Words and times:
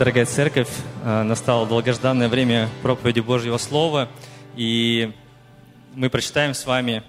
Дорогая 0.00 0.24
церковь, 0.24 0.70
э, 1.04 1.22
настало 1.24 1.66
долгожданное 1.66 2.30
время 2.30 2.70
проповеди 2.80 3.20
Божьего 3.20 3.58
Слова, 3.58 4.08
и 4.56 5.12
мы 5.94 6.08
прочитаем 6.08 6.54
с 6.54 6.64
вами 6.64 7.02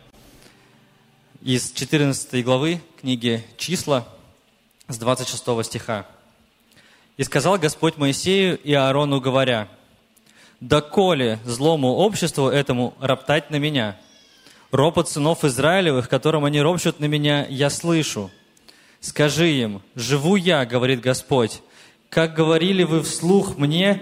из 1.41 1.71
14 1.71 2.43
главы 2.43 2.81
книги 2.99 3.45
«Числа» 3.55 4.05
с 4.89 4.97
26 4.97 5.63
стиха. 5.63 6.05
«И 7.15 7.23
сказал 7.23 7.57
Господь 7.57 7.95
Моисею 7.95 8.59
и 8.59 8.73
Аарону, 8.73 9.21
говоря, 9.21 9.69
«Доколе 10.59 11.39
злому 11.45 11.93
обществу 11.93 12.49
этому 12.49 12.93
роптать 12.99 13.51
на 13.51 13.55
меня? 13.55 13.95
Ропот 14.69 15.07
сынов 15.07 15.45
Израилевых, 15.45 16.09
которым 16.09 16.43
они 16.43 16.61
ропщут 16.61 16.99
на 16.99 17.05
меня, 17.05 17.47
я 17.47 17.69
слышу. 17.69 18.29
Скажи 18.99 19.49
им, 19.49 19.81
живу 19.95 20.35
я, 20.35 20.65
говорит 20.65 20.99
Господь, 20.99 21.61
как 22.11 22.33
говорили 22.33 22.83
вы 22.83 23.01
вслух 23.01 23.57
мне, 23.57 24.01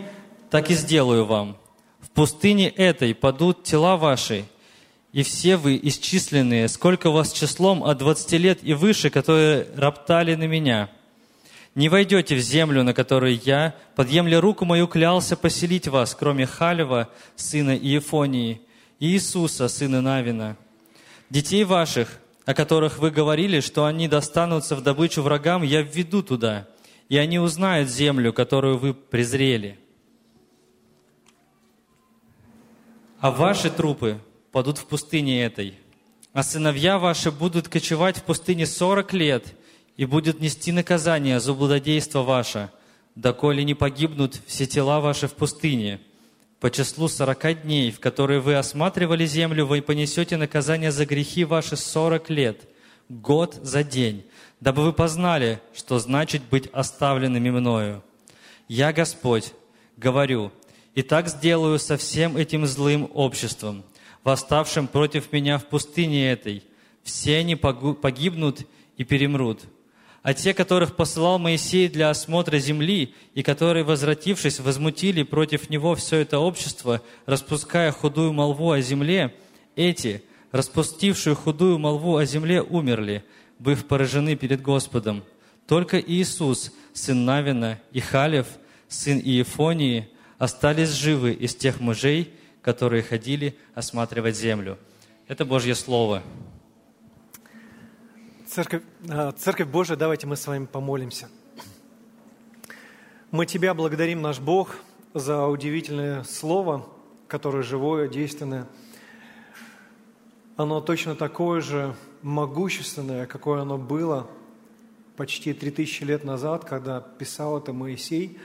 так 0.49 0.71
и 0.71 0.73
сделаю 0.73 1.25
вам. 1.25 1.57
В 2.01 2.09
пустыне 2.09 2.67
этой 2.67 3.13
падут 3.13 3.63
тела 3.63 3.97
ваши, 3.97 4.45
и 5.13 5.21
все 5.21 5.57
вы 5.57 5.79
исчисленные, 5.81 6.67
сколько 6.69 7.11
вас 7.11 7.31
числом 7.31 7.83
от 7.83 7.99
двадцати 7.99 8.39
лет 8.39 8.59
и 8.63 8.73
выше, 8.73 9.11
которые 9.11 9.67
роптали 9.75 10.33
на 10.33 10.47
меня. 10.47 10.89
Не 11.75 11.87
войдете 11.87 12.35
в 12.35 12.39
землю, 12.39 12.83
на 12.83 12.95
которой 12.95 13.39
я, 13.45 13.75
подъемля 13.95 14.41
руку 14.41 14.65
мою, 14.65 14.87
клялся 14.87 15.37
поселить 15.37 15.87
вас, 15.87 16.15
кроме 16.15 16.47
Халева, 16.47 17.09
сына 17.35 17.77
Иефонии, 17.77 18.59
и 18.99 19.05
Иисуса, 19.05 19.67
сына 19.67 20.01
Навина. 20.01 20.57
Детей 21.29 21.63
ваших, 21.63 22.19
о 22.45 22.55
которых 22.55 22.97
вы 22.97 23.11
говорили, 23.11 23.59
что 23.59 23.85
они 23.85 24.07
достанутся 24.07 24.75
в 24.75 24.81
добычу 24.81 25.21
врагам, 25.21 25.61
я 25.61 25.83
введу 25.83 26.23
туда– 26.23 26.67
и 27.09 27.17
они 27.17 27.39
узнают 27.39 27.89
землю, 27.89 28.31
которую 28.31 28.77
вы 28.77 28.93
презрели. 28.93 29.79
А 33.19 33.31
ваши 33.31 33.69
трупы 33.69 34.19
падут 34.51 34.77
в 34.77 34.85
пустыне 34.85 35.43
этой, 35.43 35.77
а 36.31 36.43
сыновья 36.43 36.99
ваши 36.99 37.31
будут 37.31 37.67
кочевать 37.67 38.17
в 38.17 38.23
пустыне 38.23 38.65
сорок 38.65 39.11
лет 39.11 39.55
и 39.97 40.05
будут 40.05 40.39
нести 40.39 40.71
наказание 40.71 41.39
за 41.39 41.53
блудодейство 41.53 42.21
ваше, 42.21 42.69
доколе 43.15 43.63
не 43.65 43.73
погибнут 43.73 44.39
все 44.45 44.65
тела 44.65 45.01
ваши 45.01 45.27
в 45.27 45.33
пустыне. 45.33 45.99
По 46.59 46.69
числу 46.69 47.07
сорока 47.07 47.53
дней, 47.53 47.89
в 47.91 47.99
которые 47.99 48.39
вы 48.39 48.55
осматривали 48.55 49.25
землю, 49.25 49.65
вы 49.65 49.81
понесете 49.81 50.37
наказание 50.37 50.91
за 50.91 51.05
грехи 51.05 51.43
ваши 51.43 51.75
сорок 51.75 52.29
лет, 52.29 52.69
год 53.09 53.55
за 53.61 53.83
день, 53.83 54.25
дабы 54.61 54.83
вы 54.83 54.93
познали, 54.93 55.61
что 55.73 55.99
значит 55.99 56.43
быть 56.49 56.67
оставленными 56.73 57.49
мною. 57.49 58.03
Я, 58.67 58.93
Господь, 58.93 59.53
говорю, 59.97 60.51
и 60.95 61.01
так 61.01 61.27
сделаю 61.29 61.79
со 61.79 61.97
всем 61.97 62.37
этим 62.37 62.65
злым 62.65 63.09
обществом, 63.13 63.83
восставшим 64.23 64.87
против 64.87 65.31
меня 65.31 65.57
в 65.57 65.65
пустыне 65.65 66.31
этой. 66.31 66.63
Все 67.03 67.37
они 67.37 67.55
погибнут 67.55 68.67
и 68.97 69.03
перемрут. 69.03 69.61
А 70.21 70.33
те, 70.33 70.53
которых 70.53 70.97
посылал 70.97 71.39
Моисей 71.39 71.87
для 71.87 72.09
осмотра 72.09 72.59
земли, 72.59 73.15
и 73.33 73.41
которые, 73.41 73.85
возвратившись, 73.85 74.59
возмутили 74.59 75.23
против 75.23 75.69
него 75.69 75.95
все 75.95 76.17
это 76.17 76.39
общество, 76.39 77.01
распуская 77.25 77.93
худую 77.93 78.33
молву 78.33 78.71
о 78.71 78.81
земле, 78.81 79.33
эти, 79.77 80.21
распустившие 80.51 81.35
худую 81.35 81.79
молву 81.79 82.17
о 82.17 82.25
земле, 82.25 82.61
умерли– 82.61 83.23
быв 83.59 83.85
поражены 83.85 84.35
перед 84.35 84.61
Господом. 84.61 85.23
Только 85.67 85.99
Иисус, 85.99 86.71
сын 86.93 87.25
Навина, 87.25 87.79
и 87.91 87.99
Халев, 87.99 88.47
сын 88.87 89.19
Иефонии, 89.19 90.09
остались 90.37 90.89
живы 90.89 91.33
из 91.33 91.53
тех 91.55 91.79
мужей, 91.79 92.33
которые 92.61 93.03
ходили 93.03 93.57
осматривать 93.75 94.35
землю. 94.35 94.79
Это 95.27 95.45
Божье 95.45 95.75
Слово. 95.75 96.23
Церковь, 98.47 98.81
а, 99.07 99.31
Церковь 99.33 99.67
Божия, 99.67 99.95
давайте 99.95 100.25
мы 100.25 100.35
с 100.35 100.47
вами 100.47 100.65
помолимся. 100.65 101.29
Мы 103.29 103.45
Тебя 103.45 103.75
благодарим, 103.75 104.23
наш 104.23 104.39
Бог, 104.39 104.77
за 105.13 105.45
удивительное 105.45 106.23
Слово, 106.23 106.87
которое 107.27 107.61
живое, 107.61 108.07
действенное. 108.07 108.67
Оно 110.57 110.81
точно 110.81 111.15
такое 111.15 111.61
же, 111.61 111.95
могущественное, 112.21 113.25
какое 113.25 113.61
оно 113.61 113.77
было 113.77 114.29
почти 115.15 115.53
3000 115.53 116.03
лет 116.03 116.23
назад, 116.23 116.65
когда 116.65 117.01
писал 117.01 117.57
это 117.57 117.73
Моисей, 117.73 118.39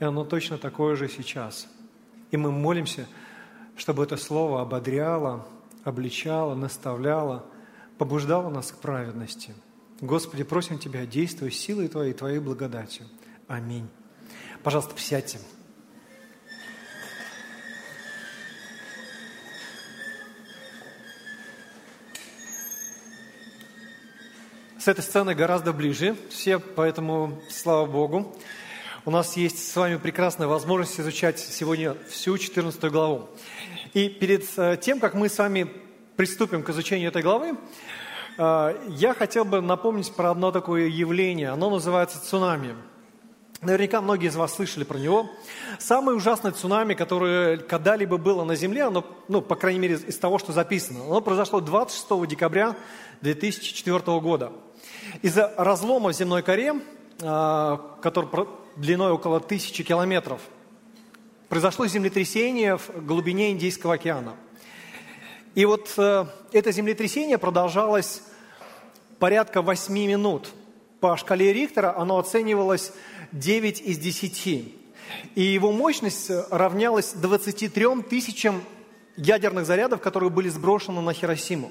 и 0.00 0.04
оно 0.04 0.24
точно 0.24 0.58
такое 0.58 0.96
же 0.96 1.08
сейчас. 1.08 1.68
И 2.30 2.36
мы 2.36 2.50
молимся, 2.50 3.06
чтобы 3.76 4.04
это 4.04 4.16
слово 4.16 4.62
ободряло, 4.62 5.46
обличало, 5.84 6.54
наставляло, 6.54 7.44
побуждало 7.98 8.48
нас 8.48 8.72
к 8.72 8.78
праведности. 8.78 9.54
Господи, 10.00 10.42
просим 10.42 10.78
Тебя, 10.78 11.06
действуй 11.06 11.50
силой 11.50 11.88
Твоей, 11.88 12.14
Твоей 12.14 12.38
благодатью. 12.38 13.06
Аминь. 13.46 13.88
Пожалуйста, 14.62 14.94
присядьте. 14.94 15.38
С 24.82 24.88
этой 24.88 25.02
сценой 25.02 25.36
гораздо 25.36 25.72
ближе 25.72 26.16
все, 26.28 26.58
поэтому 26.58 27.40
слава 27.48 27.86
Богу. 27.86 28.36
У 29.04 29.12
нас 29.12 29.36
есть 29.36 29.70
с 29.70 29.76
вами 29.76 29.94
прекрасная 29.94 30.48
возможность 30.48 30.98
изучать 30.98 31.38
сегодня 31.38 31.94
всю 32.10 32.36
14 32.36 32.82
главу. 32.90 33.28
И 33.94 34.08
перед 34.08 34.42
э, 34.56 34.76
тем, 34.80 34.98
как 34.98 35.14
мы 35.14 35.28
с 35.28 35.38
вами 35.38 35.70
приступим 36.16 36.64
к 36.64 36.70
изучению 36.70 37.10
этой 37.10 37.22
главы, 37.22 37.56
э, 38.38 38.76
я 38.88 39.14
хотел 39.14 39.44
бы 39.44 39.60
напомнить 39.60 40.12
про 40.12 40.32
одно 40.32 40.50
такое 40.50 40.88
явление. 40.88 41.50
Оно 41.50 41.70
называется 41.70 42.20
цунами. 42.20 42.74
Наверняка 43.60 44.00
многие 44.00 44.30
из 44.30 44.34
вас 44.34 44.52
слышали 44.52 44.82
про 44.82 44.98
него. 44.98 45.30
Самое 45.78 46.16
ужасное 46.16 46.50
цунами, 46.50 46.94
которое 46.94 47.58
когда-либо 47.58 48.16
было 48.16 48.42
на 48.42 48.56
Земле, 48.56 48.82
оно, 48.82 49.06
ну, 49.28 49.42
по 49.42 49.54
крайней 49.54 49.78
мере, 49.78 49.94
из 49.94 50.18
того, 50.18 50.40
что 50.40 50.52
записано, 50.52 51.04
оно 51.04 51.20
произошло 51.20 51.60
26 51.60 52.26
декабря 52.26 52.74
2004 53.20 54.18
года. 54.18 54.50
Из-за 55.22 55.54
разлома 55.56 56.10
в 56.10 56.14
земной 56.14 56.42
коре, 56.42 56.74
а, 57.22 57.96
который 58.02 58.28
длиной 58.74 59.12
около 59.12 59.38
тысячи 59.38 59.84
километров, 59.84 60.40
произошло 61.48 61.86
землетрясение 61.86 62.76
в 62.76 62.90
глубине 63.06 63.52
Индийского 63.52 63.94
океана. 63.94 64.34
И 65.54 65.64
вот 65.64 65.94
э, 65.96 66.24
это 66.50 66.72
землетрясение 66.72 67.38
продолжалось 67.38 68.22
порядка 69.20 69.62
8 69.62 69.94
минут. 69.94 70.48
По 70.98 71.16
шкале 71.16 71.52
Рихтера 71.52 71.96
оно 71.96 72.18
оценивалось 72.18 72.92
9 73.30 73.80
из 73.80 73.98
10. 73.98 74.46
И 75.36 75.40
его 75.40 75.70
мощность 75.70 76.32
равнялась 76.50 77.12
23 77.12 78.02
тысячам 78.10 78.64
ядерных 79.16 79.66
зарядов, 79.66 80.00
которые 80.00 80.30
были 80.30 80.48
сброшены 80.48 81.00
на 81.00 81.12
Хиросиму. 81.12 81.70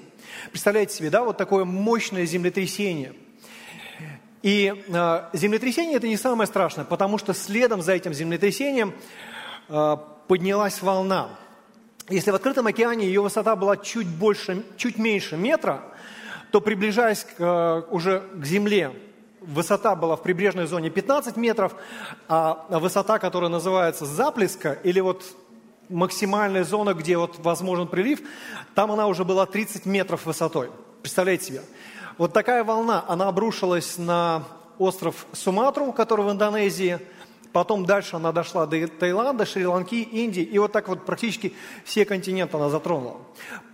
Представляете 0.52 0.96
себе, 0.96 1.10
да, 1.10 1.26
вот 1.26 1.38
такое 1.38 1.66
мощное 1.66 2.26
землетрясение. 2.26 3.14
И 4.42 4.74
э, 4.88 5.24
землетрясение 5.34 5.98
это 5.98 6.08
не 6.08 6.18
самое 6.18 6.48
страшное, 6.48 6.86
потому 6.86 7.18
что 7.18 7.34
следом 7.34 7.82
за 7.82 7.94
этим 7.94 8.14
землетрясением 8.14 8.94
э, 9.70 9.98
поднялась 10.28 10.82
волна. 10.82 11.30
Если 12.10 12.32
в 12.32 12.36
открытом 12.36 12.66
океане 12.66 13.06
ее 13.06 13.22
высота 13.22 13.56
была 13.56 13.78
чуть 13.78 14.08
больше, 14.08 14.64
чуть 14.78 14.98
меньше 14.98 15.38
метра, 15.38 15.84
то 16.52 16.60
приближаясь 16.60 17.24
к, 17.24 17.34
э, 17.38 17.84
уже 17.92 18.24
к 18.34 18.44
земле, 18.44 18.94
высота 19.42 19.96
была 19.96 20.16
в 20.16 20.24
прибрежной 20.24 20.66
зоне 20.66 20.90
15 20.90 21.36
метров, 21.38 21.76
а 22.28 22.66
высота, 22.80 23.20
которая 23.20 23.50
называется 23.50 24.06
заплеска, 24.06 24.74
или 24.84 25.00
вот 25.00 25.24
максимальная 25.90 26.64
зона, 26.64 26.94
где 26.94 27.18
вот 27.18 27.40
возможен 27.40 27.88
прилив, 27.88 28.22
там 28.76 28.92
она 28.92 29.08
уже 29.08 29.26
была 29.26 29.46
30 29.46 29.86
метров 29.86 30.26
высотой. 30.26 30.70
Представляете 31.02 31.46
себе? 31.46 31.62
Вот 32.18 32.34
такая 32.34 32.64
волна, 32.64 33.04
она 33.08 33.28
обрушилась 33.28 33.98
на 33.98 34.44
остров 34.78 35.26
Суматру, 35.34 35.92
который 35.94 36.26
в 36.26 36.32
Индонезии, 36.32 37.00
потом 37.54 37.86
дальше 37.86 38.16
она 38.16 38.32
дошла 38.32 38.66
до 38.66 38.88
Таиланда, 38.88 39.46
Шри-Ланки, 39.46 39.96
Индии, 39.96 40.44
и 40.44 40.58
вот 40.60 40.72
так 40.72 40.88
вот 40.88 41.06
практически 41.06 41.54
все 41.86 42.06
континенты 42.06 42.58
она 42.58 42.70
затронула. 42.70 43.18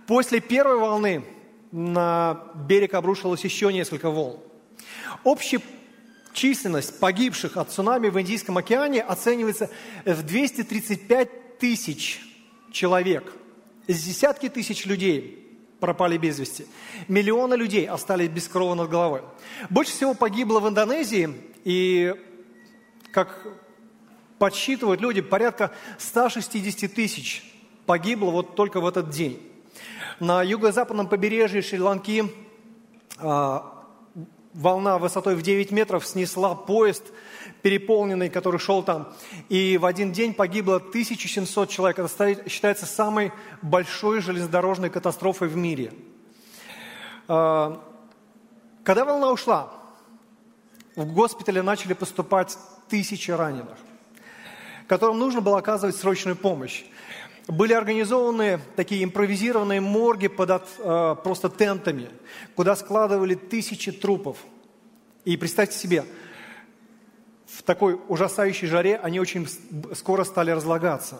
После 0.06 0.40
первой 0.40 0.78
волны 0.78 1.24
на 1.72 2.44
берег 2.54 2.94
обрушилось 2.94 3.44
еще 3.44 3.72
несколько 3.72 4.10
волн. 4.10 4.38
Общая 5.24 5.60
численность 6.32 7.00
погибших 7.00 7.56
от 7.56 7.70
цунами 7.70 8.08
в 8.08 8.20
Индийском 8.20 8.56
океане 8.56 9.02
оценивается 9.02 9.70
в 10.04 10.22
235 10.22 11.58
тысяч 11.58 12.20
человек. 12.70 13.32
Десятки 13.88 14.48
тысяч 14.48 14.84
людей 14.86 15.47
пропали 15.80 16.16
без 16.16 16.38
вести. 16.38 16.66
Миллионы 17.06 17.54
людей 17.54 17.86
остались 17.86 18.28
без 18.28 18.48
крова 18.48 18.74
над 18.74 18.90
головой. 18.90 19.22
Больше 19.70 19.92
всего 19.92 20.14
погибло 20.14 20.60
в 20.60 20.68
Индонезии, 20.68 21.30
и 21.64 22.14
как 23.12 23.46
подсчитывают 24.38 25.00
люди, 25.00 25.20
порядка 25.20 25.72
160 25.98 26.92
тысяч 26.92 27.44
погибло 27.86 28.30
вот 28.30 28.54
только 28.54 28.80
в 28.80 28.86
этот 28.86 29.10
день. 29.10 29.40
На 30.20 30.42
юго-западном 30.42 31.08
побережье 31.08 31.62
Шри-Ланки 31.62 32.24
а, 33.18 33.84
волна 34.52 34.98
высотой 34.98 35.36
в 35.36 35.42
9 35.42 35.70
метров 35.70 36.06
снесла 36.06 36.54
поезд, 36.54 37.04
переполненный, 37.62 38.30
который 38.30 38.60
шел 38.60 38.82
там. 38.82 39.12
И 39.48 39.78
в 39.78 39.86
один 39.86 40.12
день 40.12 40.34
погибло 40.34 40.76
1700 40.76 41.68
человек. 41.68 41.98
Это 41.98 42.48
считается 42.48 42.86
самой 42.86 43.32
большой 43.62 44.20
железнодорожной 44.20 44.90
катастрофой 44.90 45.48
в 45.48 45.56
мире. 45.56 45.92
А, 47.26 47.82
когда 48.84 49.04
волна 49.04 49.30
ушла, 49.30 49.70
в 50.96 51.12
госпитале 51.12 51.62
начали 51.62 51.92
поступать 51.92 52.58
тысячи 52.88 53.30
раненых, 53.30 53.76
которым 54.86 55.18
нужно 55.18 55.40
было 55.40 55.58
оказывать 55.58 55.96
срочную 55.96 56.36
помощь. 56.36 56.84
Были 57.46 57.72
организованы 57.72 58.60
такие 58.76 59.04
импровизированные 59.04 59.80
морги 59.80 60.28
под 60.28 60.64
э, 60.78 61.16
просто 61.22 61.48
тентами, 61.48 62.10
куда 62.54 62.76
складывали 62.76 63.34
тысячи 63.34 63.90
трупов. 63.90 64.36
И 65.24 65.36
представьте 65.36 65.78
себе, 65.78 66.04
такой 67.68 68.00
ужасающей 68.08 68.66
жаре 68.66 68.96
они 68.96 69.20
очень 69.20 69.46
скоро 69.94 70.24
стали 70.24 70.50
разлагаться. 70.50 71.18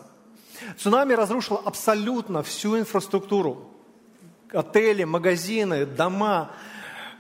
Цунами 0.76 1.12
разрушило 1.12 1.62
абсолютно 1.64 2.42
всю 2.42 2.78
инфраструктуру. 2.78 3.70
Отели, 4.50 5.04
магазины, 5.04 5.86
дома. 5.86 6.50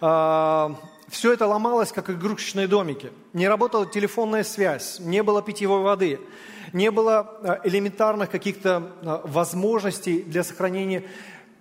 Э, 0.00 0.70
все 1.08 1.32
это 1.32 1.46
ломалось, 1.46 1.92
как 1.92 2.10
игрушечные 2.10 2.66
домики. 2.66 3.12
Не 3.32 3.48
работала 3.48 3.86
телефонная 3.86 4.44
связь, 4.44 4.98
не 4.98 5.22
было 5.22 5.42
питьевой 5.42 5.82
воды– 5.82 6.18
не 6.72 6.90
было 6.90 7.20
а, 7.42 7.60
элементарных 7.64 8.30
каких-то 8.30 8.92
а, 9.02 9.22
возможностей 9.24 10.22
для 10.22 10.44
сохранения 10.44 11.04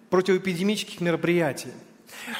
противоэпидемических 0.10 1.02
мероприятий. 1.02 1.72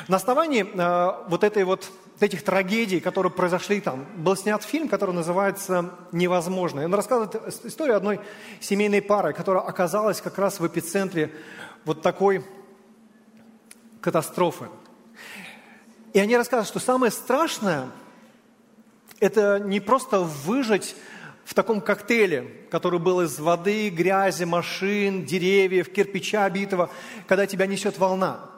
На 0.08 0.18
основании 0.18 0.66
а, 0.76 1.26
вот 1.30 1.44
этой 1.44 1.64
вот 1.64 1.90
этих 2.24 2.44
трагедий, 2.44 3.00
которые 3.00 3.32
произошли 3.32 3.80
там, 3.80 4.06
был 4.16 4.36
снят 4.36 4.64
фильм, 4.64 4.90
который 4.90 5.14
называется 5.14 5.92
«Невозможно». 6.12 6.82
И 6.82 6.86
он 6.86 6.94
рассказывает 6.94 7.66
историю 7.66 7.96
одной 7.96 8.20
семейной 8.60 9.02
пары, 9.02 9.34
которая 9.34 9.64
оказалась 9.64 10.22
как 10.22 10.38
раз 10.38 10.60
в 10.60 10.66
эпицентре 10.66 11.32
вот 11.86 12.02
такой 12.02 12.44
катастрофы. 14.02 14.68
И 16.14 16.20
они 16.20 16.36
рассказывают, 16.36 16.70
что 16.70 16.80
самое 16.80 17.12
страшное– 17.12 17.90
это 19.20 19.60
не 19.60 19.80
просто 19.80 20.20
выжить 20.20 20.96
в 21.46 21.54
таком 21.54 21.82
коктейле, 21.82 22.66
который 22.72 23.00
был 23.00 23.22
из 23.22 23.40
воды, 23.40 23.90
грязи, 23.90 24.44
машин, 24.44 25.24
деревьев, 25.24 25.94
кирпича 25.94 26.46
обитого, 26.46 26.90
когда 27.28 27.46
тебя 27.46 27.68
несет 27.68 28.00
волна. 28.00 28.50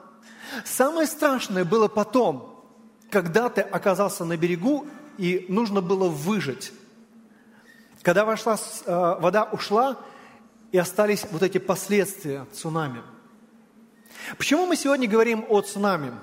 Самое 0.66 1.08
страшное 1.08 1.66
было 1.66 1.88
потом, 1.88 2.49
когда 3.10 3.50
ты 3.50 3.62
оказался 3.62 4.26
на 4.26 4.38
берегу 4.38 4.88
и 5.18 5.46
нужно 5.50 5.82
было 5.82 6.08
выжить. 6.08 6.72
Когда 8.02 8.24
вошла, 8.26 8.56
э, 8.86 9.16
вода 9.20 9.44
ушла, 9.52 9.98
и 10.72 10.78
остались 10.78 11.26
вот 11.32 11.42
эти 11.42 11.58
последствия 11.58 12.46
цунами. 12.54 13.02
Почему 14.38 14.66
мы 14.66 14.76
сегодня 14.76 15.08
говорим 15.08 15.46
о 15.50 15.62
цунами? 15.62 16.14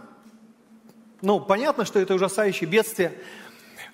Ну, 1.21 1.41
понятно, 1.41 1.85
что 1.85 1.99
это 1.99 2.15
ужасающее 2.15 2.69
бедствие, 2.69 3.21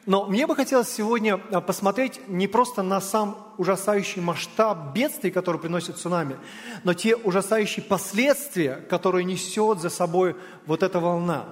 но 0.04 0.26
мне 0.26 0.46
бы 0.46 0.56
хотелось 0.56 0.88
сегодня 0.88 1.40
а, 1.52 1.60
посмотреть 1.60 2.20
не 2.28 2.48
просто 2.48 2.82
на 2.82 3.00
сам 3.00 3.54
ужасающий 3.56 4.20
масштаб 4.20 4.92
бедствий, 4.92 5.30
который 5.30 5.60
приносит 5.60 5.96
цунами, 5.96 6.36
но 6.82 6.92
те 6.92 7.14
ужасающие 7.14 7.84
последствия, 7.84 8.74
которые 8.90 9.24
несет 9.24 9.80
за 9.80 9.90
собой 9.90 10.36
вот 10.66 10.82
эта 10.82 10.98
волна. 10.98 11.46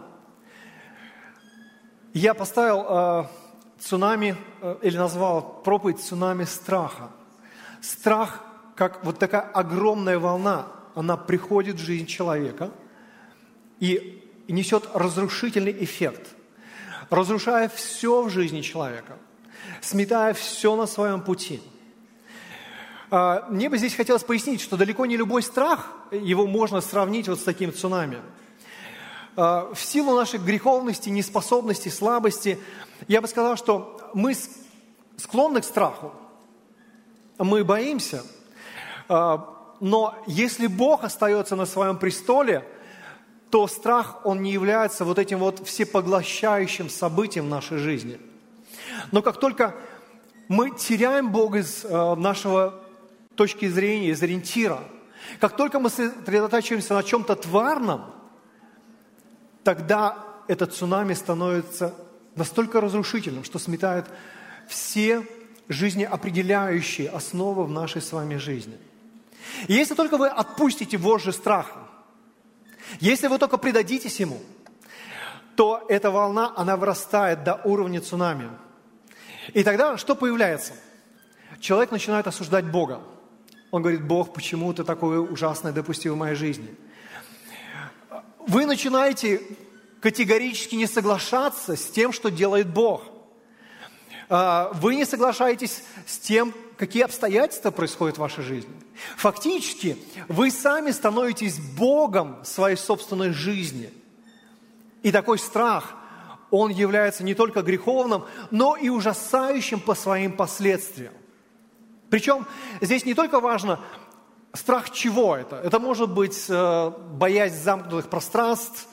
Я 2.12 2.34
поставил 2.34 2.84
э, 2.88 3.24
цунами, 3.78 4.36
э, 4.60 4.76
или 4.82 4.96
назвал 4.96 5.62
проповедь 5.62 6.00
цунами 6.00 6.44
страха. 6.44 7.10
Страх, 7.80 8.44
как 8.74 9.04
вот 9.04 9.18
такая 9.18 9.42
огромная 9.42 10.18
волна, 10.18 10.66
она 10.94 11.16
приходит 11.16 11.76
в 11.76 11.84
жизнь 11.84 12.06
человека 12.06 12.70
и, 13.78 14.16
несет 14.48 14.88
разрушительный 14.94 15.84
эффект– 15.84 16.28
разрушая 17.10 17.68
все 17.68 18.22
в 18.22 18.30
жизни 18.30 18.62
человека, 18.62 19.18
сметая 19.80 20.32
все 20.32 20.74
на 20.76 20.86
своем 20.86 21.20
пути. 21.20 21.60
А, 23.10 23.46
мне 23.50 23.68
бы 23.68 23.76
здесь 23.76 23.94
хотелось 23.94 24.22
пояснить, 24.22 24.60
что 24.60 24.76
далеко 24.76 25.04
не 25.06 25.16
любой 25.16 25.42
страх, 25.42 25.92
его 26.12 26.46
можно 26.46 26.80
сравнить 26.80 27.28
вот 27.28 27.40
с 27.40 27.42
таким 27.42 27.74
цунами. 27.74 28.18
А, 29.36 29.72
в 29.72 29.80
силу 29.80 30.16
нашей 30.16 30.38
греховности, 30.38 31.08
неспособности, 31.08 31.88
слабости, 31.88 32.58
я 33.08 33.20
бы 33.20 33.28
сказал, 33.28 33.56
что 33.56 34.10
мы 34.14 34.34
склонны 35.16 35.60
к 35.60 35.64
страху, 35.64 36.12
мы 37.38 37.64
боимся, 37.64 38.22
а, 39.08 39.56
но 39.80 40.14
если 40.26 40.66
Бог 40.66 41.04
остается 41.04 41.56
на 41.56 41.66
своем 41.66 41.96
престоле– 41.96 42.64
то 43.50 43.66
страх, 43.66 44.20
он 44.24 44.42
не 44.42 44.52
является 44.52 45.04
вот 45.04 45.18
этим 45.18 45.38
вот 45.38 45.66
всепоглощающим 45.66 46.88
событием 46.88 47.46
в 47.46 47.48
нашей 47.48 47.78
жизни. 47.78 48.18
Но 49.10 49.22
как 49.22 49.38
только 49.38 49.74
мы 50.48 50.70
теряем 50.70 51.30
Бога 51.30 51.58
из 51.58 51.84
э, 51.84 52.14
нашего 52.14 52.80
точки 53.34 53.68
зрения, 53.68 54.10
из 54.10 54.22
ориентира, 54.22 54.78
как 55.40 55.56
только 55.56 55.80
мы 55.80 55.90
сосредотачиваемся 55.90 56.94
на 56.94 57.02
чем-то 57.02 57.36
тварном, 57.36 58.14
тогда 59.64 60.16
этот 60.48 60.74
цунами 60.74 61.14
становится 61.14 61.94
настолько 62.34 62.80
разрушительным, 62.80 63.44
что 63.44 63.58
сметает 63.58 64.06
все 64.68 65.26
жизнеопределяющие 65.68 67.08
основы 67.08 67.64
в 67.64 67.70
нашей 67.70 68.02
с 68.02 68.12
вами 68.12 68.36
жизни. 68.36 68.76
И 69.68 69.74
если 69.74 69.94
только 69.94 70.16
вы 70.16 70.28
отпустите 70.28 70.96
вожжи 70.96 71.32
страха, 71.32 71.78
если 72.98 73.28
вы 73.28 73.38
только 73.38 73.56
предадитесь 73.56 74.18
ему, 74.20 74.40
то 75.54 75.84
эта 75.88 76.10
волна, 76.10 76.52
она 76.56 76.76
вырастает 76.76 77.44
до 77.44 77.60
уровня 77.64 78.00
цунами. 78.00 78.50
И 79.52 79.62
тогда 79.62 79.96
что 79.96 80.14
появляется? 80.14 80.72
Человек 81.60 81.90
начинает 81.90 82.26
осуждать 82.26 82.64
Бога. 82.64 83.00
Он 83.70 83.82
говорит, 83.82 84.04
Бог, 84.04 84.32
почему 84.32 84.72
ты 84.72 84.84
такое 84.84 85.20
ужасное 85.20 85.72
допустил 85.72 86.14
в 86.14 86.18
моей 86.18 86.34
жизни? 86.34 86.74
Вы 88.46 88.66
начинаете 88.66 89.42
категорически 90.00 90.74
не 90.74 90.86
соглашаться 90.86 91.76
с 91.76 91.86
тем, 91.86 92.12
что 92.12 92.30
делает 92.30 92.68
Бог. 92.68 93.02
А, 94.28 94.70
вы 94.74 94.94
не 94.94 95.04
соглашаетесь 95.04 95.82
с 96.06 96.18
тем, 96.18 96.54
какие 96.76 97.02
обстоятельства 97.02 97.70
происходят 97.70 98.16
в 98.16 98.20
вашей 98.20 98.42
жизни. 98.44 98.72
Фактически, 99.16 99.98
вы 100.28 100.50
сами 100.50 100.92
становитесь 100.92 101.58
Богом 101.58 102.44
своей 102.44 102.76
собственной 102.76 103.32
жизни. 103.32 103.92
И 105.02 105.12
такой 105.12 105.38
страх, 105.38 105.94
он 106.50 106.70
является 106.70 107.24
не 107.24 107.34
только 107.34 107.62
греховным, 107.62 108.24
но 108.50 108.76
и 108.76 108.88
ужасающим 108.88 109.80
по 109.80 109.94
своим 109.94 110.32
последствиям. 110.32 111.12
Причем 112.08 112.46
здесь 112.80 113.04
не 113.04 113.14
только 113.14 113.40
важно, 113.40 113.80
страх 114.52 114.90
чего 114.90 115.36
это. 115.36 115.56
Это 115.56 115.78
может 115.78 116.12
быть 116.12 116.46
э, 116.48 116.92
боязнь 117.12 117.56
замкнутых 117.56 118.08
пространств, 118.08 118.88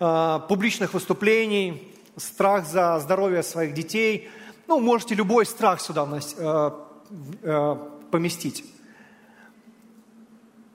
э, 0.00 0.40
публичных 0.48 0.94
выступлений, 0.94 1.94
страх 2.16 2.66
за 2.66 2.98
здоровье 3.00 3.42
своих 3.42 3.74
детей. 3.74 4.28
Ну, 4.66 4.80
можете 4.80 5.14
любой 5.14 5.46
страх 5.46 5.80
сюда 5.80 6.08
э, 6.36 7.76
поместить. 8.10 8.64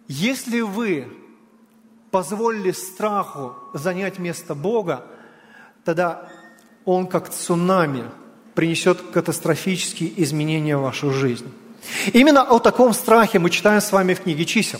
Если 0.07 0.61
вы 0.61 1.07
позволили 2.11 2.71
страху 2.71 3.55
занять 3.73 4.19
место 4.19 4.55
Бога, 4.55 5.05
тогда 5.83 6.29
он 6.85 7.07
как 7.07 7.29
цунами 7.29 8.11
принесет 8.53 9.01
катастрофические 9.01 10.21
изменения 10.21 10.77
в 10.77 10.81
вашу 10.81 11.11
жизнь. 11.11 11.51
Именно 12.13 12.43
о 12.43 12.59
таком 12.59 12.93
страхе 12.93 13.39
мы 13.39 13.49
читаем 13.49 13.81
с 13.81 13.91
вами 13.91 14.13
в 14.13 14.21
книге 14.21 14.45
чисел. 14.45 14.79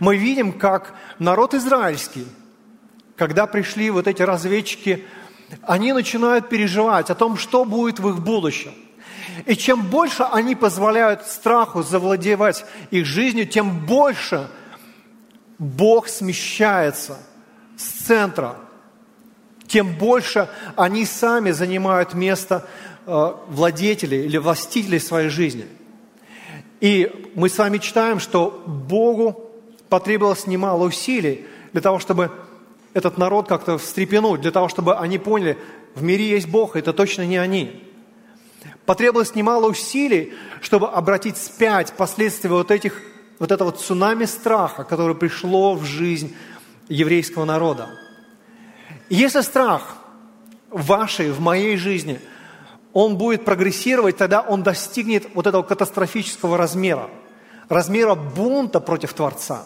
Мы 0.00 0.16
видим, 0.16 0.52
как 0.52 0.94
народ 1.18 1.54
израильский, 1.54 2.26
когда 3.16 3.46
пришли 3.46 3.90
вот 3.90 4.06
эти 4.06 4.22
разведчики, 4.22 5.04
они 5.62 5.92
начинают 5.92 6.48
переживать 6.48 7.10
о 7.10 7.14
том, 7.14 7.36
что 7.36 7.64
будет 7.64 7.98
в 7.98 8.08
их 8.08 8.20
будущем. 8.20 8.74
И 9.44 9.54
чем 9.56 9.82
больше 9.82 10.22
они 10.24 10.54
позволяют 10.54 11.26
страху 11.26 11.82
завладевать 11.82 12.64
их 12.90 13.04
жизнью, 13.04 13.46
тем 13.46 13.86
больше 13.86 14.48
Бог 15.58 16.08
смещается 16.08 17.18
с 17.76 17.82
центра, 18.06 18.56
тем 19.66 19.94
больше 19.94 20.48
они 20.76 21.04
сами 21.04 21.50
занимают 21.50 22.14
место 22.14 22.66
владетелей 23.06 24.24
или 24.24 24.36
властителей 24.36 25.00
своей 25.00 25.28
жизни. 25.28 25.66
И 26.80 27.30
мы 27.34 27.48
с 27.48 27.56
вами 27.56 27.78
читаем, 27.78 28.20
что 28.20 28.62
Богу 28.66 29.50
потребовалось 29.88 30.46
немало 30.46 30.84
усилий 30.84 31.46
для 31.72 31.80
того, 31.80 31.98
чтобы 31.98 32.30
этот 32.92 33.16
народ 33.18 33.46
как-то 33.46 33.78
встрепенуть, 33.78 34.40
для 34.40 34.50
того, 34.50 34.68
чтобы 34.68 34.96
они 34.96 35.18
поняли, 35.18 35.56
в 35.94 36.02
мире 36.02 36.28
есть 36.28 36.48
Бог, 36.48 36.76
это 36.76 36.92
точно 36.92 37.24
не 37.26 37.36
они. 37.36 37.82
Потребовалось 38.84 39.34
немало 39.34 39.68
усилий, 39.68 40.34
чтобы 40.60 40.88
обратить 40.88 41.36
спять 41.36 41.92
последствия 41.92 42.50
вот, 42.50 42.70
этих, 42.70 43.02
вот 43.38 43.52
этого 43.52 43.72
цунами 43.72 44.24
страха, 44.24 44.84
которое 44.84 45.14
пришло 45.14 45.74
в 45.74 45.84
жизнь 45.84 46.34
еврейского 46.88 47.44
народа. 47.44 47.88
Если 49.08 49.40
страх 49.40 49.96
в 50.70 50.86
вашей, 50.86 51.30
в 51.30 51.40
моей 51.40 51.76
жизни, 51.76 52.20
он 52.98 53.16
будет 53.16 53.44
прогрессировать, 53.44 54.16
тогда 54.16 54.40
он 54.40 54.62
достигнет 54.62 55.26
вот 55.34 55.46
этого 55.46 55.62
катастрофического 55.62 56.56
размера, 56.56 57.08
размера 57.68 58.14
бунта 58.14 58.80
против 58.80 59.12
Творца, 59.12 59.62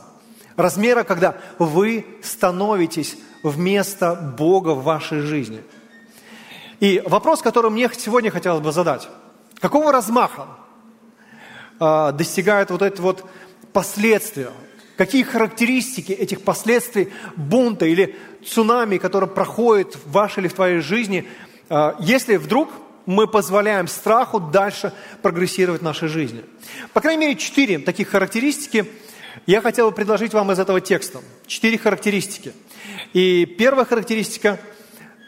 размера, 0.57 1.05
когда 1.05 1.37
вы 1.59 2.05
становитесь 2.23 3.17
вместо 3.43 4.15
Бога 4.15 4.71
в 4.71 4.85
вашей 4.85 5.21
жизни– 5.21 5.63
и 6.81 7.03
вопрос, 7.05 7.43
который 7.43 7.71
мне 7.71 7.91
сегодня 7.97 8.31
хотелось 8.31 8.63
бы 8.63 8.73
задать. 8.73 9.07
Какого 9.61 9.93
размаха 9.93 10.47
э, 11.79 12.13
достигают 12.13 12.71
вот 12.71 12.81
эти 12.81 13.01
вот 13.03 13.27
последствия? 13.75 14.51
Какие 14.97 15.23
характеристики 15.23 16.13
этих 16.13 16.43
последствий 16.43 17.13
бунта 17.37 17.85
или 17.85 18.17
цунами, 18.47 18.97
который 18.97 19.29
проходит 19.29 19.97
в 19.97 20.11
вашей 20.11 20.41
или 20.41 20.49
в 20.49 20.55
твоей 20.55 20.81
жизни, 20.81 21.29
э, 21.69 21.93
если 22.01 22.37
вдруг 22.37 22.71
мы 23.11 23.27
позволяем 23.27 23.89
страху 23.89 24.39
дальше 24.39 24.93
прогрессировать 25.21 25.81
в 25.81 25.85
нашей 25.85 26.09
жизни? 26.09 26.45
По 26.93 27.01
крайней 27.01 27.27
мере, 27.27 27.37
четыре 27.37 27.79
таких 27.79 28.09
характеристики 28.09 28.87
я 29.47 29.61
хотел 29.61 29.91
бы 29.91 29.95
предложить 29.95 30.33
вам 30.33 30.53
из 30.53 30.59
этого 30.59 30.81
текста. 30.81 31.19
Четыре 31.47 31.77
характеристики. 31.77 32.53
И 33.13 33.47
первая 33.47 33.85
характеристика– 33.85 34.59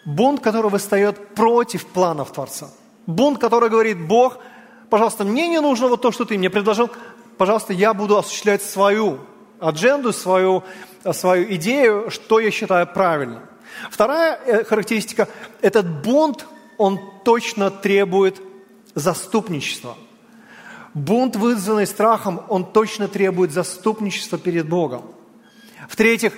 Бунт, 0.04 0.40
который 0.40 0.68
восстает 0.68 1.34
против 1.34 1.86
планов 1.86 2.32
Творца. 2.32 2.70
Бунт, 3.06 3.38
который 3.38 3.70
говорит, 3.70 4.00
Бог, 4.00 4.38
пожалуйста, 4.90 5.24
мне 5.24 5.46
не 5.46 5.60
нужно 5.60 5.86
вот 5.86 6.02
то, 6.02 6.10
что 6.10 6.24
ты 6.24 6.36
мне 6.36 6.50
предложил, 6.50 6.90
пожалуйста, 7.38 7.72
я 7.72 7.94
буду 7.94 8.18
осуществлять 8.18 8.62
свою 8.62 9.20
адженду, 9.60 10.12
свою, 10.12 10.64
свою 11.12 11.54
идею, 11.54 12.10
что 12.10 12.40
я 12.40 12.50
считаю 12.50 12.86
правильным. 12.88 13.42
Вторая 13.90 14.40
э, 14.44 14.64
характеристика– 14.64 15.28
этот 15.60 15.86
бунт, 16.02 16.46
он 16.82 17.00
точно 17.24 17.70
требует 17.70 18.42
заступничества. 18.96 19.96
Бунт, 20.94 21.36
вызванный 21.36 21.86
страхом, 21.86 22.42
он 22.48 22.64
точно 22.64 23.06
требует 23.06 23.52
заступничества 23.52 24.36
перед 24.36 24.68
Богом. 24.68 25.02
В-третьих, 25.88 26.32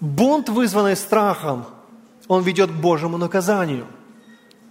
бунт, 0.00 0.48
вызванный 0.48 0.96
страхом, 0.96 1.64
он 2.26 2.42
ведет 2.42 2.70
к 2.70 2.74
Божьему 2.74 3.18
наказанию. 3.18 3.86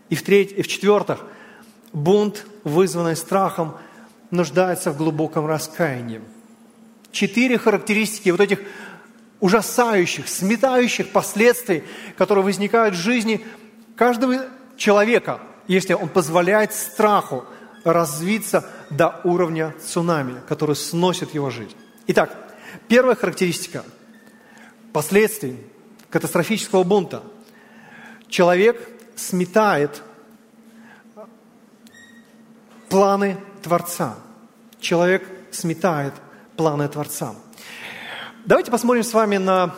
И 0.10 0.16
в-третьих, 0.16 0.60
и 0.60 0.62
в-четвертых, 0.62 1.24
бунт, 1.94 2.46
вызванный 2.66 3.16
страхом, 3.16 3.78
нуждается 4.30 4.92
в 4.92 4.98
глубоком 4.98 5.46
раскаянии. 5.46 6.22
Четыре 7.14 7.58
характеристики 7.58 8.30
вот 8.30 8.42
этих 8.42 8.60
ужасающих, 9.40 10.28
сметающих 10.28 11.12
последствий, 11.14 11.84
которые 12.18 12.44
возникают 12.44 12.96
в 12.96 13.00
жизни 13.00 13.40
каждого 13.96 14.48
человека, 14.82 15.40
если 15.68 15.94
он 15.94 16.10
позволяет 16.10 16.74
страху 16.74 17.46
развиться 17.84 18.70
до 18.90 19.22
уровня 19.24 19.74
цунами, 19.84 20.42
который 20.48 20.76
сносит 20.76 21.34
его 21.34 21.50
жизнь. 21.50 21.76
Итак, 22.08 22.36
первая 22.88 23.16
характеристика 23.16 23.84
последствий 24.92 25.58
катастрофического 26.10 26.84
бунта– 26.84 27.24
человек 28.32 28.90
сметает 29.16 30.02
планы 32.90 33.38
Творца. 33.62 34.16
Человек 34.80 35.28
сметает 35.52 36.14
планы 36.56 36.88
Творца. 36.88 37.36
Давайте 38.46 38.72
посмотрим 38.72 39.04
с 39.04 39.14
вами 39.14 39.38
на 39.38 39.76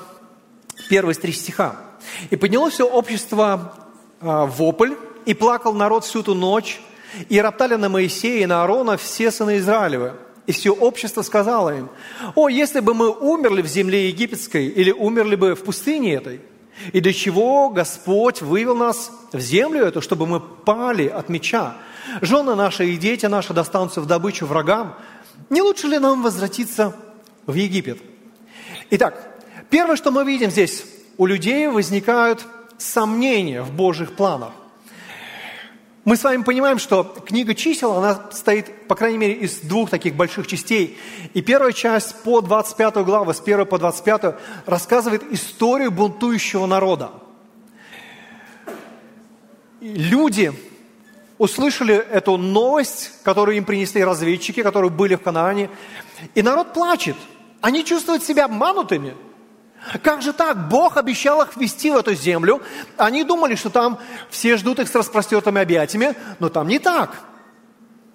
первые 0.90 1.16
три 1.16 1.34
стиха. 1.34 1.76
«И 2.30 2.36
поднялось 2.36 2.76
все 2.76 2.88
общество 2.88 3.83
вопль, 4.24 4.94
и 5.26 5.34
плакал 5.34 5.74
народ 5.74 6.06
всю 6.06 6.24
ту 6.24 6.34
ночь, 6.34 6.82
и 7.30 7.40
роптали 7.40 7.76
на 7.76 7.90
Моисея 7.90 8.44
и 8.44 8.46
на 8.46 8.62
Аарона 8.62 8.98
все 8.98 9.32
сыны 9.32 9.58
Израилевы. 9.58 10.14
И 10.46 10.52
все 10.52 10.72
общество 10.72 11.22
сказало 11.22 11.78
им, 11.78 11.90
«О, 12.36 12.50
если 12.50 12.82
бы 12.82 12.94
мы 12.94 13.10
умерли 13.10 13.62
в 13.62 13.68
земле 13.68 14.10
египетской, 14.10 14.68
или 14.68 14.92
умерли 14.92 15.36
бы 15.36 15.56
в 15.56 15.64
пустыне 15.64 16.16
этой, 16.16 16.42
и 16.92 17.00
для 17.00 17.14
чего 17.14 17.70
Господь 17.70 18.42
вывел 18.42 18.76
нас 18.76 19.12
в 19.32 19.40
землю 19.40 19.86
эту, 19.86 20.02
чтобы 20.02 20.26
мы 20.28 20.40
пали 20.40 21.08
от 21.08 21.30
меча? 21.30 21.78
Жены 22.22 22.56
наши 22.56 22.88
и 22.88 22.98
дети 22.98 23.26
наши 23.26 23.54
достанутся 23.54 24.02
в 24.02 24.06
добычу 24.06 24.46
врагам. 24.46 24.96
Не 25.50 25.62
лучше 25.62 25.88
ли 25.88 26.00
нам 26.00 26.24
возвратиться 26.24 26.96
в 27.46 27.54
Египет? 27.54 28.00
Итак, 28.90 29.42
первое, 29.70 29.96
что 29.96 30.12
мы 30.12 30.26
видим 30.26 30.52
здесь, 30.52 30.84
у 31.18 31.26
людей 31.26 31.68
возникают 31.68 32.46
сомнения 32.84 33.62
в 33.62 33.72
Божьих 33.72 34.14
планах. 34.14 34.52
Мы 36.06 36.18
с 36.18 36.24
вами 36.24 36.44
понимаем, 36.44 36.80
что 36.80 37.04
книга 37.04 37.56
чисел, 37.56 37.94
она 37.94 38.30
стоит, 38.32 38.88
по 38.90 38.96
крайней 38.96 39.18
мере, 39.18 39.34
из 39.36 39.62
двух 39.62 39.90
таких 39.90 40.16
больших 40.16 40.48
частей. 40.48 40.98
И 41.34 41.42
первая 41.42 41.72
часть 41.72 42.22
по 42.24 42.42
25 42.42 42.96
главу, 43.06 43.32
с 43.32 43.40
1 43.40 43.66
по 43.66 43.78
25, 43.78 44.36
рассказывает 44.66 45.24
историю 45.32 45.92
бунтующего 45.92 46.66
народа. 46.66 47.12
Люди 49.80 50.52
услышали 51.38 51.96
эту 51.96 52.36
новость, 52.36 53.12
которую 53.24 53.56
им 53.56 53.64
принесли 53.64 54.04
разведчики, 54.04 54.62
которые 54.62 54.92
были 54.92 55.16
в 55.16 55.22
Канаане, 55.22 55.70
и 56.36 56.42
народ 56.42 56.74
плачет. 56.74 57.16
Они 57.62 57.86
чувствуют 57.86 58.24
себя 58.24 58.46
обманутыми– 58.46 59.16
как 60.02 60.22
же 60.22 60.34
так? 60.34 60.70
Бог 60.70 60.98
обещал 60.98 61.42
их 61.42 61.56
ввести 61.56 61.92
в 61.92 61.98
эту 61.98 62.14
землю. 62.16 62.62
Они 62.98 63.24
думали, 63.24 63.56
что 63.56 63.70
там 63.70 64.00
все 64.30 64.58
ждут 64.58 64.80
их 64.80 64.88
с 64.88 64.96
распростертыми 64.96 65.62
объятиями, 65.62 66.16
но 66.40 66.50
там 66.50 66.68
не 66.68 66.80
так. 66.80 67.12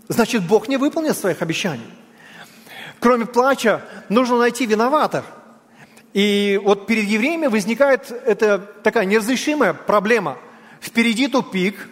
Значит, 0.09 0.47
Бог 0.47 0.69
не 0.69 0.79
выполнил 0.79 1.15
своих 1.15 1.43
обещаний. 1.43 1.87
Кроме 3.01 3.27
плача, 3.27 3.83
нужно 4.09 4.39
найти 4.39 4.67
виноватых. 4.67 5.25
И 6.15 6.59
вот 6.65 6.87
перед 6.87 7.05
евреями 7.05 7.47
возникает 7.47 8.11
эта 8.11 8.59
такая 8.59 9.05
неразрешимая 9.05 9.75
проблема. 9.75 10.39
Впереди 10.81 11.29
тупик. 11.29 11.89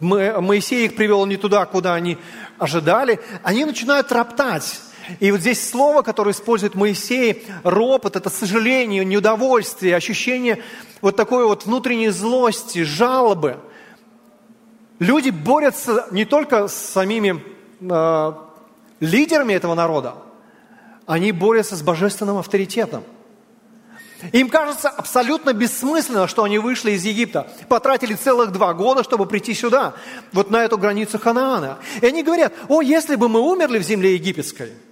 Моисей 0.00 0.86
их 0.86 0.96
привел 0.96 1.24
не 1.24 1.36
туда, 1.36 1.64
куда 1.64 1.94
они 1.94 2.18
ожидали. 2.58 3.20
Они 3.42 3.64
начинают 3.64 4.12
роптать. 4.12 4.80
И 5.20 5.30
вот 5.30 5.40
здесь 5.40 5.68
слово, 5.68 6.02
которое 6.02 6.30
использует 6.30 6.74
Моисей, 6.74 7.46
ропот, 7.62 8.16
это 8.16 8.30
сожаление, 8.30 9.04
неудовольствие, 9.04 9.96
ощущение 9.96 10.62
вот 11.00 11.16
такой 11.16 11.46
вот 11.46 11.66
внутренней 11.66 12.08
злости, 12.08 12.82
жалобы. 12.82 13.58
Люди 14.98 15.30
борются 15.30 16.06
не 16.10 16.24
только 16.24 16.68
с 16.68 16.74
самими 16.74 17.42
э, 17.80 18.32
лидерами 19.00 19.52
этого 19.52 19.74
народа, 19.74 20.14
они 21.06 21.32
борются 21.32 21.76
с 21.76 21.82
божественным 21.82 22.38
авторитетом. 22.38 23.04
Им 24.32 24.48
кажется 24.48 24.88
абсолютно 24.88 25.52
бессмысленно, 25.52 26.26
что 26.28 26.44
они 26.44 26.58
вышли 26.58 26.92
из 26.92 27.04
Египта, 27.04 27.46
потратили 27.68 28.14
целых 28.14 28.52
два 28.52 28.72
года, 28.72 29.04
чтобы 29.04 29.26
прийти 29.26 29.52
сюда, 29.52 29.92
вот 30.32 30.50
на 30.50 30.64
эту 30.64 30.78
границу 30.78 31.18
Ханаана. 31.18 31.76
И 32.00 32.06
они 32.06 32.22
говорят, 32.22 32.54
о, 32.68 32.80
если 32.80 33.16
бы 33.16 33.28
мы 33.28 33.40
умерли 33.40 33.78
в 33.78 33.82
земле 33.82 34.14
египетской– 34.14 34.72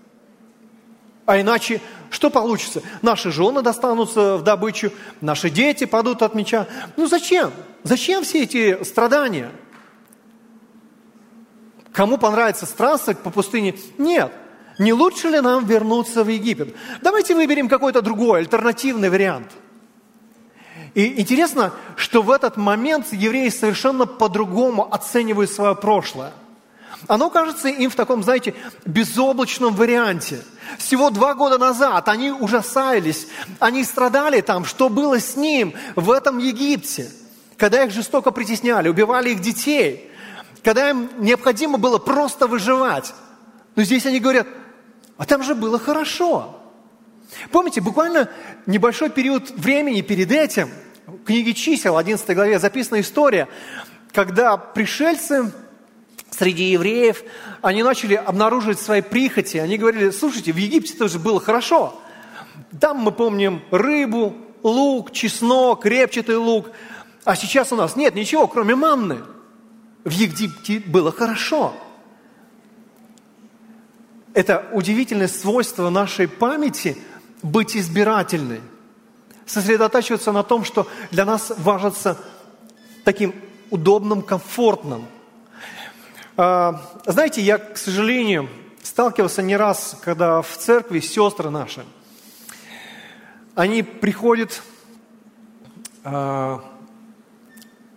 а 1.26 1.40
иначе 1.40 1.80
что 2.10 2.30
получится? 2.30 2.82
Наши 3.00 3.30
жены 3.30 3.62
достанутся 3.62 4.36
в 4.36 4.42
добычу, 4.42 4.92
наши 5.20 5.50
дети 5.50 5.84
падут 5.84 6.22
от 6.22 6.34
меча. 6.34 6.66
Ну 6.96 7.06
зачем? 7.06 7.52
Зачем 7.84 8.22
все 8.24 8.42
эти 8.42 8.82
страдания? 8.84 9.50
Кому 11.92 12.18
понравится 12.18 12.66
странствовать 12.66 13.18
по 13.18 13.30
пустыне? 13.30 13.74
Нет. 13.98 14.32
Не 14.78 14.92
лучше 14.92 15.28
ли 15.28 15.40
нам 15.40 15.64
вернуться 15.66 16.24
в 16.24 16.28
Египет? 16.28 16.74
Давайте 17.02 17.34
выберем 17.34 17.68
какой-то 17.68 18.02
другой, 18.02 18.40
альтернативный 18.40 19.10
вариант. 19.10 19.48
И 20.94 21.20
интересно, 21.20 21.72
что 21.96 22.22
в 22.22 22.30
этот 22.30 22.56
момент 22.56 23.12
евреи 23.12 23.48
совершенно 23.48 24.06
по-другому 24.06 24.92
оценивают 24.92 25.50
свое 25.50 25.74
прошлое. 25.74 26.32
Оно 27.08 27.30
кажется 27.30 27.68
им 27.68 27.90
в 27.90 27.94
таком, 27.94 28.22
знаете, 28.22 28.54
безоблачном 28.86 29.74
варианте. 29.74 30.40
Всего 30.78 31.10
два 31.10 31.34
года 31.34 31.58
назад 31.58 32.08
они 32.08 32.30
ужасались, 32.30 33.26
они 33.58 33.84
страдали 33.84 34.40
там, 34.40 34.64
что 34.64 34.88
было 34.88 35.18
с 35.18 35.36
ним 35.36 35.74
в 35.96 36.10
этом 36.10 36.38
Египте. 36.38 37.10
когда 37.56 37.84
их 37.84 37.92
жестоко 37.92 38.32
притесняли, 38.32 38.88
убивали 38.88 39.30
их 39.30 39.40
детей, 39.40 40.10
когда 40.64 40.90
им 40.90 41.08
необходимо 41.18 41.78
было 41.78 41.98
просто 41.98 42.48
выживать. 42.48 43.14
Но 43.76 43.84
здесь 43.84 44.04
они 44.04 44.18
говорят, 44.18 44.48
а 45.16 45.24
там 45.24 45.44
же 45.44 45.54
было 45.54 45.78
хорошо. 45.78 46.58
Помните, 47.52 47.80
буквально 47.80 48.28
небольшой 48.66 49.10
период 49.10 49.50
времени 49.50 50.00
перед 50.00 50.32
этим, 50.32 50.70
в 51.06 51.24
книге 51.24 51.54
чисел, 51.54 51.96
11 51.96 52.34
главе, 52.34 52.58
записана 52.58 53.00
история, 53.00 53.48
когда 54.12 54.56
пришельцы 54.56 55.52
среди 56.32 56.70
евреев, 56.70 57.22
они 57.60 57.82
начали 57.82 58.14
обнаруживать 58.14 58.80
свои 58.80 59.02
прихоти. 59.02 59.58
Они 59.58 59.76
говорили, 59.76 60.10
слушайте, 60.10 60.52
в 60.52 60.56
Египте 60.56 60.94
тоже 60.94 61.18
было 61.18 61.40
хорошо. 61.40 61.98
Там 62.80 62.98
мы 62.98 63.12
помним 63.12 63.62
рыбу, 63.70 64.34
лук, 64.62 65.12
чеснок, 65.12 65.86
репчатый 65.86 66.36
лук. 66.36 66.70
А 67.24 67.36
сейчас 67.36 67.72
у 67.72 67.76
нас 67.76 67.96
нет 67.96 68.14
ничего, 68.14 68.46
кроме 68.46 68.74
манны. 68.74 69.18
В 70.04 70.10
Египте 70.10 70.80
было 70.80 71.12
хорошо. 71.12 71.74
Это 74.34 74.66
удивительное 74.72 75.28
свойство 75.28 75.90
нашей 75.90 76.26
памяти 76.26 76.96
быть 77.42 77.76
избирательной. 77.76 78.60
Сосредотачиваться 79.44 80.32
на 80.32 80.42
том, 80.42 80.64
что 80.64 80.88
для 81.10 81.24
нас 81.24 81.52
важится 81.58 82.18
таким 83.04 83.34
удобным, 83.70 84.22
комфортным. 84.22 85.06
А, 86.44 86.82
знаете, 87.06 87.40
я, 87.40 87.56
к 87.56 87.78
сожалению, 87.78 88.48
сталкивался 88.82 89.42
не 89.42 89.56
раз, 89.56 89.96
когда 90.02 90.42
в 90.42 90.56
церкви 90.56 90.98
сестры 90.98 91.50
наши, 91.50 91.84
они 93.54 93.84
приходят, 93.84 94.60
а, 96.02 96.64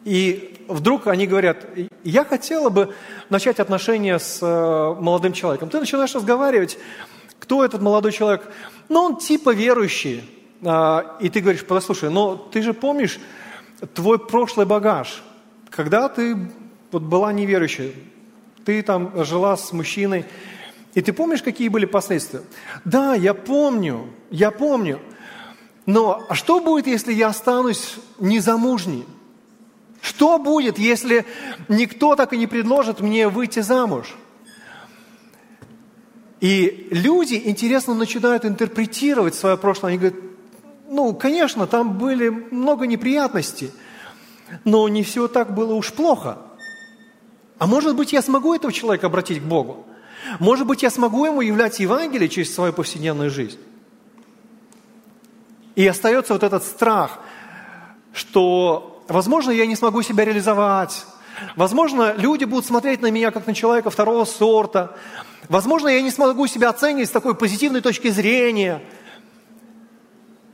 и 0.04 0.64
вдруг 0.68 1.08
они 1.08 1.25
говорят, 1.25 1.66
я 2.04 2.24
хотела 2.24 2.70
бы 2.70 2.94
начать 3.32 3.60
отношения 3.60 4.20
с 4.20 4.44
э, 4.44 5.02
молодым 5.02 5.34
человеком. 5.34 5.70
Ты 5.70 5.80
начинаешь 5.80 6.14
разговаривать, 6.14 6.78
кто 7.40 7.66
этот 7.66 7.82
молодой 7.82 8.12
человек? 8.12 8.48
Ну, 8.90 9.00
он 9.02 9.18
типа 9.18 9.56
верующий. 9.56 10.30
А, 10.64 11.18
и 11.20 11.30
ты 11.30 11.40
говоришь, 11.40 11.66
послушай, 11.66 12.12
но 12.12 12.36
ты 12.36 12.62
же 12.62 12.75
помнишь 12.75 13.20
твой 13.96 14.20
прошлый 14.20 14.68
багаж, 14.68 15.24
когда 15.72 16.10
ты 16.10 16.38
вот 16.92 17.02
была 17.02 17.34
неверующей, 17.34 17.96
ты 18.66 18.82
там 18.82 19.24
жила 19.24 19.56
с 19.56 19.72
мужчиной, 19.72 20.26
и 20.96 21.02
ты 21.02 21.14
помнишь, 21.14 21.44
какие 21.44 21.70
были 21.70 21.86
последствия? 21.86 22.42
Да, 22.84 23.14
я 23.16 23.34
помню, 23.34 24.10
я 24.32 24.50
помню. 24.50 25.00
Но 25.86 26.26
а 26.30 26.36
что 26.36 26.60
будет, 26.60 26.88
если 26.88 27.14
я 27.14 27.28
останусь 27.28 27.96
незамужней? 28.20 29.06
Что 30.02 30.40
будет, 30.40 30.80
если 30.80 31.26
никто 31.68 32.16
так 32.16 32.34
и 32.34 32.38
не 32.38 32.48
предложит 32.48 33.02
мне 33.02 33.28
выйти 33.28 33.60
замуж? 33.60 34.16
И 36.40 36.88
люди, 36.92 37.42
интересно, 37.44 37.94
начинают 37.94 38.46
интерпретировать 38.46 39.36
свое 39.36 39.58
прошлое. 39.58 39.92
Они 39.92 40.00
говорят, 40.00 40.20
ну, 40.90 41.14
конечно, 41.14 41.68
там 41.68 41.98
были 41.98 42.30
много 42.30 42.88
неприятностей, 42.88 43.72
но 44.64 44.88
не 44.88 45.04
все 45.04 45.28
так 45.28 45.54
было 45.54 45.74
уж 45.74 45.92
плохо. 45.92 46.38
А 47.58 47.68
может 47.68 47.96
быть, 47.96 48.14
я 48.14 48.22
смогу 48.22 48.54
этого 48.54 48.74
человека 48.74 49.08
обратить 49.08 49.42
к 49.42 49.46
Богу? 49.46 49.86
Может 50.40 50.68
быть, 50.68 50.84
я 50.84 50.90
смогу 50.90 51.26
ему 51.26 51.42
являть 51.42 51.80
Евангелие 51.80 52.30
через 52.30 52.54
свою 52.54 52.74
повседневную 52.74 53.30
жизнь? 53.30 53.60
И 55.76 55.86
остается 55.88 56.34
вот 56.34 56.44
этот 56.44 56.64
страх, 56.64 57.20
что 58.14 59.04
возможно, 59.08 59.52
я 59.52 59.66
не 59.66 59.76
смогу 59.76 60.02
себя 60.02 60.26
реализовать. 60.26 61.06
Возможно, 61.56 62.14
люди 62.18 62.46
будут 62.46 62.66
смотреть 62.66 63.02
на 63.02 63.12
меня 63.12 63.32
как 63.32 63.46
на 63.46 63.54
человека 63.54 63.90
второго 63.90 64.26
сорта. 64.26 64.96
Возможно, 65.50 65.90
я 65.90 66.02
не 66.02 66.12
смогу 66.12 66.48
себя 66.48 66.70
оценить 66.70 67.10
с 67.10 67.12
такой 67.12 67.36
позитивной 67.36 67.82
точки 67.82 68.10
зрения. 68.10 68.82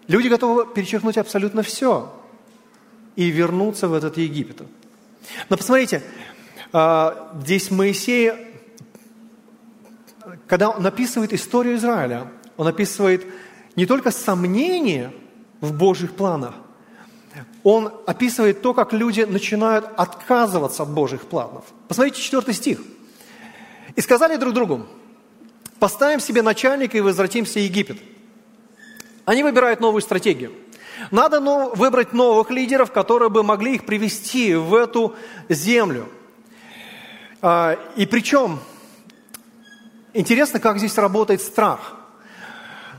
Люди 0.08 0.28
готовы 0.28 0.66
перечеркнуть 0.66 1.18
абсолютно 1.18 1.62
все 1.62 2.12
и 3.16 3.30
вернуться 3.30 3.88
в 3.88 3.94
этот 3.94 4.18
Египет. 4.18 4.64
Но 5.50 5.58
посмотрите, 5.58 6.04
здесь 6.74 7.72
Моисей, 7.72 8.34
когда 10.48 10.70
он 10.70 10.86
описывает 10.86 11.34
историю 11.34 11.76
Израиля, 11.76 12.28
он 12.58 12.68
описывает 12.68 13.26
не 13.76 13.86
только 13.86 14.12
сомнения 14.12 15.14
в 15.60 15.74
Божьих 15.74 16.14
планах, 16.14 16.56
он 17.64 17.92
описывает 18.06 18.62
то, 18.62 18.74
как 18.74 18.94
люди 18.94 19.22
начинают 19.22 19.86
отказываться 19.98 20.84
от 20.84 20.90
Божьих 20.90 21.22
планов. 21.22 21.66
Посмотрите 21.88 22.22
четвертый 22.22 22.54
стих. 22.54 22.80
«И 23.96 24.02
сказали 24.02 24.38
друг 24.38 24.54
другу, 24.54 24.86
поставим 25.80 26.20
себе 26.20 26.42
начальника 26.42 26.98
и 26.98 27.02
возвратимся 27.02 27.60
в 27.60 27.64
Египет». 27.64 27.98
Они 29.26 29.44
выбирают 29.44 29.80
новую 29.80 30.02
стратегию. 30.02 30.52
Надо 31.12 31.40
выбрать 31.76 32.14
новых 32.14 32.50
лидеров, 32.50 32.92
которые 32.92 33.30
бы 33.30 33.44
могли 33.44 33.76
их 33.76 33.86
привести 33.86 34.56
в 34.56 34.74
эту 34.74 35.16
землю. 35.50 36.08
А, 37.42 37.78
и 37.96 38.06
причем, 38.06 38.60
интересно, 40.14 40.60
как 40.60 40.78
здесь 40.78 40.98
работает 40.98 41.42
страх– 41.42 41.96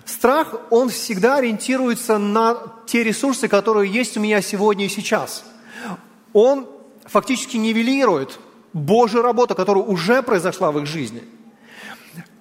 Страх, 0.05 0.55
он 0.71 0.89
всегда 0.89 1.37
ориентируется 1.37 2.19
на 2.19 2.57
те 2.87 3.05
ресурсы, 3.05 3.49
которые 3.49 3.91
есть 3.91 4.17
у 4.17 4.21
меня 4.21 4.43
сегодня 4.43 4.87
и 4.87 4.89
сейчас. 4.89 5.45
Он 6.33 6.67
фактически 7.05 7.57
нивелирует 7.57 8.39
Божью 8.73 9.23
работу, 9.23 9.55
которая 9.55 9.85
уже 9.85 10.23
произошла 10.23 10.73
в 10.73 10.79
их 10.79 10.87
жизни. 10.87 11.23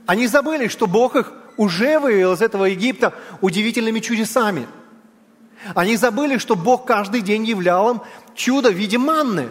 Они 0.06 0.28
забыли, 0.28 0.68
что 0.68 0.88
Бог 0.88 1.16
их 1.16 1.32
уже 1.58 2.00
вывел 2.00 2.34
из 2.34 2.42
этого 2.42 2.66
Египта 2.66 3.14
удивительными 3.42 4.00
чудесами. 4.00 4.68
Они 5.76 5.96
забыли, 5.98 6.40
что 6.40 6.56
Бог 6.56 6.86
каждый 6.86 7.22
день 7.22 7.46
являл 7.46 7.92
им 7.92 8.02
чудо 8.34 8.72
в 8.72 8.76
виде 8.76 8.98
манны. 8.98 9.50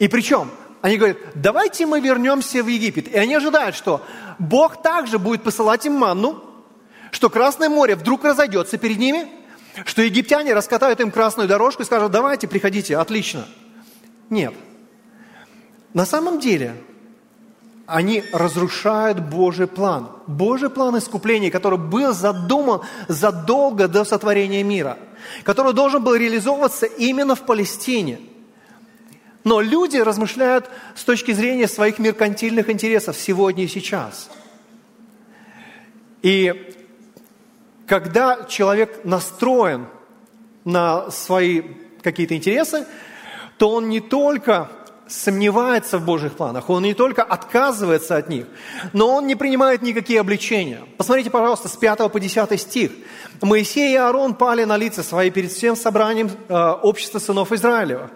И 0.00 0.08
причем 0.08 0.50
они 0.80 0.96
говорят, 0.96 1.18
давайте 1.34 1.86
мы 1.86 2.00
вернемся 2.00 2.62
в 2.64 2.66
Египет. 2.66 3.06
И 3.06 3.16
они 3.16 3.34
ожидают, 3.34 3.76
что 3.76 4.02
Бог 4.38 4.82
также 4.82 5.18
будет 5.18 5.42
посылать 5.42 5.84
им 5.84 5.92
манну, 5.92 6.42
что 7.12 7.28
Красное 7.28 7.68
море 7.68 7.96
вдруг 7.96 8.24
разойдется 8.24 8.78
перед 8.78 8.98
ними, 8.98 9.28
что 9.84 10.02
египтяне 10.02 10.54
раскатают 10.54 11.00
им 11.00 11.10
красную 11.10 11.48
дорожку 11.48 11.82
и 11.82 11.84
скажут, 11.84 12.12
давайте, 12.12 12.48
приходите, 12.48 12.96
отлично. 12.96 13.46
Нет. 14.30 14.54
На 15.92 16.06
самом 16.06 16.40
деле, 16.40 16.76
они 17.86 18.24
разрушают 18.32 19.20
Божий 19.20 19.66
план. 19.66 20.08
Божий 20.26 20.70
план 20.70 20.96
искупления, 20.96 21.50
который 21.50 21.78
был 21.78 22.14
задуман 22.14 22.80
задолго 23.06 23.86
до 23.86 24.04
сотворения 24.04 24.62
мира, 24.62 24.96
который 25.42 25.74
должен 25.74 26.02
был 26.02 26.14
реализовываться 26.14 26.86
именно 26.86 27.34
в 27.34 27.42
Палестине– 27.42 28.18
но 29.44 29.60
люди 29.60 29.96
размышляют 29.96 30.68
с 30.94 31.04
точки 31.04 31.32
зрения 31.32 31.68
своих 31.68 31.98
меркантильных 31.98 32.68
интересов 32.68 33.16
сегодня 33.16 33.64
и 33.64 33.68
сейчас. 33.68 34.30
И 36.22 36.74
когда 37.86 38.44
человек 38.44 39.04
настроен 39.04 39.86
на 40.64 41.10
свои 41.10 41.62
какие-то 42.02 42.36
интересы, 42.36 42.86
то 43.56 43.70
он 43.70 43.88
не 43.88 44.00
только 44.00 44.70
сомневается 45.08 45.98
в 45.98 46.04
Божьих 46.04 46.34
планах, 46.34 46.70
он 46.70 46.84
не 46.84 46.94
только 46.94 47.22
отказывается 47.22 48.16
от 48.16 48.28
них, 48.28 48.46
но 48.92 49.16
он 49.16 49.26
не 49.26 49.34
принимает 49.34 49.82
никакие 49.82 50.20
обличения. 50.20 50.82
Посмотрите, 50.96 51.30
пожалуйста, 51.30 51.68
с 51.68 51.76
5 51.76 52.12
по 52.12 52.20
10 52.20 52.60
стих. 52.60 52.92
Моисей 53.42 53.92
и 53.92 53.96
Аарон 53.96 54.34
пали 54.34 54.64
на 54.64 54.76
лица 54.76 55.02
свои 55.02 55.30
перед 55.30 55.50
всем 55.50 55.74
собранием 55.74 56.30
э, 56.48 56.54
общества 56.82 57.18
сынов 57.18 57.50
Израилева. 57.52 58.10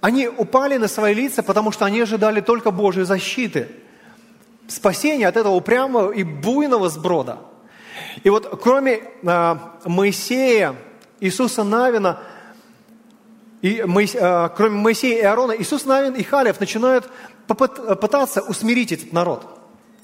Они 0.00 0.28
упали 0.28 0.76
на 0.76 0.88
свои 0.88 1.14
лица, 1.14 1.42
потому 1.42 1.72
что 1.72 1.84
они 1.84 2.00
ожидали 2.00 2.40
только 2.40 2.70
Божьей 2.70 3.04
защиты, 3.04 3.68
спасения 4.68 5.28
от 5.28 5.36
этого 5.36 5.54
упрямого 5.54 6.12
и 6.12 6.22
буйного 6.22 6.88
сброда. 6.88 7.38
И 8.24 8.30
вот 8.30 8.60
кроме 8.62 9.00
э, 9.22 9.56
Моисея, 9.84 10.74
Иисуса 11.20 11.64
Навина, 11.64 12.20
и 13.62 13.82
э, 13.84 14.48
кроме 14.56 14.76
Моисея 14.76 15.18
и 15.20 15.24
Аарона, 15.24 15.52
Иисус 15.58 15.84
Навин 15.84 16.14
и 16.14 16.22
Халев 16.22 16.60
начинают 16.60 17.08
пытаться 17.46 18.42
усмирить 18.42 18.92
этот 18.92 19.12
народ. 19.12 19.46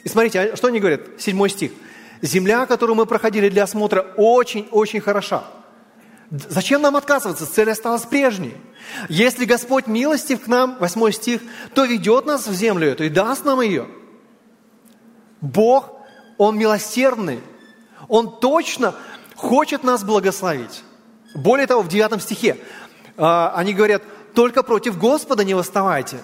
И 0.05 0.09
смотрите, 0.09 0.41
а 0.41 0.57
что 0.57 0.69
они 0.69 0.81
говорят? 0.81 1.03
Седьмой 1.19 1.51
стих. 1.51 1.73
«Земля, 2.23 2.67
которую 2.67 2.97
мы 2.97 3.05
проходили 3.05 3.49
для 3.49 3.65
осмотра, 3.65 4.07
очень-очень 4.17 5.01
хороша». 5.01 5.43
Зачем 6.33 6.81
нам 6.81 6.97
отказываться? 6.97 7.45
Цель 7.45 7.71
осталась 7.71 8.03
прежней. 8.03 8.57
Если 9.11 9.45
Господь 9.45 9.87
милостив 9.87 10.41
к 10.41 10.47
нам, 10.47 10.79
восьмой 10.79 11.13
стих, 11.13 11.43
то 11.75 11.85
ведет 11.85 12.25
нас 12.25 12.47
в 12.47 12.55
землю 12.55 12.89
эту 12.89 13.05
и 13.05 13.11
даст 13.11 13.45
нам 13.45 13.61
ее. 13.61 13.87
Бог, 15.43 15.91
Он 16.39 16.57
милосердный. 16.57 17.41
Он 18.09 18.41
точно 18.41 18.95
хочет 19.37 19.85
нас 19.85 20.05
благословить. 20.05 20.85
Более 21.35 21.67
того, 21.67 21.83
в 21.83 21.89
9 21.89 22.23
стихе 22.23 22.57
а, 23.19 23.53
они 23.55 23.75
говорят, 23.75 24.03
только 24.35 24.63
против 24.63 24.99
Господа 24.99 25.45
не 25.45 25.53
восставайте. 25.53 26.19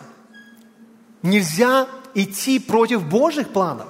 Нельзя 1.23 1.87
идти 2.14 2.59
против 2.59 3.05
Божьих 3.05 3.51
планов. 3.51 3.88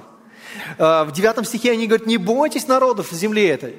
А, 0.79 1.05
в 1.05 1.13
9 1.13 1.47
стихе 1.47 1.73
они 1.73 1.87
говорят, 1.87 2.09
не 2.09 2.17
бойтесь 2.17 2.67
народов 2.67 3.13
земли 3.13 3.45
этой. 3.45 3.77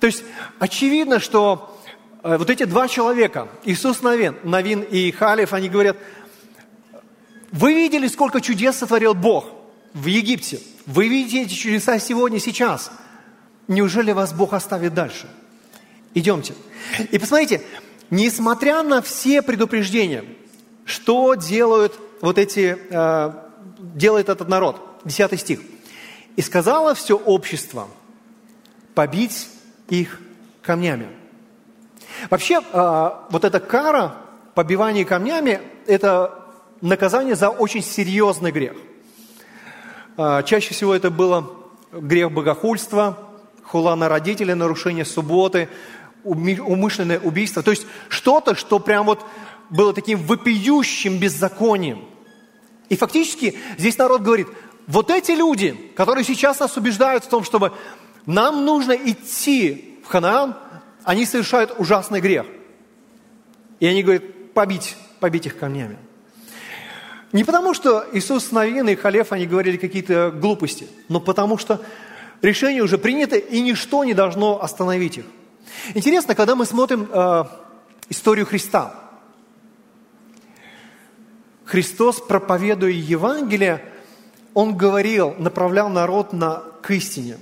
То 0.00 0.06
есть 0.06 0.24
очевидно, 0.58 1.20
что 1.20 1.78
а, 2.22 2.38
вот 2.38 2.50
эти 2.50 2.64
два 2.64 2.88
человека, 2.88 3.48
Иисус 3.64 4.02
Навин, 4.02 4.36
Навин 4.42 4.82
и 4.82 5.10
Халев, 5.10 5.52
они 5.52 5.68
говорят, 5.68 5.96
вы 7.52 7.74
видели, 7.74 8.06
сколько 8.08 8.40
чудес 8.40 8.76
сотворил 8.76 9.14
Бог 9.14 9.46
в 9.92 10.06
Египте. 10.06 10.60
Вы 10.86 11.08
видите 11.08 11.42
эти 11.42 11.54
чудеса 11.54 11.98
сегодня, 11.98 12.38
сейчас. 12.38 12.90
Неужели 13.68 14.12
вас 14.12 14.32
Бог 14.32 14.52
оставит 14.52 14.94
дальше? 14.94 15.28
Идемте. 16.14 16.54
И 17.10 17.18
посмотрите, 17.18 17.62
несмотря 18.10 18.82
на 18.82 19.00
все 19.02 19.42
предупреждения, 19.42 20.24
что 20.84 21.34
делают 21.34 21.94
вот 22.20 22.38
эти, 22.38 22.76
э, 22.90 23.32
делает 23.78 24.28
этот 24.28 24.48
народ? 24.48 25.00
Десятый 25.04 25.38
стих. 25.38 25.60
«И 26.36 26.42
сказала 26.42 26.94
все 26.94 27.16
общество 27.16 27.88
побить 28.94 29.48
их 29.90 30.18
камнями». 30.62 31.08
Вообще, 32.28 32.60
э, 32.60 33.10
вот 33.30 33.44
эта 33.44 33.60
кара, 33.60 34.16
побивание 34.54 35.04
камнями, 35.04 35.60
это 35.86 36.44
наказание 36.80 37.34
за 37.34 37.50
очень 37.50 37.82
серьезный 37.82 38.50
грех. 38.50 38.76
Э, 40.16 40.42
чаще 40.44 40.74
всего 40.74 40.94
это 40.94 41.10
было 41.10 41.50
грех 41.92 42.32
богохульства, 42.32 43.18
хула 43.62 43.94
на 43.94 44.08
родителей, 44.08 44.54
нарушение 44.54 45.04
субботы, 45.04 45.68
умышленное 46.24 47.18
убийство. 47.18 47.62
То 47.62 47.70
есть 47.70 47.86
что-то, 48.08 48.54
что 48.54 48.78
прям 48.78 49.06
вот 49.06 49.24
было 49.70 49.94
таким 49.94 50.18
вопиющим 50.18 51.18
беззаконием. 51.18 52.04
И 52.88 52.96
фактически 52.96 53.56
здесь 53.78 53.96
народ 53.96 54.22
говорит, 54.22 54.48
вот 54.86 55.10
эти 55.10 55.32
люди, 55.32 55.92
которые 55.96 56.24
сейчас 56.24 56.58
нас 56.58 56.76
убеждают 56.76 57.24
в 57.24 57.28
том, 57.28 57.44
чтобы 57.44 57.72
нам 58.26 58.64
нужно 58.64 58.92
идти 58.92 59.98
в 60.04 60.08
Ханаан, 60.08 60.56
они 61.04 61.26
совершают 61.26 61.74
ужасный 61.78 62.20
грех. 62.20 62.46
И 63.78 63.86
они 63.86 64.02
говорят, 64.02 64.52
побить, 64.52 64.96
побить 65.20 65.46
их 65.46 65.58
камнями. 65.58 65.98
Не 67.32 67.44
потому, 67.44 67.74
что 67.74 68.04
Иисус 68.12 68.50
Навин 68.50 68.88
и 68.88 68.96
Халев, 68.96 69.32
они 69.32 69.46
говорили 69.46 69.76
какие-то 69.76 70.30
глупости, 70.30 70.88
но 71.08 71.20
потому 71.20 71.58
что 71.58 71.80
решение 72.42 72.82
уже 72.82 72.98
принято, 72.98 73.36
и 73.36 73.60
ничто 73.60 74.04
не 74.04 74.14
должно 74.14 74.62
остановить 74.62 75.18
их. 75.18 75.24
Интересно, 75.94 76.34
когда 76.34 76.56
мы 76.56 76.66
смотрим 76.66 77.08
э, 77.10 77.44
историю 78.08 78.46
Христа, 78.46 78.94
Христос, 81.64 82.20
проповедуя 82.20 82.90
Евангелие, 82.90 83.84
Он 84.54 84.76
говорил, 84.76 85.36
направлял 85.38 85.88
народ 85.88 86.32
на, 86.32 86.64
к 86.82 86.90
истине. 86.90 87.38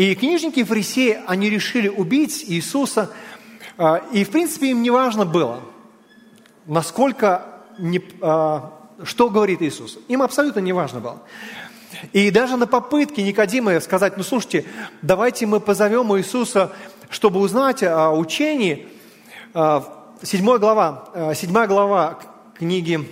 И 0.00 0.14
книжники 0.14 0.60
и 0.60 0.64
фарисеи, 0.64 1.20
они 1.26 1.50
решили 1.50 1.86
убить 1.86 2.42
Иисуса, 2.48 3.10
э, 3.76 4.00
и 4.14 4.24
в 4.24 4.30
принципе 4.30 4.70
им 4.70 4.80
не 4.80 4.88
важно 4.88 5.26
было, 5.26 5.60
насколько, 6.64 7.60
не, 7.78 7.98
э, 7.98 8.60
что 9.04 9.28
говорит 9.28 9.60
Иисус. 9.60 9.98
Им 10.08 10.22
абсолютно 10.22 10.60
не 10.60 10.72
важно 10.72 11.00
было. 11.00 11.20
И 12.14 12.30
даже 12.30 12.56
на 12.56 12.66
попытке 12.66 13.22
Никодима 13.22 13.78
сказать, 13.80 14.16
ну 14.16 14.22
слушайте, 14.22 14.64
давайте 15.02 15.44
мы 15.44 15.60
позовем 15.60 16.16
Иисуса, 16.16 16.72
чтобы 17.10 17.40
узнать 17.40 17.82
о 17.82 18.12
учении, 18.12 18.88
а, 19.52 19.84
седьмая 20.22 20.58
глава, 20.58 21.34
7 21.34 21.54
а, 21.54 21.66
глава 21.66 22.18
книги 22.54 23.06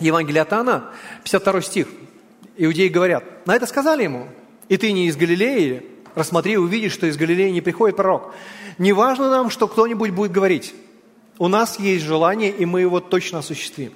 Евангелия 0.00 0.42
от 0.42 0.52
Иоанна, 0.52 0.90
52 1.22 1.62
стих. 1.62 1.86
Иудеи 2.56 2.88
говорят, 2.88 3.46
на 3.46 3.54
это 3.54 3.66
сказали 3.66 4.02
ему, 4.02 4.26
и 4.68 4.76
ты 4.76 4.90
не 4.90 5.06
из 5.06 5.16
Галилеи, 5.16 5.99
рассмотри 6.14 6.54
и 6.54 6.56
увидишь, 6.56 6.92
что 6.92 7.06
из 7.06 7.16
Галилеи 7.16 7.50
не 7.50 7.60
приходит 7.60 7.96
пророк. 7.96 8.34
Не 8.78 8.92
важно 8.92 9.30
нам, 9.30 9.50
что 9.50 9.68
кто-нибудь 9.68 10.10
будет 10.10 10.32
говорить. 10.32 10.74
У 11.38 11.48
нас 11.48 11.78
есть 11.78 12.04
желание, 12.04 12.50
и 12.50 12.66
мы 12.66 12.80
его 12.80 13.00
точно 13.00 13.38
осуществим. 13.38 13.92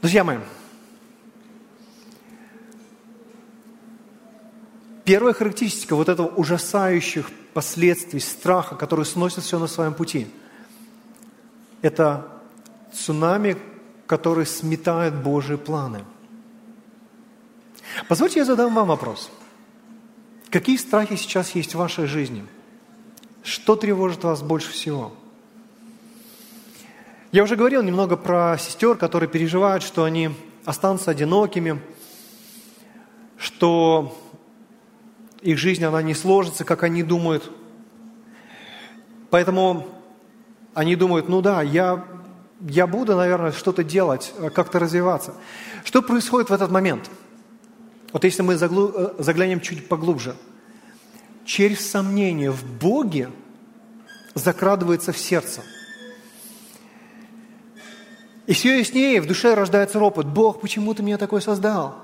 Друзья 0.00 0.24
мои, 0.24 0.38
Первая 5.06 5.34
характеристика 5.34 5.94
вот 5.94 6.08
этого 6.08 6.26
ужасающих 6.26 7.30
последствий, 7.54 8.18
страха, 8.18 8.74
который 8.74 9.04
сносит 9.04 9.44
все 9.44 9.56
на 9.56 9.68
своем 9.68 9.94
пути, 9.94 10.26
это 11.80 12.26
цунами, 12.92 13.56
который 14.08 14.46
сметает 14.46 15.14
Божьи 15.14 15.54
планы. 15.54 16.04
Позвольте 18.08 18.40
я 18.40 18.44
задам 18.44 18.74
вам 18.74 18.88
вопрос. 18.88 19.30
Какие 20.56 20.78
страхи 20.78 21.16
сейчас 21.16 21.54
есть 21.54 21.74
в 21.74 21.78
вашей 21.78 22.06
жизни? 22.06 22.42
Что 23.42 23.76
тревожит 23.76 24.24
вас 24.24 24.40
больше 24.40 24.72
всего? 24.72 25.12
Я 27.30 27.42
уже 27.42 27.56
говорил 27.56 27.82
немного 27.82 28.16
про 28.16 28.56
сестер, 28.58 28.96
которые 28.96 29.28
переживают, 29.28 29.82
что 29.82 30.04
они 30.04 30.30
останутся 30.64 31.10
одинокими, 31.10 31.78
что 33.36 34.16
их 35.42 35.58
жизнь, 35.58 35.84
она 35.84 36.00
не 36.00 36.14
сложится, 36.14 36.64
как 36.64 36.84
они 36.84 37.02
думают. 37.02 37.50
Поэтому 39.28 39.86
они 40.72 40.96
думают, 40.96 41.28
ну 41.28 41.42
да, 41.42 41.60
я, 41.60 42.02
я 42.62 42.86
буду, 42.86 43.14
наверное, 43.14 43.52
что-то 43.52 43.84
делать, 43.84 44.32
э, 44.38 44.48
как-то 44.48 44.78
развиваться. 44.78 45.34
Что 45.84 46.00
происходит 46.00 46.48
в 46.48 46.54
этот 46.54 46.70
момент? 46.70 47.10
Вот 48.12 48.24
если 48.24 48.42
мы 48.42 48.54
э, 48.54 49.14
заглянем 49.18 49.60
чуть 49.60 49.88
поглубже. 49.88 50.36
Через 51.44 51.88
сомнение 51.88 52.50
в 52.50 52.64
Боге 52.64 53.30
закрадывается 54.34 55.12
в 55.12 55.18
сердце. 55.18 55.62
И 58.46 58.52
все 58.52 58.78
яснее 58.78 59.20
в 59.20 59.26
душе 59.26 59.54
рождается 59.54 59.98
ропот. 59.98 60.26
Бог, 60.26 60.60
почему 60.60 60.94
ты 60.94 61.02
меня 61.02 61.18
такой 61.18 61.42
создал? 61.42 61.96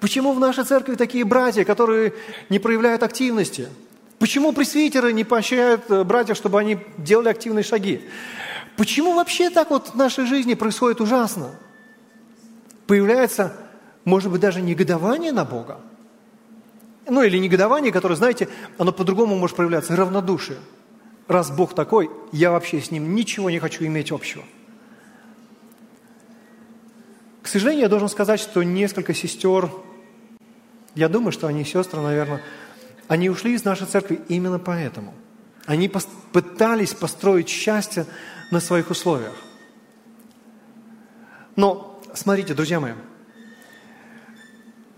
Почему 0.00 0.32
в 0.32 0.40
нашей 0.40 0.64
церкви 0.64 0.94
такие 0.94 1.24
братья, 1.24 1.64
которые 1.64 2.14
не 2.48 2.58
проявляют 2.58 3.02
активности? 3.02 3.68
Почему 4.18 4.52
пресвитеры 4.52 5.12
не 5.12 5.24
поощряют 5.24 5.90
э, 5.90 6.04
братьев, 6.04 6.36
чтобы 6.36 6.58
они 6.58 6.78
делали 6.98 7.28
активные 7.28 7.62
шаги? 7.62 8.02
Почему 8.76 9.14
вообще 9.14 9.50
так 9.50 9.70
вот 9.70 9.88
в 9.88 9.94
нашей 9.94 10.26
жизни 10.26 10.54
происходит 10.54 11.00
ужасно? 11.00 11.50
Появляется, 12.86 13.52
может 14.10 14.30
быть, 14.30 14.40
даже 14.40 14.60
негодование 14.60 15.32
на 15.32 15.44
Бога. 15.44 15.78
Ну 17.08 17.22
или 17.22 17.38
негодование, 17.38 17.92
которое, 17.92 18.16
знаете, 18.16 18.48
оно 18.76 18.92
по-другому 18.92 19.36
может 19.36 19.56
проявляться, 19.56 19.94
равнодушие. 19.94 20.58
Раз 21.28 21.50
Бог 21.50 21.74
такой, 21.74 22.10
я 22.32 22.50
вообще 22.50 22.80
с 22.80 22.90
ним 22.90 23.14
ничего 23.14 23.50
не 23.50 23.60
хочу 23.60 23.84
иметь 23.84 24.10
общего. 24.10 24.42
К 27.42 27.46
сожалению, 27.46 27.84
я 27.84 27.88
должен 27.88 28.08
сказать, 28.08 28.40
что 28.40 28.64
несколько 28.64 29.14
сестер 29.14 29.70
я 30.96 31.08
думаю, 31.08 31.30
что 31.30 31.46
они, 31.46 31.64
сестры, 31.64 32.00
наверное, 32.00 32.42
они 33.06 33.30
ушли 33.30 33.54
из 33.54 33.64
нашей 33.64 33.86
церкви 33.86 34.20
именно 34.28 34.58
поэтому. 34.58 35.14
Они 35.66 35.88
пытались 36.32 36.94
построить 36.94 37.48
счастье 37.48 38.06
на 38.50 38.58
своих 38.58 38.90
условиях. 38.90 39.34
Но, 41.54 42.02
смотрите, 42.12 42.54
друзья 42.54 42.80
мои, 42.80 42.94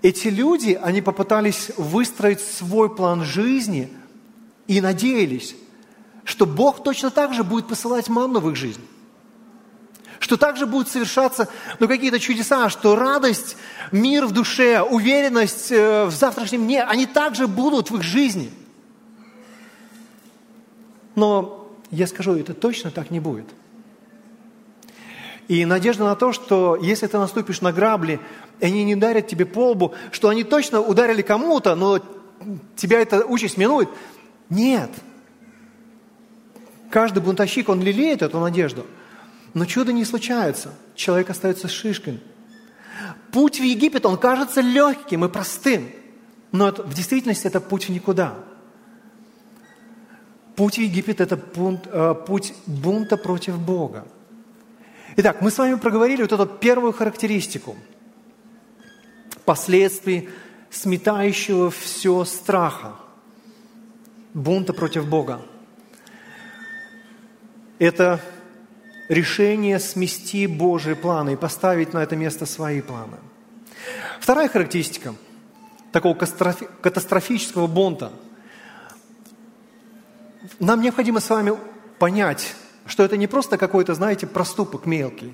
эти 0.03 0.29
люди, 0.29 0.79
они 0.81 1.01
попытались 1.01 1.71
выстроить 1.77 2.41
свой 2.41 2.95
план 2.95 3.25
жизни 3.25 3.91
и 4.67 4.81
надеялись, 4.81 5.55
что 6.25 6.45
Бог 6.45 6.83
точно 6.83 7.11
так 7.11 7.33
же 7.35 7.45
будет 7.45 7.69
посылать 7.69 8.09
манну 8.09 8.41
в 8.41 8.51
их 8.51 8.57
жизнь 8.57 8.83
что 10.23 10.37
также 10.37 10.67
будут 10.67 10.89
совершаться 10.89 11.49
ну, 11.81 11.89
какие-то 11.89 12.21
чудеса, 12.21 12.69
что 12.69 12.95
радость, 12.95 13.57
мир 13.91 14.25
в 14.27 14.31
душе, 14.31 14.81
уверенность 14.81 15.73
э, 15.73 16.05
в 16.07 16.13
завтрашнем 16.13 16.65
дне, 16.65 16.85
они 16.85 17.07
также 17.07 17.49
будут 17.49 17.91
в 17.91 17.97
их 17.97 18.03
жизни. 18.03 18.53
Но 21.17 21.69
я 21.91 22.07
скажу, 22.07 22.35
это 22.37 22.55
точно 22.55 22.93
так 22.93 23.11
не 23.11 23.19
будет. 23.19 23.47
И 25.49 25.65
надежда 25.65 26.05
на 26.05 26.15
то, 26.15 26.33
что 26.33 26.77
если 26.81 27.07
ты 27.07 27.19
наступишь 27.19 27.61
на 27.61 27.73
грабли, 27.73 28.21
они 28.61 28.85
не 28.85 28.95
ударят 28.95 29.27
тебе 29.27 29.45
по 29.45 29.71
лбу, 29.71 29.93
что 30.11 30.29
они 30.29 30.45
точно 30.45 30.81
ударили 30.81 31.23
кому-то, 31.23 31.75
но 31.75 32.01
тебя 32.77 33.01
эта 33.01 33.25
участь 33.25 33.57
минует. 33.57 33.89
Нет. 34.49 34.91
Каждый 36.91 37.23
бунтовщик, 37.23 37.69
он 37.69 37.83
лелеет 37.83 38.23
эту 38.23 38.39
надежду– 38.39 38.87
но 39.55 39.67
чудо 39.67 39.93
не 39.93 40.05
случается. 40.05 40.73
Человек 40.95 41.31
остается 41.31 41.69
шишкой. 41.69 42.21
Путь 43.33 43.61
в 43.61 43.63
Египет, 43.63 44.07
он 44.07 44.17
кажется 44.17 44.61
легким 44.61 45.25
и 45.25 45.29
простым, 45.29 45.91
но 46.53 46.69
это, 46.69 46.83
в 46.83 46.95
действительности 46.95 47.47
это 47.47 47.61
путь 47.61 47.87
в 47.87 47.89
никуда. 47.91 48.35
Путь 50.55 50.77
в 50.77 50.81
Египет– 50.81 51.21
это 51.21 51.37
пункт, 51.37 51.89
э, 51.91 52.15
путь 52.27 52.53
бунта 52.67 53.17
против 53.17 53.59
Бога. 53.59 54.07
Итак, 55.15 55.43
мы 55.43 55.51
с 55.51 55.59
вами 55.59 55.75
проговорили 55.75 56.23
вот 56.23 56.33
эту 56.33 56.47
первую 56.47 56.93
характеристику 56.95 57.77
последствий 59.45 60.31
сметающего 60.71 61.71
все 61.71 62.25
страха, 62.25 62.97
бунта 64.33 64.73
против 64.73 65.07
Бога. 65.07 65.43
Это 67.79 68.21
решение 69.09 69.79
смести 69.81 70.47
Божьи 70.47 70.95
планы 70.95 71.35
и 71.35 71.37
поставить 71.37 71.93
на 71.93 72.03
это 72.03 72.17
место 72.17 72.47
свои 72.47 72.81
планы. 72.81 73.19
Вторая 74.19 74.49
характеристика 74.49 75.15
такого 75.91 76.15
катастрофического 76.15 77.67
бунта. 77.67 78.13
Нам 80.59 80.81
необходимо 80.81 81.21
с 81.21 81.29
вами 81.29 81.53
понять, 81.99 82.55
что 82.87 83.03
это 83.03 83.17
не 83.17 83.27
просто 83.27 83.59
какой-то, 83.59 83.95
знаете, 83.95 84.27
проступок 84.27 84.87
мелкий. 84.87 85.33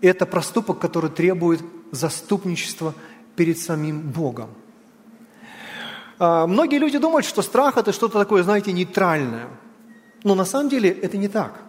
Это 0.00 0.26
проступок, 0.26 0.78
который 0.78 1.10
требует 1.10 1.60
заступничества 1.92 2.94
перед 3.36 3.58
самим 3.58 4.00
Богом. 4.00 4.50
А, 6.18 6.46
многие 6.46 6.78
люди 6.78 6.98
думают, 6.98 7.26
что 7.26 7.42
страх– 7.42 7.76
это 7.76 7.92
что-то 7.92 8.18
такое, 8.18 8.42
знаете, 8.42 8.72
нейтральное. 8.72 9.48
Но 10.24 10.34
на 10.34 10.44
самом 10.44 10.68
деле 10.68 10.90
это 10.90 11.16
не 11.16 11.28
так. 11.28 11.62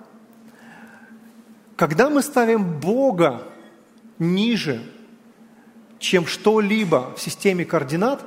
Когда 1.76 2.10
мы 2.10 2.22
ставим 2.22 2.80
Бога 2.80 3.44
ниже, 4.20 4.84
чем 6.00 6.26
что-либо 6.26 7.14
в 7.16 7.22
системе 7.22 7.64
координат, 7.66 8.24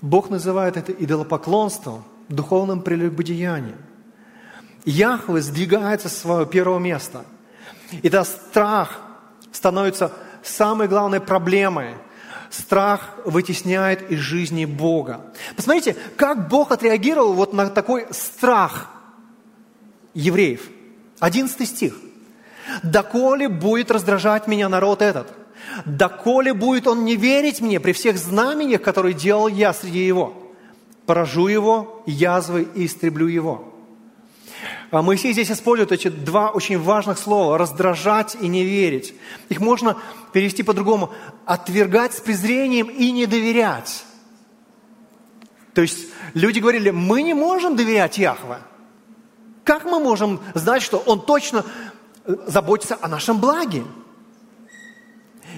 Бог 0.00 0.30
называет 0.30 0.76
это 0.76 0.92
идолопоклонством, 0.92 2.04
духовным 2.28 2.82
прелюбодеянием. 2.82 3.78
Яхве 4.84 5.40
сдвигается 5.40 6.08
с 6.08 6.18
своего 6.18 6.44
первого 6.44 6.78
места. 6.78 7.24
И 7.90 8.08
тогда 8.08 8.24
страх 8.24 9.00
становится 9.52 10.12
самой 10.42 10.88
главной 10.88 11.20
проблемой. 11.20 11.94
Страх 12.50 13.14
вытесняет 13.24 14.10
из 14.10 14.18
жизни 14.18 14.64
Бога. 14.64 15.20
Посмотрите, 15.56 15.96
как 16.16 16.48
Бог 16.48 16.72
отреагировал 16.72 17.32
вот 17.32 17.52
на 17.52 17.70
такой 17.70 18.06
страх 18.10 18.90
евреев. 20.14 20.68
Одиннадцатый 21.20 21.66
стих. 21.66 21.94
«Доколе 22.82 23.48
будет 23.48 23.90
раздражать 23.90 24.46
меня 24.46 24.68
народ 24.68 25.02
этот? 25.02 25.32
Доколе 25.84 26.54
будет 26.54 26.86
он 26.86 27.04
не 27.04 27.16
верить 27.16 27.60
мне 27.60 27.80
при 27.80 27.92
всех 27.92 28.18
знамениях, 28.18 28.82
которые 28.82 29.14
делал 29.14 29.48
я 29.48 29.72
среди 29.72 30.06
его? 30.06 30.52
Поражу 31.06 31.48
его 31.48 32.02
язвой 32.06 32.68
и 32.74 32.86
истреблю 32.86 33.26
его». 33.26 33.71
А 34.90 35.02
Моисей 35.02 35.32
здесь 35.32 35.50
использует 35.50 35.92
эти 35.92 36.08
два 36.08 36.50
очень 36.50 36.78
важных 36.78 37.18
слова– 37.18 37.58
раздражать 37.58 38.36
и 38.40 38.48
не 38.48 38.64
верить. 38.64 39.14
Их 39.48 39.60
можно 39.60 39.96
перевести 40.32 40.62
по-другому– 40.62 41.10
отвергать 41.46 42.14
с 42.14 42.20
презрением 42.20 42.88
и 42.88 43.10
не 43.10 43.26
доверять. 43.26 44.04
То 45.74 45.82
есть 45.82 46.08
люди 46.34 46.60
говорили, 46.60 46.90
мы 46.90 47.22
не 47.22 47.34
можем 47.34 47.76
доверять 47.76 48.18
Яхве. 48.18 48.58
Как 49.64 49.84
мы 49.84 50.00
можем 50.00 50.40
знать, 50.54 50.82
что 50.82 50.98
Он 50.98 51.24
точно 51.24 51.64
э, 52.24 52.34
заботится 52.46 52.98
о 53.00 53.08
нашем 53.08 53.40
благе? 53.40 53.84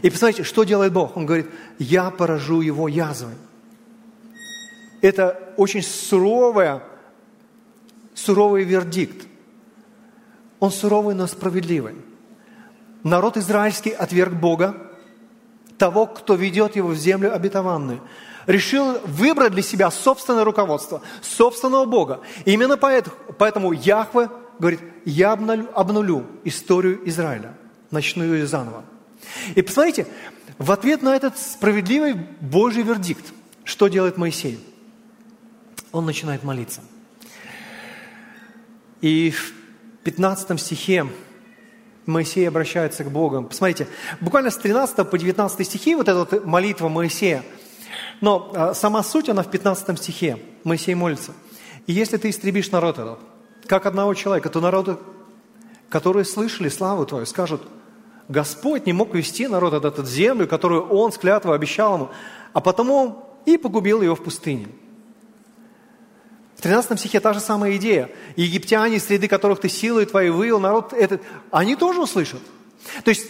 И 0.02 0.10
посмотрите, 0.10 0.44
что 0.44 0.64
делает 0.64 0.92
Бог? 0.92 1.16
Он 1.16 1.26
говорит, 1.26 1.48
я 1.78 2.10
поражу 2.10 2.60
его 2.60 2.88
язвой. 2.88 3.34
Это 5.00 5.54
очень 5.56 5.82
суровая 5.82 6.82
суровый 8.14 8.64
вердикт. 8.64 9.26
Он 10.60 10.70
суровый, 10.70 11.14
но 11.14 11.26
справедливый. 11.26 11.96
Народ 13.02 13.36
израильский 13.36 13.90
отверг 13.90 14.32
Бога, 14.32 14.76
того, 15.76 16.06
кто 16.06 16.34
ведет 16.34 16.76
его 16.76 16.88
в 16.88 16.96
землю 16.96 17.34
обетованную. 17.34 18.00
Решил 18.46 18.98
выбрать 19.04 19.52
для 19.52 19.62
себя 19.62 19.90
собственное 19.90 20.44
руководство, 20.44 21.02
собственного 21.20 21.84
Бога. 21.84 22.20
И 22.44 22.52
именно 22.52 22.76
поэтому, 22.76 23.72
Яхве 23.72 24.30
говорит, 24.58 24.80
я 25.04 25.32
обнулю 25.32 26.26
историю 26.44 27.06
Израиля, 27.08 27.54
начну 27.90 28.24
ее 28.24 28.46
заново. 28.46 28.84
И 29.54 29.62
посмотрите, 29.62 30.06
в 30.58 30.70
ответ 30.70 31.02
на 31.02 31.16
этот 31.16 31.36
справедливый 31.38 32.14
Божий 32.40 32.82
вердикт, 32.82 33.24
что 33.64 33.88
делает 33.88 34.16
Моисей? 34.16 34.60
Он 35.90 36.06
начинает 36.06 36.44
молиться– 36.44 36.80
и 39.00 39.30
в 39.30 39.52
15 40.04 40.60
стихе 40.60 41.06
Моисей 42.06 42.46
обращается 42.46 43.04
к 43.04 43.10
Богу. 43.10 43.42
Посмотрите, 43.44 43.88
буквально 44.20 44.50
с 44.50 44.56
13 44.56 45.08
по 45.08 45.18
19 45.18 45.66
стихи 45.66 45.94
вот 45.94 46.08
эта 46.08 46.40
молитва 46.46 46.88
Моисея. 46.88 47.42
Но 48.20 48.50
а, 48.54 48.74
сама 48.74 49.02
суть, 49.02 49.28
она 49.28 49.42
в 49.42 49.50
15 49.50 49.98
стихе. 49.98 50.38
Моисей 50.64 50.94
молится. 50.94 51.32
«И 51.86 51.92
если 51.92 52.16
ты 52.16 52.30
истребишь 52.30 52.70
народ 52.70 52.98
этот, 52.98 53.18
как 53.66 53.86
одного 53.86 54.14
человека, 54.14 54.48
то 54.48 54.60
народы, 54.60 54.96
которые 55.88 56.24
слышали 56.24 56.68
славу 56.68 57.06
Твою, 57.06 57.26
скажут, 57.26 57.62
Господь 58.28 58.86
не 58.86 58.92
мог 58.92 59.14
вести 59.14 59.46
народ 59.46 59.74
этот 59.74 59.98
в 59.98 60.08
землю, 60.10 60.46
которую 60.46 60.88
Он 60.88 61.12
с 61.12 61.18
клятвой 61.18 61.54
обещал 61.54 61.94
ему, 61.96 62.10
а 62.52 62.60
потому 62.60 63.38
и 63.46 63.56
погубил 63.56 64.02
его 64.02 64.14
в 64.14 64.22
пустыне». 64.22 64.68
В 66.64 66.66
13 66.66 66.98
стихе 66.98 67.20
та 67.20 67.34
же 67.34 67.40
самая 67.40 67.76
идея. 67.76 68.08
Египтяне, 68.36 68.98
среды 68.98 69.28
которых 69.28 69.60
ты 69.60 69.68
силой 69.68 70.06
твоей 70.06 70.30
вывел, 70.30 70.58
народ 70.58 70.94
этот, 70.94 71.20
они 71.50 71.76
тоже 71.76 72.00
услышат. 72.00 72.40
То 73.04 73.10
есть 73.10 73.26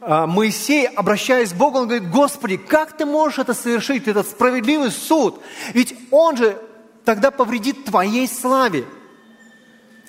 а, 0.00 0.26
Моисей, 0.26 0.88
обращаясь 0.88 1.52
к 1.52 1.54
Богу, 1.54 1.78
он 1.78 1.86
говорит, 1.86 2.10
Господи, 2.10 2.56
как 2.56 2.96
ты 2.96 3.06
можешь 3.06 3.38
это 3.38 3.54
совершить, 3.54 4.08
этот 4.08 4.26
справедливый 4.26 4.90
суд? 4.90 5.40
Ведь 5.74 5.94
он 6.10 6.36
же 6.36 6.60
тогда 7.04 7.30
повредит 7.30 7.84
Твоей 7.84 8.26
славе. 8.26 8.84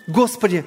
Господи, 0.07 0.65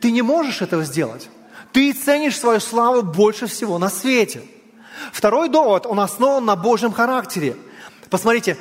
Ты 0.00 0.12
не 0.12 0.22
можешь 0.22 0.62
этого 0.62 0.84
сделать. 0.84 1.28
Ты 1.72 1.92
ценишь 1.92 2.38
свою 2.38 2.60
славу 2.60 3.02
больше 3.02 3.48
всего 3.48 3.78
на 3.78 3.90
свете. 3.90 4.42
Второй 5.12 5.48
довод, 5.48 5.86
он 5.86 5.98
основан 5.98 6.44
на 6.44 6.54
Божьем 6.54 6.92
характере. 6.92 7.56
Посмотрите, 8.10 8.56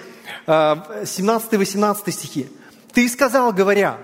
17-18 0.47 2.01
а, 2.07 2.11
стихи. 2.11 2.47
Ты 2.97 3.07
сказал, 3.09 3.53
говоря, 3.53 3.99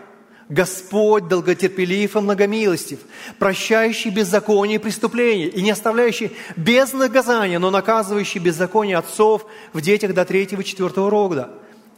Господь 0.49 1.27
долготерпелив 1.27 2.15
и 2.15 2.19
многомилостив, 2.19 2.99
прощающий 3.39 4.11
беззаконие 4.11 4.75
и 4.75 4.79
преступления, 4.79 5.47
и 5.47 5.63
не 5.63 5.71
оставляющий 5.71 6.31
без 6.55 6.93
наказания, 6.93 7.57
но 7.57 7.71
наказывающий 7.71 8.39
беззаконие 8.39 8.97
отцов 8.97 9.47
в 9.73 9.81
детях 9.81 10.13
до 10.13 10.25
третьего 10.25 10.61
и 10.61 10.63
четвертого 10.63 11.09
рода. 11.09 11.49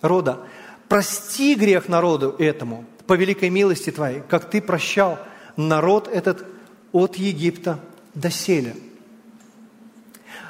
рода. 0.01 0.39
Прости 0.87 1.55
грех 1.55 1.89
народу 1.89 2.33
этому 2.39 2.85
по 3.07 3.15
великой 3.15 3.49
милости 3.49 3.89
Твоей, 3.89 4.21
как 4.29 4.49
Ты 4.49 4.61
прощал 4.61 5.19
народ 5.57 6.07
этот 6.07 6.45
от 6.93 7.17
Египта 7.17 7.81
до 8.13 8.31
селя. 8.31 8.73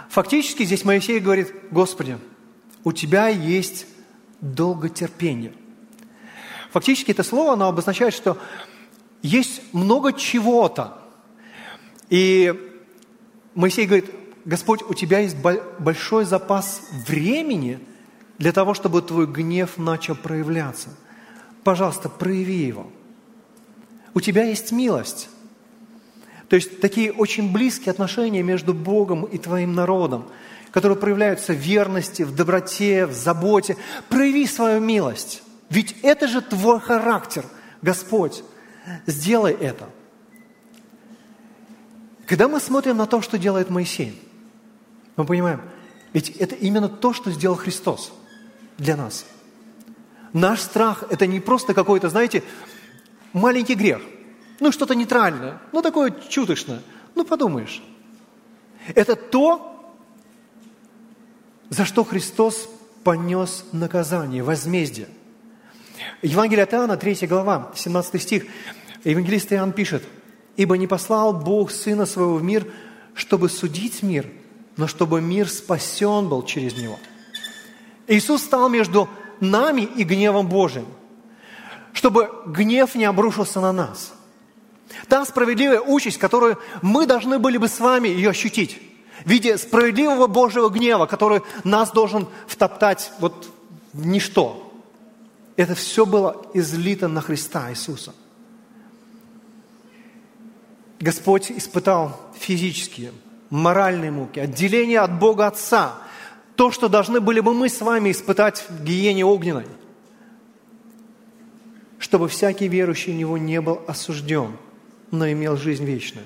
Фактически 0.10 0.64
здесь 0.64 0.86
Моисей 0.86 1.20
говорит, 1.20 1.52
Господи, 1.72 2.20
у 2.84 2.92
Тебя 2.92 3.30
есть 3.30 3.88
долготерпение– 4.42 5.52
Фактически 6.76 7.12
это 7.12 7.24
слово, 7.24 7.54
оно 7.54 7.70
обозначает, 7.70 8.14
что 8.14 8.38
есть 9.22 9.62
много 9.72 10.12
чего-то. 10.12 10.98
И 12.10 12.54
Моисей 13.54 13.86
говорит, 13.86 14.12
Господь, 14.44 14.82
у 14.82 14.94
тебя 14.94 15.20
есть 15.20 15.38
большой 15.80 16.26
запас 16.26 16.82
времени 17.08 17.80
для 18.40 18.52
того, 18.52 18.74
чтобы 18.74 19.02
твой 19.02 19.26
гнев 19.26 19.78
начал 19.78 20.16
проявляться. 20.16 20.90
Пожалуйста, 21.64 22.10
прояви 22.10 22.66
его. 22.66 22.92
У 24.14 24.20
тебя 24.20 24.44
есть 24.44 24.74
милость. 24.74 25.30
То 26.50 26.58
есть 26.58 26.82
такие 26.82 27.14
очень 27.14 27.54
близкие 27.54 27.92
отношения 27.92 28.44
между 28.44 28.74
Богом 28.74 29.24
и 29.24 29.38
твоим 29.38 29.76
народом, 29.76 30.26
которые 30.72 30.98
проявляются 30.98 31.54
в 31.54 31.56
верности, 31.56 32.24
в 32.24 32.36
доброте, 32.36 33.06
в 33.06 33.14
заботе. 33.14 33.78
Прояви 34.10 34.46
свою 34.46 34.82
милость. 34.82 35.42
Ведь 35.70 35.96
это 36.04 36.28
же 36.28 36.42
твой 36.42 36.80
характер, 36.80 37.46
Господь. 37.82 38.44
Сделай 39.06 39.54
это. 39.54 39.90
Когда 42.28 42.48
мы 42.48 42.60
смотрим 42.60 42.98
на 42.98 43.06
то, 43.06 43.22
что 43.22 43.38
делает 43.38 43.70
Моисей, 43.70 44.22
мы 45.16 45.26
понимаем, 45.26 45.62
ведь 46.14 46.30
это 46.30 46.56
именно 46.56 46.90
то, 46.90 47.14
что 47.14 47.32
сделал 47.32 47.56
Христос 47.56 48.14
для 48.78 48.96
нас. 48.96 49.26
Наш 50.34 50.62
страх– 50.62 51.04
это 51.10 51.28
не 51.28 51.40
просто 51.40 51.74
какой-то, 51.74 52.10
знаете, 52.10 52.44
маленький 53.34 53.76
грех. 53.76 54.02
Ну, 54.60 54.72
что-то 54.72 54.96
нейтральное, 54.96 55.62
ну, 55.72 55.82
такое 55.82 56.12
чуточное. 56.30 56.82
Ну, 57.16 57.26
подумаешь. 57.26 57.84
Это 58.94 59.16
то, 59.16 59.96
за 61.70 61.86
что 61.86 62.04
Христос 62.04 62.70
понес 63.04 63.66
наказание, 63.72 64.44
возмездие– 64.44 65.08
Евангелие 66.22 66.64
от 66.64 66.74
Иоанна, 66.74 66.98
3 66.98 67.28
глава, 67.28 67.72
17 67.76 68.22
стих. 68.22 68.46
Евангелист 69.04 69.54
Иоанн 69.54 69.72
пишет, 69.72 70.04
«Ибо 70.58 70.78
не 70.78 70.88
послал 70.88 71.34
Бог 71.34 71.72
Сына 71.72 72.06
Своего 72.06 72.36
в 72.36 72.44
мир, 72.44 72.66
чтобы 73.14 73.50
судить 73.50 74.04
мир, 74.04 74.28
но 74.78 74.88
чтобы 74.88 75.22
мир 75.22 75.50
спасен 75.50 76.28
был 76.28 76.44
через 76.44 76.76
Него». 76.78 77.00
Иисус 78.08 78.44
стал 78.44 78.70
между 78.70 79.10
нами 79.40 79.82
и 79.82 80.04
гневом 80.04 80.48
Божиим, 80.48 80.88
чтобы 81.94 82.30
гнев 82.46 82.96
не 82.96 83.06
обрушился 83.06 83.60
на 83.62 83.72
нас. 83.72 84.14
Та 85.08 85.26
справедливая 85.26 85.82
участь, 85.82 86.18
которую 86.18 86.60
мы 86.82 87.06
должны 87.06 87.40
были 87.40 87.58
бы 87.58 87.68
с 87.68 87.80
вами 87.80 88.08
ее 88.08 88.30
ощутить, 88.30 88.80
в 89.24 89.30
виде 89.30 89.58
справедливого 89.58 90.28
Божьего 90.28 90.70
гнева, 90.70 91.06
который 91.06 91.42
нас 91.64 91.92
должен 91.92 92.28
втоптать 92.48 93.12
вот 93.20 93.50
в 93.94 94.06
ничто. 94.06 94.65
Это 95.56 95.74
все 95.76 96.06
было 96.06 96.46
излито 96.54 97.08
на 97.08 97.22
Христа 97.22 97.70
Иисуса. 97.72 98.14
Господь 101.00 101.52
испытал 101.52 102.20
физические, 102.38 103.12
моральные 103.50 104.12
муки, 104.12 104.40
отделение 104.40 105.00
от 105.00 105.18
Бога 105.18 105.48
Отца, 105.48 105.96
то, 106.56 106.72
что 106.72 106.88
должны 106.88 107.20
были 107.20 107.42
бы 107.42 107.54
мы 107.54 107.70
с 107.70 107.82
вами 107.82 108.12
испытать 108.12 108.66
в 108.70 108.84
гиене 108.84 109.26
огненной, 109.26 109.68
чтобы 112.00 112.28
всякий 112.28 112.68
верующий 112.68 113.14
в 113.14 113.18
Него 113.18 113.38
не 113.38 113.62
был 113.62 113.82
осужден, 113.88 114.58
но 115.12 115.30
имел 115.30 115.58
жизнь 115.58 115.86
вечную. 115.86 116.26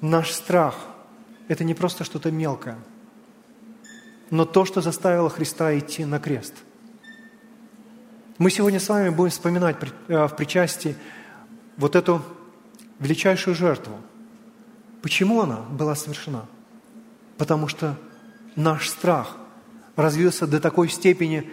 Наш 0.00 0.32
страх– 0.32 0.76
это 1.48 1.64
не 1.64 1.74
просто 1.74 2.04
что-то 2.04 2.30
мелкое, 2.30 2.76
но 4.34 4.44
то, 4.44 4.64
что 4.64 4.80
заставило 4.80 5.30
Христа 5.30 5.78
идти 5.78 6.04
на 6.04 6.18
крест. 6.18 6.54
Мы 8.38 8.50
сегодня 8.50 8.80
с 8.80 8.88
вами 8.88 9.10
будем 9.10 9.30
вспоминать 9.30 9.76
э, 10.08 10.26
в 10.26 10.34
причастии 10.34 10.96
вот 11.76 11.94
эту 11.94 12.20
величайшую 12.98 13.54
жертву. 13.54 13.94
Почему 15.02 15.40
она 15.40 15.58
была 15.58 15.94
совершена? 15.94 16.46
Потому 17.38 17.68
что 17.68 17.96
наш 18.56 18.88
страх 18.88 19.36
развился 19.94 20.48
до 20.48 20.58
такой 20.58 20.88
степени, 20.88 21.48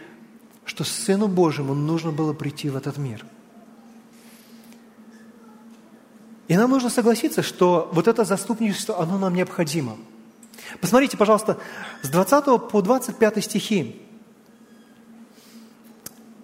что 0.65 0.84
Сыну 0.84 1.28
Божьему 1.28 1.76
нужно 1.76 2.12
было 2.12 2.34
прийти 2.34 2.72
в 2.72 2.76
этот 2.76 2.98
мир. 2.98 3.24
И 6.48 6.58
нам 6.58 6.72
нужно 6.72 6.89
согласиться, 6.89 7.44
что 7.44 7.91
вот 7.94 8.08
это 8.08 8.26
заступничество, 8.26 9.00
оно 9.00 9.20
нам 9.20 9.36
необходимо. 9.36 9.98
Посмотрите, 10.79 11.17
пожалуйста, 11.17 11.57
с 12.01 12.10
20 12.10 12.69
по 12.69 12.81
25 12.81 13.43
стихи. 13.43 14.01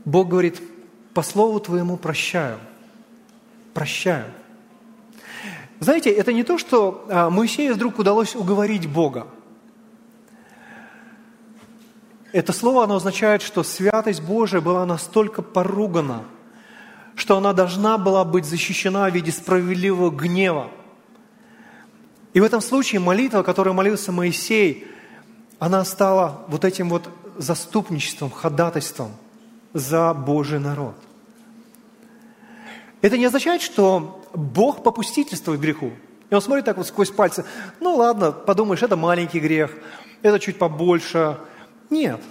Бог 0.05 0.29
говорит, 0.29 0.61
по 1.13 1.21
слову 1.21 1.59
твоему 1.59 1.97
прощаю. 1.97 2.59
Прощаю. 3.73 4.25
Знаете, 5.79 6.09
это 6.09 6.33
не 6.33 6.43
то, 6.43 6.57
что 6.57 7.05
а, 7.09 7.29
Моисею 7.29 7.75
вдруг 7.75 7.99
удалось 7.99 8.35
уговорить 8.35 8.87
Бога. 8.87 9.27
Это 12.33 12.51
слово, 12.53 12.83
оно 12.83 12.95
означает, 12.95 13.41
что 13.41 13.63
святость 13.63 14.21
Божия 14.21 14.59
была 14.59 14.85
настолько 14.85 15.41
поругана, 15.41 16.25
что 17.15 17.37
она 17.37 17.53
должна 17.53 17.97
была 17.97 18.23
быть 18.25 18.45
защищена 18.45 19.09
в 19.09 19.13
виде 19.13 19.31
справедливого 19.31 20.09
гнева. 20.09 20.69
И 22.37 22.39
в 22.39 22.43
этом 22.43 22.61
случае 22.61 22.99
молитва, 22.99 23.41
которую 23.41 23.73
молился 23.73 24.11
Моисей, 24.11 24.85
она 25.57 25.83
стала 25.83 26.45
вот 26.49 26.65
этим 26.65 26.87
вот 26.87 27.09
заступничеством, 27.35 28.29
ходатайством 28.29 29.11
за 29.73 30.13
Божий 30.13 30.59
народ. 30.59 30.93
Это 33.01 33.17
не 33.17 33.25
означает, 33.25 33.63
что 33.63 34.23
Бог 34.35 34.83
попустительствует 34.83 35.59
греху. 35.59 35.93
И 36.29 36.35
он 36.35 36.39
смотрит 36.43 36.65
так 36.65 36.77
вот 36.77 36.85
сквозь 36.85 37.09
пальцы. 37.09 37.43
Ну 37.79 37.95
ладно, 37.95 38.31
подумаешь, 38.31 38.83
это 38.83 38.95
маленький 38.95 39.39
грех, 39.39 39.71
это 40.21 40.39
чуть 40.39 40.59
побольше. 40.59 41.39
Нет. 41.89 42.21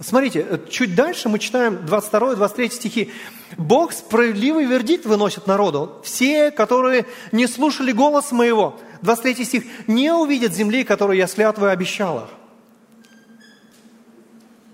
Смотрите, 0.00 0.60
чуть 0.68 0.94
дальше 0.94 1.28
мы 1.28 1.38
читаем 1.38 1.76
22-23 1.86 2.70
стихи. 2.70 3.12
Бог 3.56 3.92
справедливый 3.92 4.64
вердикт 4.64 5.06
выносит 5.06 5.46
народу. 5.46 6.00
Все, 6.02 6.50
которые 6.50 7.06
не 7.30 7.46
слушали 7.46 7.92
голос 7.92 8.32
моего, 8.32 8.78
23 9.02 9.44
стих, 9.44 9.64
не 9.86 10.12
увидят 10.12 10.52
земли, 10.52 10.82
которую 10.82 11.16
я 11.16 11.28
с 11.28 11.34
клятвой 11.34 11.70
обещал 11.70 12.24
их. 12.24 12.30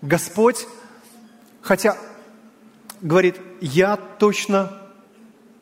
Господь, 0.01 0.67
хотя 1.61 1.99
говорит, 3.03 3.37
я 3.61 3.97
точно 3.97 4.79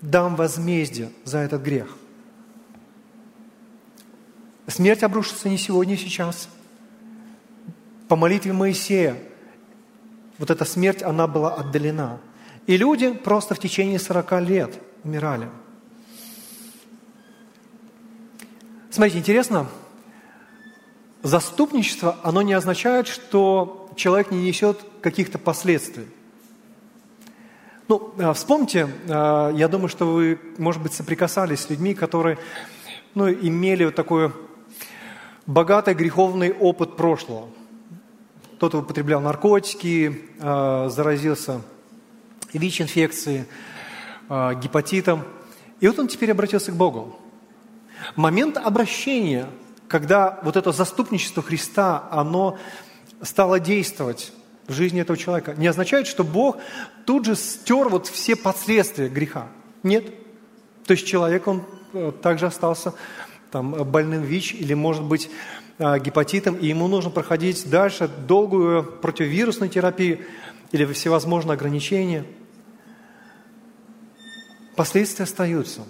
дам 0.00 0.36
возмездие 0.36 1.10
за 1.24 1.38
этот 1.38 1.62
грех. 1.62 1.88
Смерть 4.68 5.02
обрушится 5.02 5.48
не 5.48 5.58
сегодня, 5.58 5.92
не 5.92 5.96
сейчас. 5.96 6.48
По 8.06 8.14
молитве 8.14 8.52
Моисея 8.52 9.16
вот 10.38 10.50
эта 10.50 10.64
смерть, 10.64 11.02
она 11.02 11.26
была 11.26 11.54
отдалена. 11.54 12.20
И 12.66 12.76
люди 12.76 13.12
просто 13.12 13.54
в 13.54 13.58
течение 13.58 13.98
40 13.98 14.40
лет 14.42 14.80
умирали. 15.04 15.48
Смотрите, 18.90 19.18
интересно, 19.18 19.66
заступничество, 21.22 22.16
оно 22.22 22.42
не 22.42 22.52
означает, 22.52 23.06
что 23.06 23.90
человек 23.96 24.30
не 24.30 24.42
несет 24.42 24.78
каких-то 25.00 25.38
последствий. 25.38 26.06
Ну, 27.88 28.12
а, 28.18 28.32
вспомните, 28.34 28.88
а, 29.08 29.50
я 29.52 29.68
думаю, 29.68 29.88
что 29.88 30.06
вы, 30.06 30.38
может 30.58 30.82
быть, 30.82 30.92
соприкасались 30.92 31.60
с 31.60 31.70
людьми, 31.70 31.94
которые 31.94 32.38
ну, 33.14 33.30
имели 33.30 33.84
вот 33.84 33.94
такой 33.94 34.32
богатый 35.46 35.94
греховный 35.94 36.52
опыт 36.52 36.96
прошлого. 36.96 37.48
Кто-то 38.58 38.78
употреблял 38.78 39.20
наркотики, 39.20 40.20
а, 40.40 40.88
заразился 40.90 41.62
ВИЧ-инфекцией, 42.52 43.44
гепатитом. 44.28 45.24
И 45.80 45.88
вот 45.88 45.98
он 45.98 46.08
теперь 46.08 46.32
обратился 46.32 46.72
к 46.72 46.74
Богу. 46.74 47.18
Момент 48.16 48.56
обращения, 48.56 49.46
когда 49.86 50.38
вот 50.42 50.56
это 50.56 50.72
заступничество 50.72 51.42
Христа, 51.42 52.08
оно 52.10 52.58
стало 53.22 53.60
действовать, 53.60 54.32
в 54.66 54.72
жизни 54.72 55.00
этого 55.00 55.16
человека, 55.16 55.54
не 55.56 55.66
означает, 55.66 56.06
что 56.06 56.24
Бог 56.24 56.58
тут 57.06 57.24
же 57.24 57.36
стер 57.36 57.88
вот 57.88 58.06
все 58.06 58.36
последствия 58.36 59.08
греха. 59.08 59.48
Нет. 59.82 60.12
То 60.84 60.92
есть 60.92 61.06
человек, 61.06 61.46
он 61.46 61.64
э, 61.94 62.12
также 62.22 62.46
остался 62.46 62.92
там, 63.50 63.70
больным 63.84 64.22
ВИЧ 64.22 64.54
или, 64.54 64.74
может 64.74 65.04
быть, 65.04 65.26
э, 65.26 65.57
гепатитом, 65.78 66.56
и 66.56 66.66
ему 66.66 66.88
нужно 66.88 67.10
проходить 67.10 67.68
дальше 67.70 68.08
долгую 68.08 68.82
противовирусную 68.84 69.70
терапию 69.70 70.20
или 70.72 70.84
всевозможные 70.92 71.54
ограничения. 71.54 72.24
Последствия 74.74 75.24
остаются. 75.24 75.82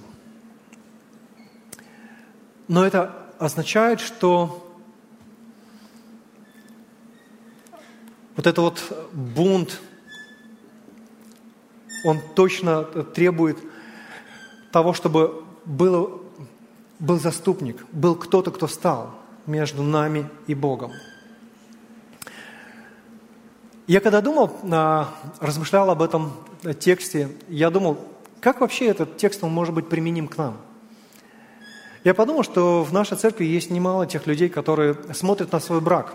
Но 2.68 2.85
это 2.85 3.14
означает, 3.38 4.01
что 4.01 4.68
Вот 8.38 8.46
это 8.46 8.62
вот 8.62 9.09
бунт, 9.12 9.81
он 12.05 12.20
точно 12.37 12.85
требует 12.85 13.59
того, 14.70 14.92
чтобы 14.92 15.42
было, 15.64 16.20
был 17.01 17.18
заступник, 17.18 17.85
был 17.90 18.14
кто-то, 18.14 18.53
кто 18.53 18.68
стал 18.68 19.17
между 19.48 19.82
нами 19.82 20.28
и 20.46 20.54
Богом. 20.54 20.92
Я 23.88 24.01
когда 24.01 24.20
думал, 24.20 24.57
а, 24.70 25.09
размышлял 25.40 25.90
об 25.90 26.03
этом 26.03 26.32
тексте, 26.78 27.30
я 27.49 27.70
думал, 27.70 27.99
как 28.40 28.61
вообще 28.61 28.86
этот 28.86 29.16
текст 29.16 29.42
он 29.42 29.51
может 29.51 29.74
быть 29.74 29.88
применим 29.88 30.28
к 30.28 30.36
нам? 30.36 30.59
Я 32.05 32.14
подумал, 32.14 32.44
что 32.44 32.84
в 32.84 32.92
нашей 32.92 33.16
церкви 33.16 33.44
есть 33.44 33.70
немало 33.70 34.07
тех 34.07 34.26
людей, 34.28 34.49
которые 34.49 34.96
смотрят 35.14 35.51
на 35.51 35.59
свой 35.59 35.80
брак, 35.80 36.14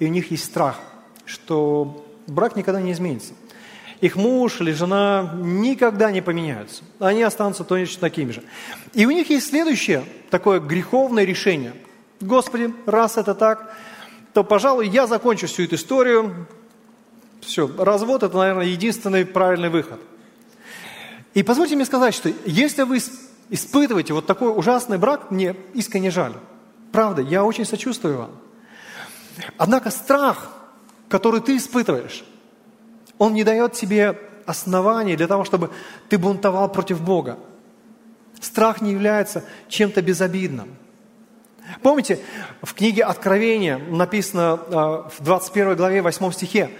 и 0.00 0.06
у 0.06 0.08
них 0.08 0.32
есть 0.32 0.44
страх– 0.44 0.80
что 1.26 2.06
брак 2.26 2.56
никогда 2.56 2.80
не 2.80 2.92
изменится. 2.92 3.34
Их 4.00 4.16
муж 4.16 4.60
или 4.60 4.72
жена 4.72 5.34
никогда 5.36 6.10
не 6.10 6.22
поменяются. 6.22 6.84
Они 6.98 7.22
останутся 7.22 7.64
точно 7.64 8.00
такими 8.00 8.30
же. 8.30 8.42
И 8.92 9.06
у 9.06 9.10
них 9.10 9.28
есть 9.30 9.48
следующее 9.48 10.04
такое 10.30 10.60
греховное 10.60 11.24
решение. 11.24 11.72
Господи, 12.20 12.74
раз 12.86 13.16
это 13.16 13.34
так, 13.34 13.74
то, 14.32 14.44
пожалуй, 14.44 14.88
я 14.88 15.06
закончу 15.06 15.46
всю 15.46 15.64
эту 15.64 15.76
историю. 15.76 16.46
Все, 17.40 17.70
развод– 17.78 18.22
это, 18.24 18.36
наверное, 18.36 18.66
единственный 18.66 19.24
правильный 19.24 19.68
выход. 19.68 20.00
И 21.34 21.42
позвольте 21.42 21.76
мне 21.76 21.84
сказать, 21.84 22.14
что 22.14 22.30
если 22.44 22.82
вы 22.82 22.98
испытываете 23.50 24.14
вот 24.14 24.26
такой 24.26 24.56
ужасный 24.56 24.98
брак, 24.98 25.30
мне 25.30 25.54
искренне 25.74 26.10
жаль. 26.10 26.32
Правда, 26.92 27.22
я 27.22 27.44
очень 27.44 27.64
сочувствую 27.64 28.18
вам. 28.18 28.30
Однако 29.58 29.90
страх 29.90 30.56
который 31.08 31.40
ты 31.40 31.56
испытываешь, 31.56 32.24
он 33.18 33.34
не 33.34 33.44
дает 33.44 33.72
тебе 33.72 34.18
оснований 34.44 35.16
для 35.16 35.26
того, 35.26 35.44
чтобы 35.44 35.70
ты 36.08 36.18
бунтовал 36.18 36.70
против 36.70 37.00
Бога. 37.00 37.38
Страх 38.40 38.80
не 38.80 38.92
является 38.92 39.44
чем-то 39.68 40.02
безобидным. 40.02 40.76
Помните, 41.82 42.20
в 42.62 42.74
книге 42.74 43.04
Откровения 43.04 43.78
написано 43.78 44.52
а, 44.52 45.10
в 45.18 45.22
21 45.22 45.76
главе 45.76 46.02
8 46.02 46.32
стихе, 46.32 46.70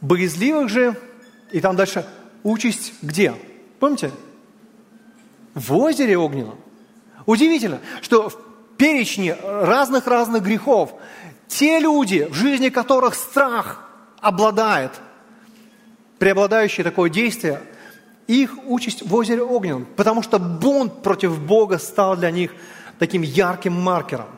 «Боязливых 0.00 0.68
же», 0.68 0.96
и 1.50 1.60
там 1.60 1.76
дальше, 1.76 2.06
«участь 2.42 2.94
где?» 3.02 3.34
Помните? 3.78 4.12
В 5.54 5.74
озере 5.74 6.16
огненном. 6.16 6.56
Удивительно, 7.26 7.80
что 8.00 8.28
в 8.28 8.38
перечне 8.76 9.36
разных-разных 9.42 10.42
грехов 10.42 10.94
те 11.48 11.80
люди, 11.80 12.28
в 12.30 12.34
жизни 12.34 12.68
которых 12.68 13.14
страх 13.14 13.90
обладает, 14.20 14.92
преобладающее 16.18 16.84
такое 16.84 17.10
действие, 17.10 17.60
их 18.28 18.54
участь 18.66 19.02
в 19.02 19.12
озере 19.14 19.42
огненном, 19.42 19.84
потому 19.96 20.22
что 20.22 20.38
бунт 20.38 21.02
против 21.02 21.40
Бога 21.40 21.78
стал 21.78 22.16
для 22.16 22.30
них 22.30 22.52
таким 22.98 23.22
ярким 23.22 23.72
маркером. 23.72 24.28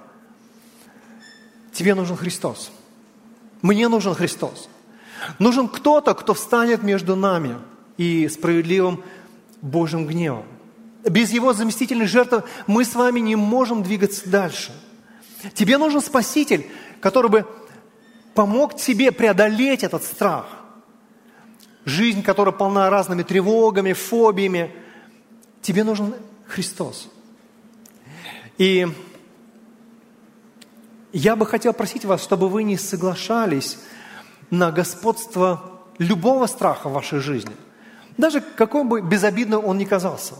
Тебе 1.72 1.94
нужен 1.94 2.16
Христос. 2.16 2.70
Мне 3.62 3.88
нужен 3.88 4.14
Христос. 4.14 4.68
Нужен 5.38 5.68
кто-то, 5.68 6.14
кто 6.14 6.34
встанет 6.34 6.82
между 6.82 7.16
нами 7.16 7.56
и 7.96 8.28
справедливым 8.28 9.02
Божьим 9.60 10.06
гневом. 10.06 10.44
Без 11.04 11.32
Его 11.32 11.52
заместительной 11.52 12.06
жертвы 12.06 12.44
мы 12.66 12.84
с 12.84 12.94
вами 12.94 13.20
не 13.20 13.36
можем 13.36 13.82
двигаться 13.82 14.28
дальше. 14.28 14.72
Тебе 15.54 15.78
нужен 15.78 16.00
Спаситель, 16.00 16.66
который 17.00 17.30
бы 17.30 17.46
помог 18.34 18.76
тебе 18.76 19.12
преодолеть 19.12 19.82
этот 19.82 20.04
страх. 20.04 20.46
Жизнь, 21.84 22.22
которая 22.22 22.52
полна 22.52 22.88
разными 22.88 23.22
тревогами, 23.22 23.92
фобиями. 23.92 24.74
Тебе 25.60 25.84
нужен 25.84 26.14
Христос. 26.46 27.08
И 28.58 28.86
я 31.12 31.36
бы 31.36 31.46
хотел 31.46 31.72
просить 31.72 32.04
вас, 32.04 32.22
чтобы 32.22 32.48
вы 32.48 32.62
не 32.62 32.76
соглашались 32.76 33.78
на 34.50 34.70
господство 34.70 35.80
любого 35.98 36.46
страха 36.46 36.88
в 36.88 36.92
вашей 36.92 37.20
жизни. 37.20 37.54
Даже 38.16 38.40
какой 38.40 38.84
бы 38.84 39.00
безобидным 39.00 39.64
он 39.64 39.78
ни 39.78 39.84
казался. 39.84 40.34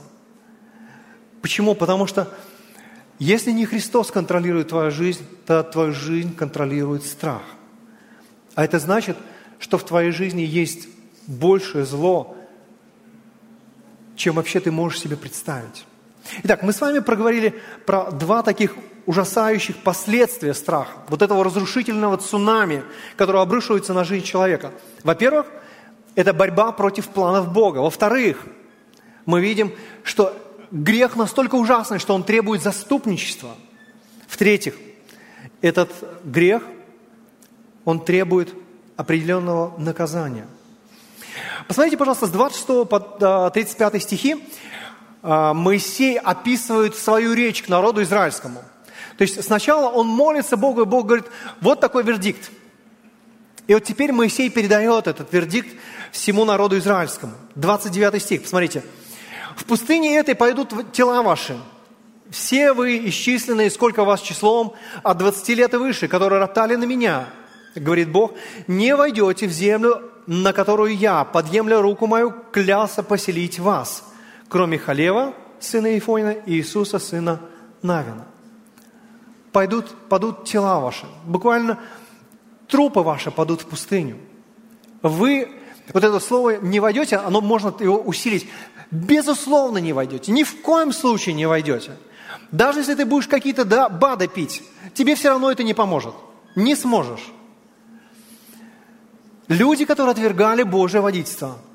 Почему? 1.42 1.74
Потому 1.74 2.06
что 2.06 2.32
если 3.18 3.52
не 3.52 3.66
Христос 3.66 4.10
контролирует 4.10 4.68
твою 4.68 4.90
жизнь, 4.90 5.24
то 5.46 5.62
твою 5.62 5.92
жизнь 5.92 6.34
контролирует 6.34 7.04
страх. 7.04 7.42
А 8.54 8.64
это 8.64 8.78
значит, 8.78 9.16
что 9.58 9.78
в 9.78 9.84
твоей 9.84 10.10
жизни 10.10 10.42
есть 10.42 10.88
большее 11.26 11.84
зло, 11.84 12.36
чем 14.16 14.36
вообще 14.36 14.60
ты 14.60 14.70
можешь 14.70 15.00
себе 15.00 15.16
представить. 15.16 15.84
Итак, 16.42 16.62
мы 16.62 16.72
с 16.72 16.80
вами 16.80 17.00
проговорили 17.00 17.60
про 17.86 18.10
два 18.10 18.42
таких 18.42 18.74
ужасающих 19.06 19.76
последствия 19.76 20.54
страха, 20.54 20.92
вот 21.08 21.22
этого 21.22 21.44
разрушительного 21.44 22.16
цунами, 22.16 22.84
которое 23.16 23.42
обрушивается 23.42 23.92
на 23.92 24.04
жизнь 24.04 24.24
человека. 24.24 24.72
Во-первых, 25.02 25.46
это 26.14 26.32
борьба 26.32 26.72
против 26.72 27.08
планов 27.08 27.52
Бога. 27.52 27.78
Во-вторых, 27.78 28.46
мы 29.26 29.40
видим, 29.40 29.72
что 30.02 30.34
грех 30.70 31.16
настолько 31.16 31.56
ужасный, 31.56 31.98
что 31.98 32.14
он 32.14 32.24
требует 32.24 32.62
заступничества. 32.62 33.50
В-третьих, 34.26 34.74
этот 35.60 35.90
грех, 36.24 36.62
он 37.84 38.00
требует 38.02 38.54
определенного 38.96 39.78
наказания. 39.78 40.46
Посмотрите, 41.68 41.96
пожалуйста, 41.96 42.26
с 42.26 42.30
26 42.30 42.88
по 42.88 43.50
35 43.50 44.02
стихи 44.02 44.34
а, 44.34 44.38
Моисей 45.24 46.18
описывает 46.18 46.96
свою 46.96 47.32
речь 47.32 47.62
к 47.62 47.68
народу 47.68 48.02
израильскому. 48.02 48.62
То 49.16 49.22
есть 49.22 49.42
сначала 49.42 49.88
он 49.88 50.06
молится 50.06 50.56
Богу, 50.56 50.82
и 50.82 50.84
Бог 50.84 51.06
говорит, 51.06 51.26
вот 51.62 51.80
такой 51.80 52.02
вердикт. 52.02 52.50
И 53.66 53.72
вот 53.72 53.84
теперь 53.84 54.12
Моисей 54.12 54.50
передает 54.50 55.06
этот 55.06 55.32
вердикт 55.32 55.74
всему 56.12 56.44
народу 56.44 56.76
израильскому. 56.76 57.32
29 57.54 58.22
стих, 58.22 58.42
посмотрите. 58.42 58.82
«В 59.56 59.64
пустыне 59.64 60.18
этой 60.18 60.34
пойдут 60.34 60.92
тела 60.92 61.22
ваши, 61.22 61.56
все 62.30 62.72
вы 62.72 63.08
исчисленные, 63.08 63.70
сколько 63.70 64.04
вас 64.04 64.20
числом, 64.20 64.74
от 65.02 65.18
20 65.18 65.48
лет 65.50 65.72
и 65.72 65.76
выше, 65.78 66.08
которые 66.08 66.40
роптали 66.40 66.74
на 66.74 66.84
меня, 66.84 67.28
говорит 67.74 68.10
Бог, 68.10 68.32
не 68.66 68.94
войдете 68.94 69.46
в 69.46 69.52
землю, 69.52 70.02
на 70.26 70.52
которую 70.52 70.96
я, 70.96 71.24
подъемля 71.24 71.80
руку 71.80 72.06
мою, 72.06 72.34
клялся 72.52 73.02
поселить 73.02 73.58
вас, 73.58 74.04
кроме 74.48 74.78
Халева, 74.78 75.34
сына 75.60 75.96
Ифоина, 75.98 76.30
и 76.30 76.54
Иисуса, 76.54 76.98
сына 76.98 77.40
Навина. 77.82 78.26
Пойдут, 79.52 79.86
падут 80.08 80.44
тела 80.44 80.80
ваши. 80.80 81.06
Буквально 81.24 81.78
трупы 82.68 83.00
ваши 83.00 83.30
падут 83.30 83.62
в 83.62 83.66
пустыню. 83.66 84.18
Вы, 85.02 85.48
вот 85.92 86.02
это 86.02 86.18
слово 86.18 86.56
«не 86.56 86.80
войдете», 86.80 87.16
оно 87.16 87.40
можно 87.40 87.74
его 87.78 87.98
усилить. 87.98 88.48
Безусловно, 88.90 89.78
не 89.78 89.92
войдете. 89.92 90.32
Ни 90.32 90.42
в 90.42 90.62
коем 90.62 90.92
случае 90.92 91.34
не 91.34 91.46
войдете. 91.46 91.92
Даже 92.50 92.80
если 92.80 92.94
ты 92.94 93.04
будешь 93.04 93.28
какие-то 93.28 93.64
да, 93.64 93.88
БАДы 93.88 94.28
пить, 94.28 94.62
тебе 94.94 95.14
все 95.14 95.30
равно 95.30 95.50
это 95.50 95.62
не 95.62 95.74
поможет. 95.74 96.14
Не 96.56 96.74
сможешь. 96.74 97.32
Люди, 99.48 99.84
которые 99.84 100.12
отвергали 100.12 100.62
Божье 100.62 101.00
водительство– 101.00 101.58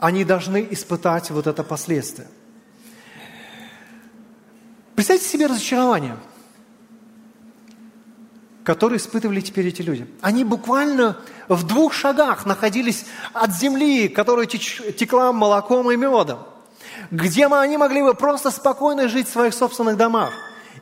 они 0.00 0.24
должны 0.24 0.66
испытать 0.70 1.30
вот 1.30 1.46
это 1.46 1.62
последствие. 1.62 2.26
Представьте 4.94 5.28
себе 5.28 5.46
разочарование, 5.46 6.16
которое 8.64 8.96
испытывали 8.96 9.40
теперь 9.40 9.68
эти 9.68 9.82
люди. 9.82 10.06
Они 10.20 10.44
буквально 10.44 11.18
в 11.48 11.66
двух 11.66 11.92
шагах 11.92 12.46
находились 12.46 13.06
от 13.32 13.52
земли, 13.52 14.08
которая 14.08 14.46
текла 14.46 15.32
молоком 15.32 15.90
и 15.90 15.96
медом, 15.96 16.40
где 17.10 17.46
они 17.46 17.76
могли 17.76 18.02
бы 18.02 18.14
просто 18.14 18.50
спокойно 18.50 19.08
жить 19.08 19.28
в 19.28 19.32
своих 19.32 19.54
собственных 19.54 19.96
домах. 19.96 20.32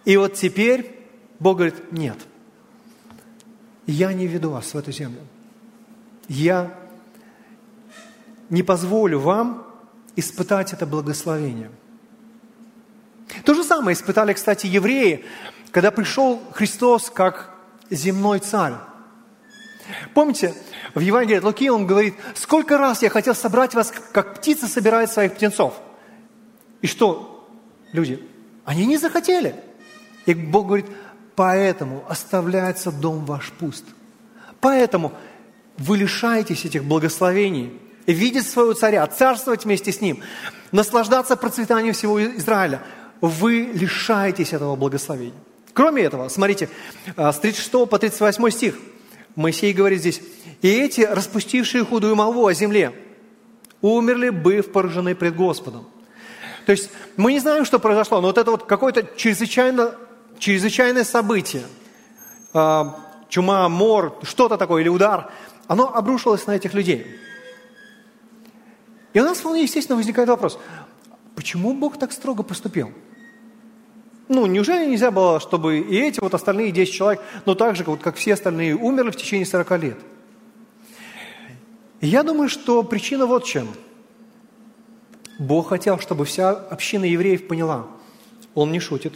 И 0.04 0.16
вот 0.16 0.34
теперь 0.34 0.96
Бог 1.38 1.56
говорит, 1.56 1.92
нет, 1.92 2.18
я 3.86 4.12
не 4.12 4.26
веду 4.26 4.50
вас 4.50 4.74
в 4.74 4.78
эту 4.78 4.92
землю. 4.92 5.20
Я 6.28 6.72
не 8.50 8.62
позволю 8.62 9.20
вам 9.20 9.66
испытать 10.16 10.72
это 10.72 10.86
благословение. 10.86 11.70
То 13.44 13.54
же 13.54 13.62
самое 13.62 13.94
испытали, 13.94 14.32
кстати, 14.32 14.66
евреи, 14.66 15.24
когда 15.70 15.90
пришел 15.90 16.42
Христос 16.52 17.10
как 17.10 17.54
земной 17.90 18.38
царь. 18.40 18.74
Помните, 20.14 20.54
в 20.94 21.00
Евангелии 21.00 21.38
от 21.38 21.44
Луки 21.44 21.70
он 21.70 21.86
говорит, 21.86 22.14
сколько 22.34 22.78
раз 22.78 23.02
я 23.02 23.10
хотел 23.10 23.34
собрать 23.34 23.74
вас, 23.74 23.92
как 24.12 24.34
птица 24.34 24.66
собирает 24.66 25.10
своих 25.10 25.34
птенцов. 25.34 25.74
И 26.82 26.86
что, 26.86 27.48
люди, 27.92 28.22
они 28.64 28.86
не 28.86 28.96
захотели. 28.96 29.54
И 30.26 30.34
Бог 30.34 30.66
говорит, 30.66 30.86
поэтому 31.36 32.04
оставляется 32.08 32.90
дом 32.90 33.24
ваш 33.24 33.52
пуст. 33.52 33.84
Поэтому 34.60 35.12
вы 35.76 35.98
лишаетесь 35.98 36.64
этих 36.64 36.84
благословений– 36.84 37.78
видеть 38.12 38.48
своего 38.48 38.72
царя, 38.72 39.06
царствовать 39.06 39.64
вместе 39.64 39.92
с 39.92 40.00
ним, 40.00 40.22
наслаждаться 40.72 41.36
процветанием 41.36 41.94
всего 41.94 42.22
Израиля, 42.24 42.82
вы 43.20 43.70
лишаетесь 43.72 44.52
этого 44.52 44.76
благословения. 44.76 45.38
Кроме 45.74 46.02
этого, 46.02 46.28
смотрите, 46.28 46.68
а, 47.16 47.32
с 47.32 47.38
36 47.38 47.86
по 47.86 47.98
38 47.98 48.50
стих, 48.50 48.74
Моисей 49.36 49.72
говорит 49.72 50.00
здесь, 50.00 50.20
«И 50.62 50.68
эти, 50.68 51.02
распустившие 51.02 51.84
худую 51.84 52.16
молву 52.16 52.46
о 52.46 52.54
земле, 52.54 52.92
умерли, 53.82 54.30
быв 54.30 54.72
поражены 54.72 55.14
пред 55.14 55.36
Господом». 55.36 55.86
То 56.66 56.72
есть 56.72 56.90
мы 57.16 57.32
не 57.32 57.40
знаем, 57.40 57.64
что 57.64 57.78
произошло, 57.78 58.20
но 58.20 58.28
вот 58.28 58.38
это 58.38 58.50
вот 58.50 58.64
какое-то 58.64 59.06
чрезвычайно, 59.16 59.94
чрезвычайное 60.38 61.04
событие, 61.04 61.62
а, 62.54 62.98
чума, 63.28 63.68
мор, 63.68 64.18
что-то 64.22 64.56
такое, 64.56 64.82
или 64.82 64.88
удар, 64.88 65.30
оно 65.66 65.94
обрушилось 65.94 66.46
на 66.46 66.56
этих 66.56 66.72
людей– 66.72 67.06
и 69.12 69.20
у 69.20 69.24
нас 69.24 69.38
вполне 69.38 69.62
естественно 69.62 69.96
возникает 69.96 70.28
вопрос, 70.28 70.58
почему 71.34 71.74
Бог 71.74 71.98
так 71.98 72.12
строго 72.12 72.42
поступил? 72.42 72.92
Ну, 74.28 74.44
неужели 74.44 74.90
нельзя 74.90 75.10
было, 75.10 75.40
чтобы 75.40 75.78
и 75.78 75.96
эти 75.96 76.20
вот 76.20 76.34
остальные 76.34 76.70
10 76.70 76.92
человек, 76.92 77.22
ну 77.46 77.54
так 77.54 77.76
же, 77.76 77.84
вот, 77.84 78.02
как 78.02 78.16
все 78.16 78.34
остальные, 78.34 78.76
умерли 78.76 79.10
в 79.10 79.16
течение 79.16 79.46
40 79.46 79.82
лет? 79.82 79.98
Я 82.00 82.22
думаю, 82.22 82.48
что 82.48 82.82
причина 82.82 83.26
вот 83.26 83.44
в 83.44 83.48
чем. 83.48 83.68
Бог 85.38 85.68
хотел, 85.68 85.98
чтобы 85.98 86.24
вся 86.24 86.50
община 86.50 87.04
евреев 87.04 87.48
поняла, 87.48 87.86
Он 88.54 88.70
не 88.70 88.80
шутит. 88.80 89.14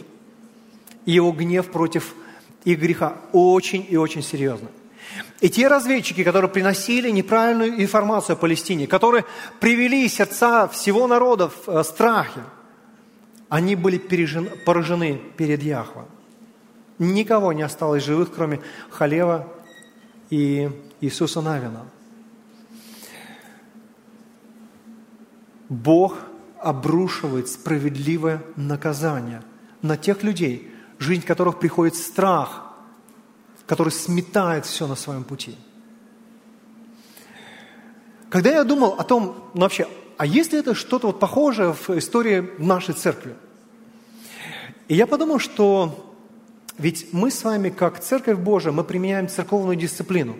Его 1.05 1.31
гнев 1.31 1.69
против 1.69 2.15
их 2.63 2.79
греха 2.79 3.17
очень 3.33 3.85
и 3.87 3.97
очень 3.97 4.23
серьезно. 4.23 4.69
И 5.41 5.49
те 5.49 5.67
разведчики, 5.67 6.23
которые 6.23 6.49
приносили 6.49 7.09
неправильную 7.09 7.81
информацию 7.81 8.35
о 8.35 8.37
Палестине, 8.37 8.87
которые 8.87 9.25
привели 9.59 10.07
сердца 10.07 10.67
всего 10.67 11.07
народа 11.07 11.49
в 11.49 11.67
э, 11.67 11.83
страхе, 11.83 12.41
они 13.49 13.75
были 13.75 13.97
пережен, 13.97 14.49
поражены 14.65 15.21
перед 15.37 15.61
Яхвом. 15.61 16.05
Никого 16.97 17.53
не 17.53 17.61
осталось 17.61 18.03
живых, 18.03 18.33
кроме 18.33 18.61
Халева 18.89 19.47
и 20.29 20.69
Иисуса 21.01 21.41
Навина. 21.41 21.85
Бог 25.69 26.17
обрушивает 26.59 27.49
справедливое 27.49 28.41
наказание 28.55 29.43
на 29.81 29.97
тех 29.97 30.23
людей, 30.23 30.71
жизнь 30.99 31.23
которых 31.23 31.59
приходит 31.59 31.95
страх, 31.95 32.62
который 33.65 33.91
сметает 33.91 34.65
все 34.65 34.87
на 34.87 34.95
своем 34.95 35.23
пути. 35.23 35.55
Когда 38.29 38.51
я 38.51 38.63
думал 38.63 38.95
о 38.97 39.03
том, 39.03 39.49
ну 39.53 39.61
вообще, 39.61 39.87
а 40.17 40.25
есть 40.25 40.53
ли 40.53 40.59
это 40.59 40.73
что-то 40.73 41.07
вот 41.07 41.19
похожее 41.19 41.73
в 41.73 41.89
истории 41.91 42.51
нашей 42.57 42.93
церкви? 42.93 43.35
И 44.87 44.95
я 44.95 45.07
подумал, 45.07 45.39
что 45.39 46.15
ведь 46.77 47.13
мы 47.13 47.29
с 47.29 47.43
вами, 47.43 47.69
как 47.69 47.99
Церковь 47.99 48.39
Божия, 48.39 48.71
мы 48.71 48.83
применяем 48.83 49.29
церковную 49.29 49.75
дисциплину 49.75 50.35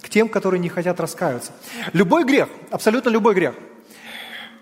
к 0.00 0.08
тем, 0.08 0.28
которые 0.28 0.60
не 0.60 0.68
хотят 0.68 1.00
раскаиваться. 1.00 1.52
Любой 1.92 2.24
грех, 2.24 2.48
абсолютно 2.70 3.08
любой 3.08 3.34
грех– 3.34 3.54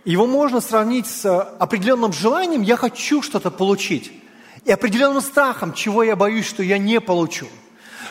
его 0.07 0.29
можно 0.29 0.61
сравнить 0.61 1.09
с 1.09 1.27
определенным 1.59 2.13
желанием 2.13 2.63
«я 2.63 2.77
хочу 2.77 3.23
что-то 3.23 3.51
получить» 3.51 4.13
и 4.67 4.73
определенным 4.73 5.23
страхом, 5.23 5.73
чего 5.73 6.03
я 6.03 6.17
боюсь, 6.17 6.47
что 6.47 6.63
я 6.63 6.77
не 6.77 7.01
получу. 7.01 7.47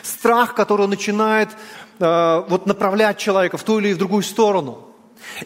Страх, 0.02 0.54
который 0.54 0.88
начинает 0.88 1.50
э, 1.98 2.42
вот, 2.48 2.66
направлять 2.66 3.18
человека 3.18 3.58
в 3.58 3.62
ту 3.62 3.78
или 3.78 3.92
в 3.92 3.98
другую 3.98 4.22
сторону. 4.22 4.88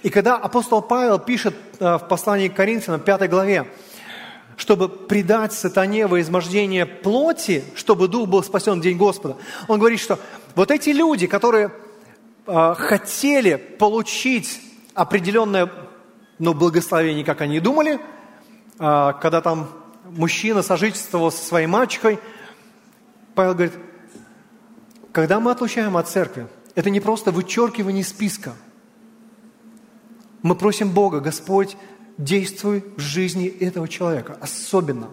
И 0.03 0.09
когда 0.09 0.37
апостол 0.37 0.81
Павел 0.81 1.19
пишет 1.19 1.55
э, 1.79 1.97
в 1.97 2.09
послании 2.09 2.49
к 2.49 2.55
Коринфянам, 2.55 3.01
5 3.01 3.29
главе, 3.29 3.67
чтобы 4.57 4.89
предать 4.89 5.53
сатане 5.53 6.07
во 6.07 6.21
измождение 6.21 6.87
плоти, 6.87 7.65
чтобы 7.75 8.09
дух 8.09 8.29
был 8.29 8.43
спасен 8.43 8.81
в 8.81 8.83
день 8.83 8.97
Господа, 8.97 9.37
он 9.69 9.79
говорит, 9.79 10.01
что 10.01 10.19
вот 10.55 10.71
эти 10.71 10.91
люди, 10.91 11.27
которые 11.27 11.73
э, 12.47 12.75
хотели 12.77 13.57
получить 13.57 14.61
определенное 14.95 15.71
но 16.41 16.55
благословение, 16.55 17.23
как 17.23 17.43
они 17.43 17.61
думали, 17.61 18.01
а, 18.79 19.13
когда 19.13 19.43
там 19.43 19.69
мужчина 20.17 20.63
сожительствовал 20.63 21.31
со 21.31 21.45
своей 21.45 21.67
мачехой, 21.67 22.19
Павел 23.35 23.55
говорит, 23.55 23.75
когда 25.13 25.41
мы 25.41 25.51
отлучаем 25.51 25.97
от 25.97 26.09
церкви, 26.09 26.47
это 26.75 26.91
не 26.91 27.01
просто 27.01 27.33
вычеркивание 27.33 28.05
списка. 28.05 28.55
Мы 30.43 30.55
просим 30.55 30.91
Бога, 30.91 31.21
Господь, 31.21 31.77
действуй 32.17 32.85
в 32.97 33.01
жизни 33.01 33.47
этого 33.47 33.89
человека, 33.89 34.39
особенно. 34.41 35.09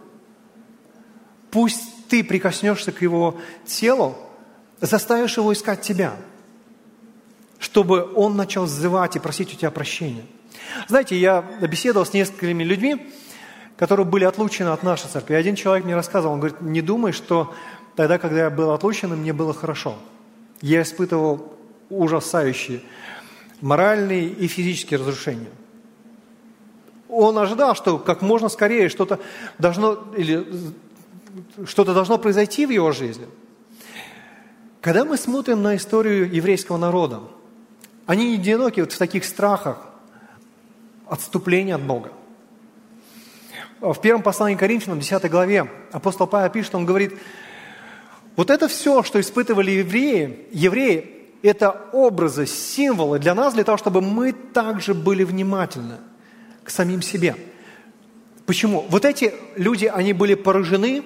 Пусть 1.52 2.08
ты 2.10 2.24
прикоснешься 2.24 2.92
к 2.92 3.02
его 3.02 3.38
телу, 3.66 4.18
заставишь 4.80 5.38
его 5.38 5.52
искать 5.54 5.82
тебя, 5.82 6.16
чтобы 7.60 8.12
он 8.16 8.36
начал 8.36 8.66
взывать 8.66 9.16
и 9.16 9.20
просить 9.20 9.54
у 9.54 9.58
тебя 9.58 9.72
прощения– 9.72 10.26
знаете, 10.88 11.18
я 11.18 11.42
беседовал 11.62 12.06
с 12.06 12.14
несколькими 12.14 12.64
людьми, 12.64 13.12
которые 13.78 14.06
были 14.06 14.24
отлучены 14.24 14.70
от 14.70 14.84
нашей 14.84 15.08
церкви. 15.08 15.34
И 15.34 15.38
один 15.38 15.56
человек 15.56 15.86
мне 15.86 15.96
рассказывал, 15.96 16.34
он 16.34 16.40
говорит, 16.40 16.62
не 16.62 16.82
думай, 16.82 17.12
что 17.12 17.54
тогда, 17.96 18.18
когда 18.18 18.46
я 18.46 18.50
был 18.50 18.72
отлучен, 18.72 19.16
мне 19.16 19.34
было 19.34 19.54
хорошо. 19.54 19.96
Я 20.62 20.82
испытывал 20.82 21.54
ужасающие 21.90 22.82
моральные 23.62 24.28
и 24.28 24.48
физические 24.48 25.00
разрушения. 25.00 25.52
Он 27.10 27.38
ожидал, 27.38 27.76
что 27.76 27.98
как 27.98 28.22
можно 28.22 28.50
скорее 28.50 28.90
что-то 28.90 29.20
должно, 29.60 29.98
или 30.18 30.46
что-то 31.66 31.94
должно 31.94 32.18
произойти 32.18 32.66
в 32.66 32.70
его 32.70 32.92
жизни. 32.92 33.28
Когда 34.82 35.06
мы 35.06 35.18
смотрим 35.18 35.62
на 35.62 35.76
историю 35.76 36.32
еврейского 36.32 36.78
народа, 36.78 37.22
они 38.06 38.30
не 38.30 38.36
одиноки 38.36 38.80
вот 38.80 38.92
в 38.92 38.98
таких 38.98 39.26
страхах, 39.26 39.86
отступление 41.08 41.76
от 41.76 41.82
Бога. 41.82 42.12
В 43.80 43.96
первом 44.02 44.24
послании 44.24 44.56
к 44.56 44.60
Коринфянам, 44.60 45.00
10 45.00 45.30
главе, 45.30 45.70
апостол 45.92 46.26
Павел 46.26 46.50
пишет, 46.50 46.74
он 46.74 46.86
говорит, 46.86 47.14
вот 48.36 48.50
это 48.50 48.68
все, 48.68 49.04
что 49.04 49.20
испытывали 49.20 49.72
евреи, 49.72 50.48
евреи, 50.52 51.28
это 51.44 51.88
образы, 51.92 52.48
символы 52.48 53.20
для 53.20 53.36
нас, 53.36 53.54
для 53.54 53.64
того, 53.64 53.78
чтобы 53.78 54.02
мы 54.02 54.32
также 54.32 54.94
были 54.96 55.24
внимательны 55.24 55.98
к 56.64 56.72
самим 56.72 57.02
себе. 57.02 57.36
Почему? 58.48 58.86
Вот 58.90 59.06
эти 59.06 59.34
люди, 59.56 59.86
они 59.86 60.14
были 60.14 60.34
поражены, 60.34 61.04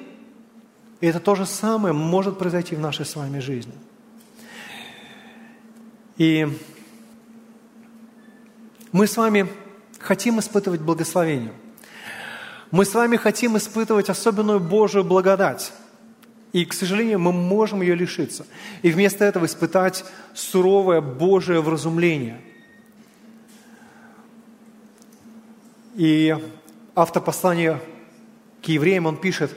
и 1.02 1.08
это 1.08 1.20
то 1.20 1.36
же 1.36 1.46
самое 1.46 1.94
может 1.94 2.38
произойти 2.38 2.76
в 2.76 2.80
нашей 2.80 3.06
с 3.06 3.16
вами 3.16 3.40
жизни. 3.40 3.74
И 6.18 6.48
мы 8.92 9.08
с 9.08 9.18
вами 9.18 9.48
хотим 10.00 10.40
испытывать 10.40 10.82
благословение. 10.82 11.54
Мы 12.72 12.86
с 12.86 12.94
вами 12.94 13.18
хотим 13.18 13.58
испытывать 13.58 14.10
особенную 14.10 14.62
Божию 14.62 15.04
благодать. 15.04 15.74
И, 16.54 16.66
к 16.66 16.74
сожалению, 16.74 17.20
мы 17.20 17.34
можем 17.34 17.82
ее 17.82 17.96
лишиться. 17.96 18.46
И 18.82 18.92
вместо 18.92 19.26
этого 19.26 19.46
испытать 19.46 20.06
суровое 20.34 21.02
Божие 21.02 21.62
вразумление. 21.62 22.42
И 25.96 26.36
автор 26.96 27.22
послания 27.22 27.82
к 28.64 28.66
евреям, 28.70 29.06
он 29.06 29.18
пишет, 29.18 29.52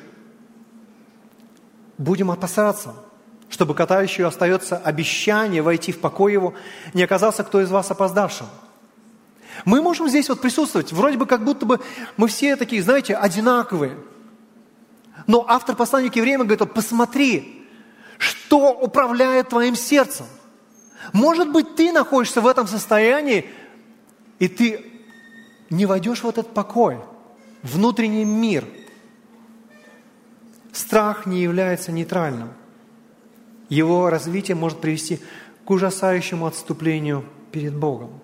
будем 1.98 2.32
опасаться, 2.32 2.94
чтобы 3.48 3.74
еще 3.74 4.26
остается 4.26 4.76
обещание 4.76 5.62
войти 5.62 5.92
в 5.92 6.00
покой 6.00 6.32
его, 6.32 6.54
не 6.92 7.04
оказался 7.04 7.44
кто 7.44 7.60
из 7.60 7.70
вас 7.70 7.88
опоздавшим– 7.92 8.48
мы 9.64 9.80
можем 9.80 10.08
здесь 10.08 10.28
вот 10.28 10.40
присутствовать, 10.40 10.92
вроде 10.92 11.16
бы 11.16 11.26
как 11.26 11.44
будто 11.44 11.66
бы 11.66 11.80
мы 12.16 12.28
все 12.28 12.56
такие, 12.56 12.82
знаете, 12.82 13.14
одинаковые. 13.14 13.96
Но 15.26 15.44
автор 15.48 15.76
послания 15.76 16.10
к 16.10 16.16
евреям 16.16 16.46
говорит, 16.46 16.72
посмотри, 16.72 17.66
что 18.18 18.72
управляет 18.72 19.50
твоим 19.50 19.76
сердцем. 19.76 20.26
Может 21.12 21.52
быть, 21.52 21.76
ты 21.76 21.92
находишься 21.92 22.40
в 22.40 22.46
этом 22.46 22.66
состоянии, 22.66 23.50
и 24.38 24.48
ты 24.48 24.92
не 25.70 25.86
войдешь 25.86 26.22
в 26.22 26.28
этот 26.28 26.52
покой, 26.52 26.98
внутренний 27.62 28.24
мир. 28.24 28.64
Страх 30.72 31.26
не 31.26 31.42
является 31.42 31.92
нейтральным. 31.92 32.50
Его 33.68 34.10
развитие 34.10 34.56
может 34.56 34.80
привести 34.80 35.20
к 35.64 35.70
ужасающему 35.70 36.46
отступлению 36.46 37.24
перед 37.52 37.74
Богом. 37.74 38.20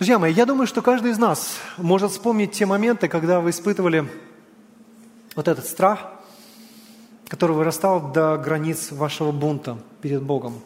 Друзья 0.00 0.18
мои, 0.18 0.32
я 0.32 0.46
думаю, 0.46 0.66
что 0.66 0.80
каждый 0.80 1.10
из 1.10 1.18
нас 1.18 1.58
может 1.76 2.12
вспомнить 2.12 2.52
те 2.52 2.64
моменты, 2.64 3.06
когда 3.06 3.40
вы 3.40 3.50
испытывали 3.50 4.08
вот 5.36 5.46
этот 5.46 5.66
страх, 5.66 6.12
который 7.28 7.54
вырастал 7.54 8.10
до 8.10 8.38
границ 8.38 8.92
вашего 8.92 9.30
бунта 9.30 9.76
перед 10.00 10.22
Богом. 10.22 10.62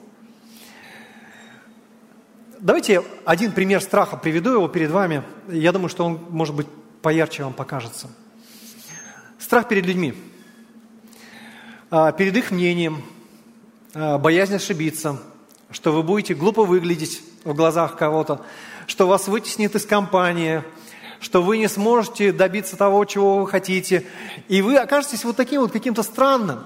Давайте 2.60 3.02
один 3.24 3.50
пример 3.50 3.80
страха 3.80 4.16
приведу 4.16 4.52
его 4.52 4.68
перед 4.68 4.92
вами. 4.92 5.24
Я 5.48 5.72
думаю, 5.72 5.88
что 5.88 6.04
он, 6.04 6.20
может 6.30 6.54
быть, 6.54 6.68
поярче 7.02 7.42
вам 7.42 7.54
покажется. 7.54 8.10
Страх 9.40 9.66
перед 9.66 9.84
людьми, 9.84 10.14
а, 11.90 12.12
перед 12.12 12.36
их 12.36 12.52
мнением, 12.52 13.02
а, 13.94 14.16
боязнь 14.16 14.54
ошибиться, 14.54 15.20
что 15.72 15.90
вы 15.90 16.04
будете 16.04 16.34
глупо 16.34 16.64
выглядеть 16.64 17.20
в 17.42 17.52
глазах 17.52 17.96
кого-то, 17.96 18.40
что 18.86 19.06
вас 19.06 19.28
вытеснит 19.28 19.74
из 19.74 19.86
компании, 19.86 20.62
что 21.20 21.42
вы 21.42 21.58
не 21.58 21.68
сможете 21.68 22.32
добиться 22.32 22.76
того, 22.76 23.04
чего 23.04 23.38
вы 23.38 23.46
хотите, 23.46 24.06
и 24.48 24.62
вы 24.62 24.76
окажетесь 24.76 25.24
вот 25.24 25.36
таким 25.36 25.62
вот 25.62 25.72
каким-то 25.72 26.02
странным. 26.02 26.64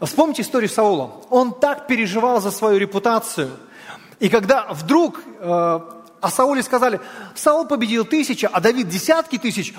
Вспомните 0.00 0.42
историю 0.42 0.70
Саула. 0.70 1.12
Он 1.30 1.52
так 1.52 1.86
переживал 1.86 2.40
за 2.40 2.50
свою 2.50 2.78
репутацию, 2.78 3.50
и 4.18 4.28
когда 4.28 4.66
вдруг 4.72 5.20
э, 5.40 5.80
о 6.20 6.30
Сауле 6.30 6.62
сказали, 6.62 7.00
Саул 7.34 7.66
победил 7.66 8.04
тысячи, 8.04 8.48
а 8.50 8.60
Давид 8.60 8.88
десятки 8.88 9.38
тысяч, 9.38 9.74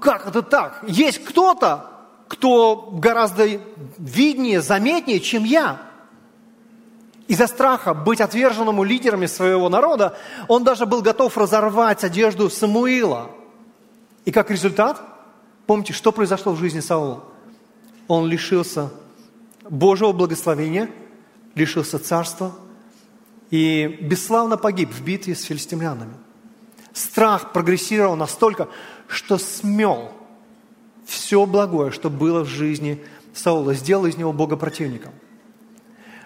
как 0.00 0.26
это 0.28 0.42
так? 0.42 0.84
Есть 0.86 1.24
кто-то, 1.24 1.90
кто 2.28 2.90
гораздо 2.92 3.48
виднее, 3.98 4.62
заметнее, 4.62 5.18
чем 5.18 5.44
я. 5.44 5.89
Из-за 7.30 7.46
страха 7.46 7.94
быть 7.94 8.20
отверженному 8.20 8.82
лидерами 8.82 9.26
своего 9.26 9.68
народа, 9.68 10.18
он 10.48 10.64
даже 10.64 10.84
был 10.84 11.00
готов 11.00 11.38
разорвать 11.38 12.02
одежду 12.02 12.50
Самуила. 12.50 13.30
И 14.24 14.32
как 14.32 14.50
результат, 14.50 15.00
помните, 15.64 15.92
что 15.92 16.10
произошло 16.10 16.52
в 16.52 16.58
жизни 16.58 16.80
Саула? 16.80 17.22
Он 18.08 18.26
лишился 18.26 18.90
Божьего 19.62 20.10
благословения, 20.10 20.90
лишился 21.54 22.00
царства 22.00 22.50
и 23.52 23.98
бесславно 24.00 24.56
погиб 24.56 24.90
в 24.90 25.04
битве 25.04 25.36
с 25.36 25.44
филистимлянами. 25.44 26.14
Страх 26.92 27.52
прогрессировал 27.52 28.16
настолько, 28.16 28.66
что 29.06 29.38
смел 29.38 30.10
все 31.06 31.46
благое, 31.46 31.92
что 31.92 32.10
было 32.10 32.42
в 32.42 32.48
жизни 32.48 33.04
Саула, 33.34 33.74
сделал 33.74 34.06
из 34.06 34.16
него 34.16 34.32
богопротивником. 34.32 35.12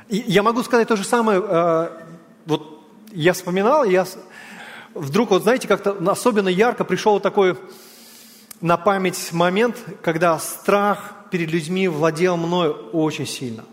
И 0.08 0.22
я 0.26 0.42
могу 0.42 0.62
сказать 0.62 0.88
то 0.88 0.96
же 0.96 1.04
самое, 1.04 1.42
э, 1.42 1.88
вот 2.46 2.82
я 3.12 3.32
вспоминал, 3.32 3.84
я 3.84 4.06
вдруг, 4.94 5.30
вот 5.30 5.42
знаете, 5.42 5.66
как-то 5.68 5.96
особенно 6.10 6.48
ярко 6.48 6.84
пришел 6.84 7.20
такой 7.20 7.56
на 8.60 8.76
память 8.76 9.32
момент, 9.32 9.76
когда 10.02 10.38
страх 10.38 11.14
перед 11.30 11.50
людьми 11.50 11.88
владел 11.88 12.36
мною 12.36 12.74
очень 12.92 13.26
сильно. 13.26 13.64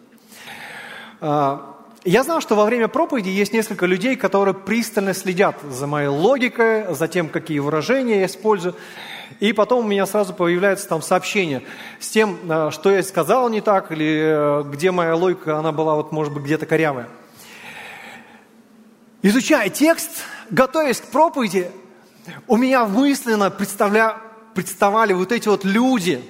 А, 1.20 1.78
я 2.04 2.24
знал, 2.24 2.42
что 2.42 2.56
во 2.56 2.66
время 2.66 2.88
проповеди 2.88 3.30
есть 3.30 3.54
несколько 3.54 3.86
людей, 3.86 4.16
которые 4.16 4.56
пристально 4.56 5.14
следят 5.14 5.58
за 5.70 5.86
моей 5.86 6.08
логикой, 6.08 6.94
за 6.94 7.08
тем, 7.08 7.30
какие 7.30 7.60
выражения 7.60 8.22
я 8.22 8.26
использую. 8.26 8.76
И 9.40 9.54
потом 9.54 9.86
у 9.86 9.88
меня 9.88 10.06
сразу 10.06 10.34
появляется 10.34 10.88
там 10.88 11.02
сообщение 11.02 11.64
с 12.00 12.10
тем, 12.10 12.38
а, 12.50 12.72
что 12.72 12.92
я 12.92 13.02
сказал 13.04 13.50
не 13.50 13.62
так, 13.62 13.92
или 13.92 14.22
э, 14.24 14.64
где 14.72 14.92
моя 14.92 15.16
логика, 15.16 15.58
она 15.58 15.72
была 15.72 15.96
вот, 15.96 16.12
может 16.12 16.34
быть, 16.34 16.44
где-то 16.44 16.66
корявая. 16.66 17.08
Изучая 19.24 19.70
текст, 19.70 20.24
готовясь 20.50 21.00
к 21.00 21.06
проповеди, 21.06 21.72
у 22.48 22.58
меня 22.58 22.86
мысленно 22.86 23.50
представля... 23.50 24.18
представали 24.54 25.14
вот 25.14 25.32
эти 25.32 25.48
вот 25.48 25.64
люди. 25.64 26.24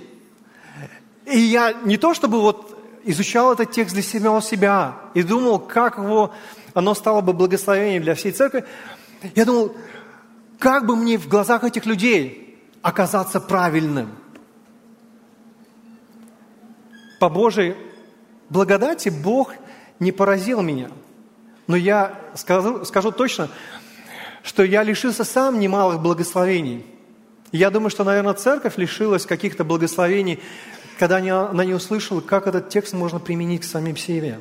И 1.26 1.40
я 1.40 1.74
не 1.86 1.98
то 1.98 2.14
чтобы 2.14 2.42
вот 2.42 2.78
изучал 3.04 3.54
этот 3.54 3.72
текст 3.72 3.94
для 3.94 4.04
себя 4.04 4.32
у 4.32 4.42
себя 4.42 4.96
и 5.14 5.24
думал, 5.24 5.60
как 5.60 5.98
его, 5.98 6.34
оно 6.74 6.94
стало 6.94 7.22
бы 7.22 7.34
благословением 7.34 8.04
для 8.04 8.16
всей 8.16 8.32
церкви. 8.32 8.66
Я 9.36 9.46
думал, 9.46 9.76
как 10.60 10.86
бы 10.86 10.96
мне 10.96 11.18
в 11.18 11.28
глазах 11.28 11.64
этих 11.64 11.86
людей 11.86 12.51
оказаться 12.82 13.40
правильным. 13.40 14.10
По 17.20 17.30
Божьей 17.30 17.76
благодати 18.50 19.10
Бог 19.10 19.54
не 20.00 20.12
поразил 20.12 20.62
меня. 20.62 20.90
Но 21.68 21.76
я 21.76 22.20
скажу, 22.36 22.84
скажу 22.86 23.12
точно, 23.12 23.50
что 24.44 24.64
я 24.64 24.84
лишился 24.84 25.24
сам 25.24 25.60
немалых 25.60 26.02
благословений. 26.02 26.86
Я 27.52 27.70
думаю, 27.70 27.90
что, 27.90 28.04
наверное, 28.04 28.34
церковь 28.34 28.78
лишилась 28.78 29.26
каких-то 29.26 29.64
благословений, 29.64 30.40
когда 30.98 31.18
она 31.18 31.66
не 31.66 31.74
услышала, 31.74 32.22
как 32.22 32.48
этот 32.48 32.70
текст 32.70 32.94
можно 32.94 33.20
применить 33.20 33.62
к 33.62 33.66
самим 33.66 33.98
себе. 33.98 34.40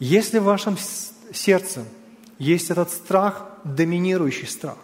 Если 0.00 0.38
в 0.38 0.44
вашем 0.44 0.76
сердце 1.32 1.84
есть 2.38 2.70
этот 2.70 2.90
страх, 2.90 3.46
доминирующий 3.62 4.48
страх, 4.48 4.78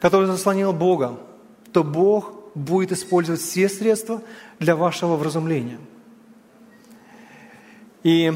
который 0.00 0.26
заслонил 0.26 0.72
Бога, 0.72 1.18
то 1.72 1.84
Бог 1.84 2.32
будет 2.54 2.92
использовать 2.92 3.40
все 3.40 3.68
средства 3.68 4.22
для 4.58 4.74
вашего 4.74 5.16
вразумления. 5.16 5.78
И, 8.02 8.32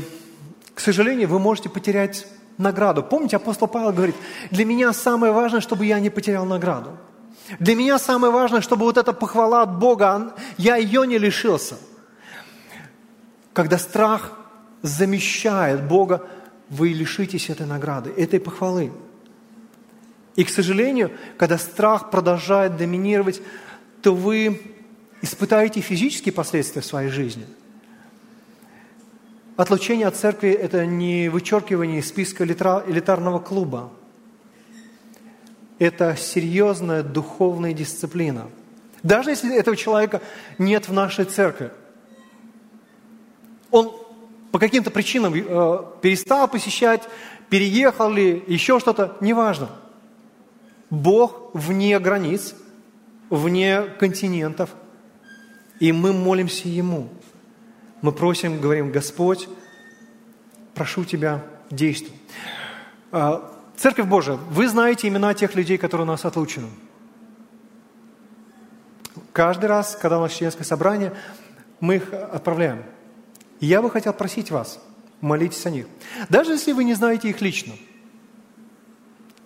к 0.74 0.80
сожалению, 0.80 1.28
вы 1.28 1.38
можете 1.38 1.68
потерять 1.68 2.26
награду. 2.58 3.02
Помните, 3.02 3.36
апостол 3.36 3.66
Павел 3.66 3.92
говорит, 3.92 4.14
для 4.50 4.64
меня 4.64 4.92
самое 4.92 5.32
важное, 5.32 5.60
чтобы 5.60 5.86
я 5.86 5.98
не 6.00 6.10
потерял 6.10 6.44
награду. 6.44 6.98
Для 7.58 7.74
меня 7.74 7.98
самое 7.98 8.32
важное, 8.32 8.60
чтобы 8.60 8.84
вот 8.84 8.96
эта 8.96 9.12
похвала 9.12 9.62
от 9.62 9.78
Бога, 9.78 10.34
я 10.56 10.76
ее 10.76 11.06
не 11.06 11.18
лишился. 11.18 11.76
Когда 13.52 13.78
страх 13.78 14.32
замещает 14.82 15.86
Бога, 15.86 16.26
вы 16.68 16.88
лишитесь 16.88 17.50
этой 17.50 17.66
награды, 17.66 18.10
этой 18.10 18.40
похвалы. 18.40 18.92
И, 20.36 20.44
к 20.44 20.48
сожалению, 20.48 21.12
когда 21.36 21.58
страх 21.58 22.10
продолжает 22.10 22.76
доминировать, 22.76 23.40
то 24.02 24.14
вы 24.14 24.60
испытаете 25.22 25.80
физические 25.80 26.32
последствия 26.32 26.82
в 26.82 26.86
своей 26.86 27.10
жизни– 27.10 27.46
Отлучение 29.56 30.08
от 30.08 30.16
церкви– 30.16 30.50
это 30.50 30.84
не 30.84 31.28
вычеркивание 31.28 32.00
из 32.00 32.08
списка 32.08 32.44
элитарного 32.44 33.38
клуба. 33.38 33.92
Это 35.78 36.16
серьезная 36.16 37.04
духовная 37.04 37.72
дисциплина. 37.72 38.48
Даже 39.04 39.30
если 39.30 39.56
этого 39.56 39.76
человека 39.76 40.22
нет 40.58 40.88
в 40.88 40.92
нашей 40.92 41.24
церкви, 41.24 41.70
он 43.70 43.92
по 44.50 44.58
каким-то 44.58 44.90
причинам 44.90 45.34
э, 45.34 45.78
перестал 46.00 46.48
посещать, 46.48 47.02
переехал 47.48 48.10
ли, 48.10 48.42
еще 48.48 48.80
что-то, 48.80 49.16
неважно. 49.20 49.70
Бог 50.94 51.50
вне 51.54 51.98
границ, 51.98 52.54
вне 53.30 53.82
континентов, 53.98 54.70
и 55.80 55.92
мы 55.92 56.12
молимся 56.12 56.68
Ему– 56.68 57.08
мы 58.04 58.12
просим, 58.12 58.60
говорим, 58.60 58.92
Господь, 58.92 59.48
прошу 60.74 61.06
Тебя, 61.06 61.42
действуй. 61.70 62.14
А, 63.10 63.50
Церковь 63.78 64.04
Божия, 64.04 64.34
вы 64.34 64.68
знаете 64.68 65.08
имена 65.08 65.32
тех 65.32 65.54
людей, 65.54 65.78
которые 65.78 66.06
у 66.06 66.10
нас 66.10 66.26
отлучены. 66.26 66.68
Каждый 69.32 69.64
раз, 69.70 69.96
когда 69.98 70.18
у 70.18 70.20
нас 70.20 70.34
членское 70.34 70.66
собрание, 70.66 71.14
мы 71.80 71.94
их 71.96 72.12
отправляем. 72.12 72.84
Я 73.58 73.80
бы 73.80 73.88
хотел 73.88 74.12
просить 74.12 74.50
вас, 74.50 74.78
молитесь 75.22 75.64
о 75.64 75.70
них. 75.70 75.86
Даже 76.28 76.52
если 76.52 76.72
вы 76.72 76.84
не 76.84 76.92
знаете 76.92 77.30
их 77.30 77.40
лично, 77.40 77.72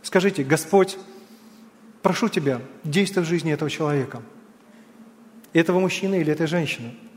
скажите, 0.03 0.43
Господь, 0.43 0.99
прошу 2.03 2.29
Тебя, 2.29 2.61
действуй 2.85 3.25
в 3.25 3.29
жизни 3.29 3.53
этого 3.53 3.71
человека, 3.71 4.23
этого 5.53 5.81
мужчины 5.81 6.21
или 6.21 6.33
этой 6.33 6.47
женщины– 6.47 6.95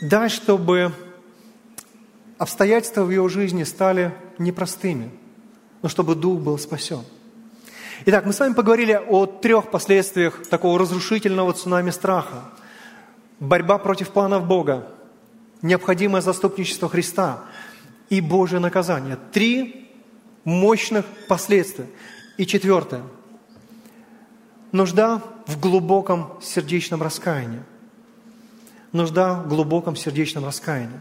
Дай, 0.00 0.28
чтобы 0.28 0.92
обстоятельства 2.38 3.04
в 3.04 3.10
его 3.10 3.28
жизни 3.28 3.64
стали 3.64 4.12
непростыми, 4.38 5.10
но 5.82 5.88
чтобы 5.88 6.14
дух 6.14 6.40
был 6.40 6.58
спасен. 6.58 7.02
Итак, 8.06 8.26
мы 8.26 8.32
с 8.32 8.40
вами 8.40 8.54
поговорили 8.54 9.00
о 9.08 9.26
трех 9.26 9.70
последствиях 9.70 10.46
такого 10.48 10.78
разрушительного 10.78 11.52
цунами 11.52 11.90
страха. 11.90 12.44
Борьба 13.40 13.78
против 13.78 14.10
планов 14.10 14.46
Бога, 14.46 14.88
необходимое 15.62 16.22
заступничество 16.22 16.88
Христа 16.88 17.44
и 18.10 18.20
Божье 18.20 18.58
наказание. 18.58 19.18
Три 19.32 19.90
мощных 20.44 21.04
последствия. 21.28 21.86
И 22.36 22.46
четвертое. 22.46 23.02
Нужда 24.74 25.22
в 25.46 25.58
глубоком 25.58 26.38
сердечном 26.42 27.00
раскаянии– 27.00 27.62
нужда 28.94 29.34
в 29.34 29.48
глубоком 29.48 29.96
сердечном 29.96 30.46
раскаянии. 30.46 30.98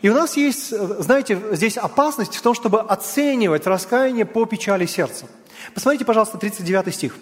И 0.00 0.08
у 0.08 0.14
нас 0.14 0.36
есть, 0.38 0.70
знаете, 0.70 1.38
здесь 1.52 1.76
опасность 1.76 2.36
в 2.36 2.40
том, 2.40 2.54
чтобы 2.54 2.80
оценивать 2.80 3.66
раскаяние 3.66 4.24
по 4.24 4.46
печали 4.46 4.86
сердца. 4.86 5.26
Посмотрите, 5.74 6.06
пожалуйста, 6.06 6.38
39 6.38 6.94
стих. 6.94 7.16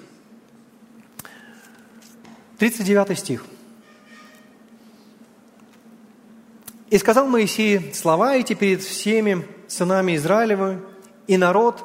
39 2.59 3.19
стих. 3.19 3.45
«И 6.91 6.99
сказал 6.99 7.27
Моисей 7.27 7.93
слова 7.95 8.37
эти 8.37 8.55
перед 8.55 8.83
всеми 8.83 9.47
сынами 9.67 10.17
Израилевы, 10.17 10.81
и 11.27 11.37
народ 11.37 11.85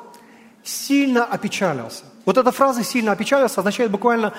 сильно 0.64 1.26
опечалился». 1.26 2.06
Вот 2.26 2.38
эта 2.38 2.52
фраза 2.52 2.84
«сильно 2.84 3.12
опечалился» 3.12 3.60
означает 3.60 3.92
буквально 3.92 4.34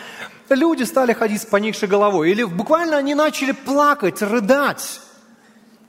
люди 0.48 0.84
стали 0.84 1.12
ходить 1.12 1.42
с 1.42 1.46
поникшей 1.46 1.86
головой. 1.86 2.30
Или 2.30 2.44
буквально 2.44 2.96
они 2.96 3.14
начали 3.14 3.52
плакать, 3.52 4.22
рыдать. 4.22 5.00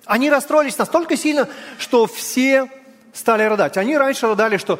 Они 0.05 0.29
расстроились 0.29 0.77
настолько 0.77 1.15
сильно, 1.15 1.47
что 1.77 2.05
все 2.05 2.69
стали 3.13 3.43
рыдать. 3.43 3.77
Они 3.77 3.97
раньше 3.97 4.27
рыдали, 4.27 4.57
что 4.57 4.79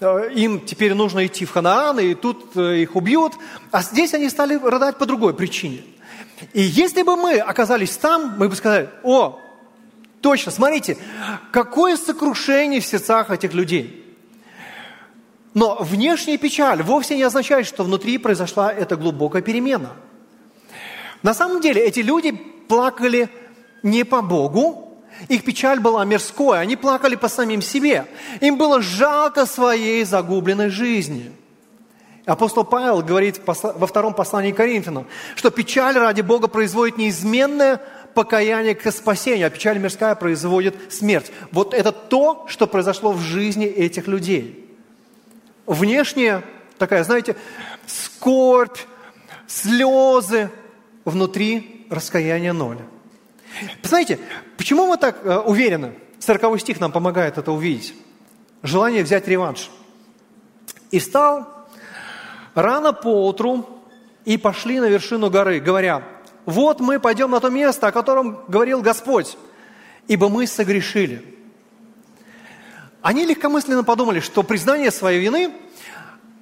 э, 0.00 0.30
им 0.34 0.64
теперь 0.64 0.94
нужно 0.94 1.26
идти 1.26 1.44
в 1.44 1.52
Ханаан, 1.52 2.00
и 2.00 2.14
тут 2.14 2.56
э, 2.56 2.78
их 2.78 2.96
убьют. 2.96 3.34
А 3.70 3.82
здесь 3.82 4.14
они 4.14 4.30
стали 4.30 4.56
рыдать 4.56 4.96
по 4.96 5.04
другой 5.04 5.34
причине. 5.34 5.82
И 6.54 6.62
если 6.62 7.02
бы 7.02 7.16
мы 7.16 7.38
оказались 7.38 7.96
там, 7.96 8.36
мы 8.38 8.48
бы 8.48 8.56
сказали, 8.56 8.88
о, 9.02 9.38
точно, 10.22 10.50
смотрите, 10.50 10.96
какое 11.52 11.96
сокрушение 11.96 12.80
в 12.80 12.86
сердцах 12.86 13.30
этих 13.30 13.52
людей– 13.52 14.00
но 15.54 15.76
внешняя 15.80 16.36
печаль 16.36 16.82
вовсе 16.82 17.16
не 17.16 17.22
означает, 17.22 17.66
что 17.66 17.84
внутри 17.84 18.18
произошла 18.18 18.72
эта 18.72 18.96
глубокая 18.96 19.40
перемена. 19.40 19.92
На 21.22 21.32
самом 21.32 21.60
деле 21.60 21.80
эти 21.80 22.00
люди 22.00 22.32
плакали 22.32 23.28
не 23.82 24.04
по 24.04 24.20
Богу, 24.20 24.98
их 25.28 25.44
печаль 25.44 25.78
была 25.78 26.04
мирской, 26.04 26.60
они 26.60 26.74
плакали 26.74 27.14
по 27.14 27.28
самим 27.28 27.62
себе. 27.62 28.06
Им 28.40 28.58
было 28.58 28.82
жалко 28.82 29.46
своей 29.46 30.04
загубленной 30.04 30.70
жизни. 30.70 31.30
Апостол 32.26 32.64
Павел 32.64 33.02
говорит 33.02 33.40
во 33.46 33.86
втором 33.86 34.14
послании 34.14 34.50
к 34.50 34.56
Коринфянам, 34.56 35.06
что 35.36 35.50
печаль 35.50 35.96
ради 35.96 36.22
Бога 36.22 36.48
производит 36.48 36.96
неизменное 36.96 37.80
покаяние 38.14 38.74
к 38.74 38.90
спасению, 38.90 39.46
а 39.46 39.50
печаль 39.50 39.78
мирская 39.78 40.14
производит 40.14 40.74
смерть. 40.92 41.30
Вот 41.52 41.74
это 41.74 41.92
то, 41.92 42.46
что 42.48 42.66
произошло 42.66 43.12
в 43.12 43.20
жизни 43.20 43.66
этих 43.66 44.08
людей. 44.08 44.63
Внешне 45.66 46.42
такая, 46.78 47.04
знаете, 47.04 47.36
скорбь, 47.86 48.78
слезы, 49.46 50.50
внутри 51.04 51.86
раскаяние 51.90 52.52
ноль. 52.52 52.78
Знаете, 53.82 54.18
почему 54.56 54.86
мы 54.86 54.96
так 54.96 55.24
э, 55.24 55.38
уверены? 55.38 55.94
Сороковой 56.18 56.58
стих 56.58 56.80
нам 56.80 56.92
помогает 56.92 57.38
это 57.38 57.52
увидеть. 57.52 57.94
Желание 58.62 59.02
взять 59.02 59.28
реванш. 59.28 59.70
«И 60.90 60.98
встал 60.98 61.46
рано 62.54 62.92
поутру 62.92 63.68
и 64.24 64.38
пошли 64.38 64.80
на 64.80 64.86
вершину 64.86 65.30
горы, 65.30 65.60
говоря, 65.60 66.02
вот 66.46 66.80
мы 66.80 66.98
пойдем 66.98 67.30
на 67.30 67.40
то 67.40 67.50
место, 67.50 67.88
о 67.88 67.92
котором 67.92 68.44
говорил 68.48 68.80
Господь, 68.80 69.36
ибо 70.08 70.28
мы 70.28 70.46
согрешили». 70.46 71.33
Они 73.04 73.26
легкомысленно 73.26 73.84
подумали, 73.84 74.20
что 74.20 74.42
признание 74.42 74.90
своей 74.90 75.20
вины 75.20 75.52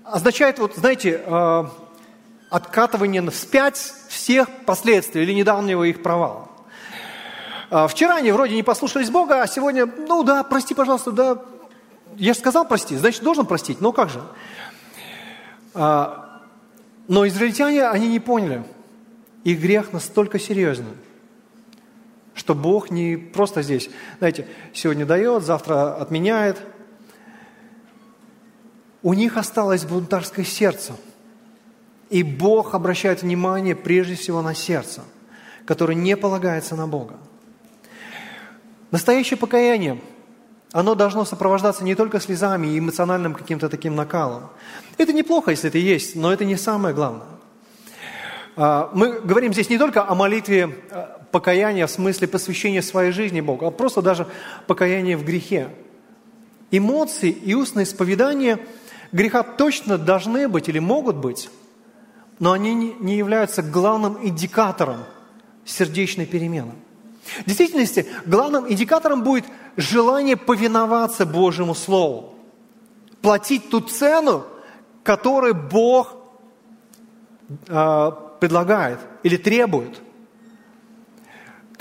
означает, 0.04 0.60
вот 0.60 0.76
знаете, 0.76 1.20
э, 1.26 1.64
откатывание 2.50 3.28
вспять 3.32 3.78
всех 4.08 4.48
последствий 4.64 5.24
или 5.24 5.32
недавнего 5.32 5.82
их 5.82 6.04
провала. 6.04 6.48
А, 7.68 7.88
вчера 7.88 8.14
они 8.14 8.30
вроде 8.30 8.54
не 8.54 8.62
послушались 8.62 9.10
Бога, 9.10 9.42
а 9.42 9.48
сегодня, 9.48 9.86
ну 9.86 10.22
да, 10.22 10.44
прости, 10.44 10.72
пожалуйста, 10.72 11.10
да, 11.10 11.42
я 12.14 12.32
же 12.32 12.38
сказал 12.38 12.64
прости, 12.64 12.96
значит, 12.96 13.24
должен 13.24 13.44
простить, 13.44 13.80
ну 13.80 13.92
как 13.92 14.10
же. 14.10 14.22
А, 15.74 16.42
но 17.08 17.26
израильтяне, 17.26 17.88
они 17.88 18.06
не 18.06 18.20
поняли, 18.20 18.62
их 19.42 19.58
грех 19.58 19.92
настолько 19.92 20.38
серьезный, 20.38 20.94
что 22.35 22.55
Бог 22.55 22.91
не 22.91 23.16
просто 23.16 23.62
здесь, 23.62 23.91
знаете, 24.18 24.47
сегодня 24.72 25.07
дает, 25.07 25.45
завтра 25.45 25.97
отменяет. 25.97 26.61
У 29.03 29.14
них 29.14 29.37
осталось 29.37 29.85
бунтарское 29.85 30.45
сердце– 30.45 30.95
и 32.12 32.22
Бог 32.22 32.74
обращает 32.74 33.22
внимание 33.22 33.74
прежде 33.74 34.16
всего 34.16 34.43
на 34.43 34.55
сердце, 34.55 35.01
которое 35.64 35.95
не 35.95 36.14
полагается 36.14 36.76
на 36.76 36.87
Бога. 36.87 37.14
Настоящее 38.91 39.39
покаяние, 39.39 39.99
оно 40.72 40.95
должно 40.95 41.24
сопровождаться 41.24 41.83
не 41.85 41.95
только 41.95 42.20
слезами 42.20 42.66
и 42.66 42.78
эмоциональным 42.78 43.33
каким-то 43.33 43.70
таким 43.70 43.97
накалом. 43.97 44.51
Это 44.99 45.14
неплохо, 45.14 45.53
если 45.53 45.70
это 45.70 45.78
есть, 45.78 46.14
но 46.14 46.30
это 46.30 46.45
не 46.45 46.57
самое 46.57 46.95
главное. 46.95 47.28
А, 48.57 48.91
мы 48.93 49.18
говорим 49.20 49.55
здесь 49.55 49.70
не 49.70 49.78
только 49.78 50.07
о 50.07 50.14
молитве 50.14 50.76
покаяния 51.33 51.87
в 51.87 51.91
смысле 51.91 52.28
посвящения 52.28 52.83
своей 52.83 53.11
жизни 53.11 53.41
Богу, 53.41 53.66
а 53.66 53.70
просто 53.70 54.03
даже 54.03 54.28
покаяние 54.66 55.16
в 55.16 55.24
грехе. 55.24 55.70
Эмоции 56.70 57.30
и 57.30 57.55
устное 57.55 57.85
исповедание 57.85 58.59
греха 59.11 59.43
точно 59.43 59.99
должны 59.99 60.49
быть 60.49 60.68
или 60.68 60.78
могут 60.78 61.16
быть 61.16 61.51
но 62.43 62.51
они 62.51 62.74
не 62.74 63.16
являются 63.16 63.62
главным 63.62 64.18
индикатором 64.20 65.05
сердечной 65.64 66.26
перемены. 66.26 66.72
В 67.43 67.45
действительности, 67.47 68.05
главным 68.26 68.68
индикатором 68.68 69.22
будет 69.22 69.45
желание 69.76 70.37
повиноваться 70.37 71.24
Божьему 71.24 71.76
Слову, 71.76 72.35
платить 73.20 73.70
ту 73.70 73.80
цену, 73.80 74.45
которую 75.05 75.55
Бог 75.55 76.16
э, 77.68 78.11
предлагает 78.41 78.99
или 79.22 79.37
требует. 79.37 80.01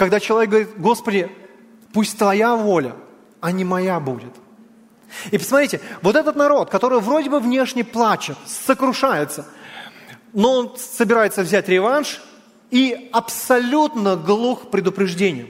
Когда 0.02 0.20
человек 0.20 0.49
говорит, 0.49 0.70
Господи, 0.78 1.30
пусть 1.93 2.18
Твоя 2.18 2.56
воля, 2.56 2.95
а 3.39 3.52
не 3.52 3.64
моя 3.64 3.99
будет. 3.99 4.34
И 5.30 5.38
посмотрите, 5.38 5.80
вот 6.02 6.16
этот 6.16 6.36
народ, 6.36 6.72
который 6.72 6.99
вроде 6.99 7.30
бы 7.30 7.39
внешне 7.39 7.84
плачет, 7.84 8.36
сокрушается– 8.47 9.45
но 10.34 10.54
он 10.54 10.78
собирается 10.78 11.41
взять 11.43 11.68
реванш 11.68 12.22
и 12.70 13.10
абсолютно 13.12 14.16
глух 14.16 14.64
к 14.64 14.72
предупреждению. 14.72 15.49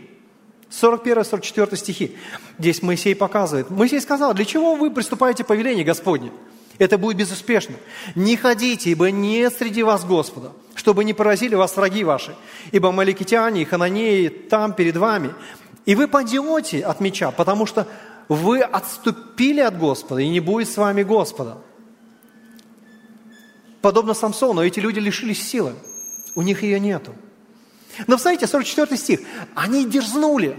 41-44 0.69 1.75
стихи. 1.75 2.17
Здесь 2.57 2.81
Моисей 2.81 3.15
показывает. 3.15 3.69
Моисей 3.69 4.01
сказал, 4.01 4.33
для 4.33 4.45
чего 4.45 4.75
вы 4.75 4.89
приступаете 4.89 5.43
повеление 5.43 5.83
Господне? 5.83 6.31
Это 6.81 6.97
будет 6.97 7.17
безуспешно. 7.17 7.75
Не 8.15 8.35
ходите, 8.35 8.89
ибо 8.89 9.11
нет 9.11 9.53
среди 9.53 9.83
вас 9.83 10.03
Господа, 10.03 10.51
чтобы 10.73 11.03
не 11.03 11.13
поразили 11.13 11.53
вас 11.53 11.75
враги 11.75 12.03
ваши, 12.03 12.35
ибо 12.71 12.91
маликитяне 12.91 13.61
и 13.61 13.65
хананеи 13.65 14.29
там 14.29 14.73
перед 14.73 14.97
вами. 14.97 15.35
И 15.85 15.93
вы 15.93 16.07
падете 16.07 16.83
от 16.83 16.99
меча, 16.99 17.29
потому 17.29 17.67
что 17.67 17.87
вы 18.29 18.61
отступили 18.61 19.59
от 19.59 19.77
Господа, 19.77 20.21
и 20.21 20.27
не 20.27 20.39
будет 20.39 20.69
с 20.69 20.77
вами 20.77 21.03
Господа 21.03 21.59
подобно 23.81 24.15
Самсону, 24.15 24.63
эти 24.63 24.79
люди 24.79 24.97
лишились 24.97 25.47
силы. 25.47 25.75
У 26.35 26.41
них 26.41 26.63
ее 26.63 26.79
нету. 26.79 27.13
Но, 28.07 28.17
знаете, 28.17 28.47
44 28.47 28.97
стих. 28.97 29.19
Они 29.53 29.85
дерзнули. 29.85 30.57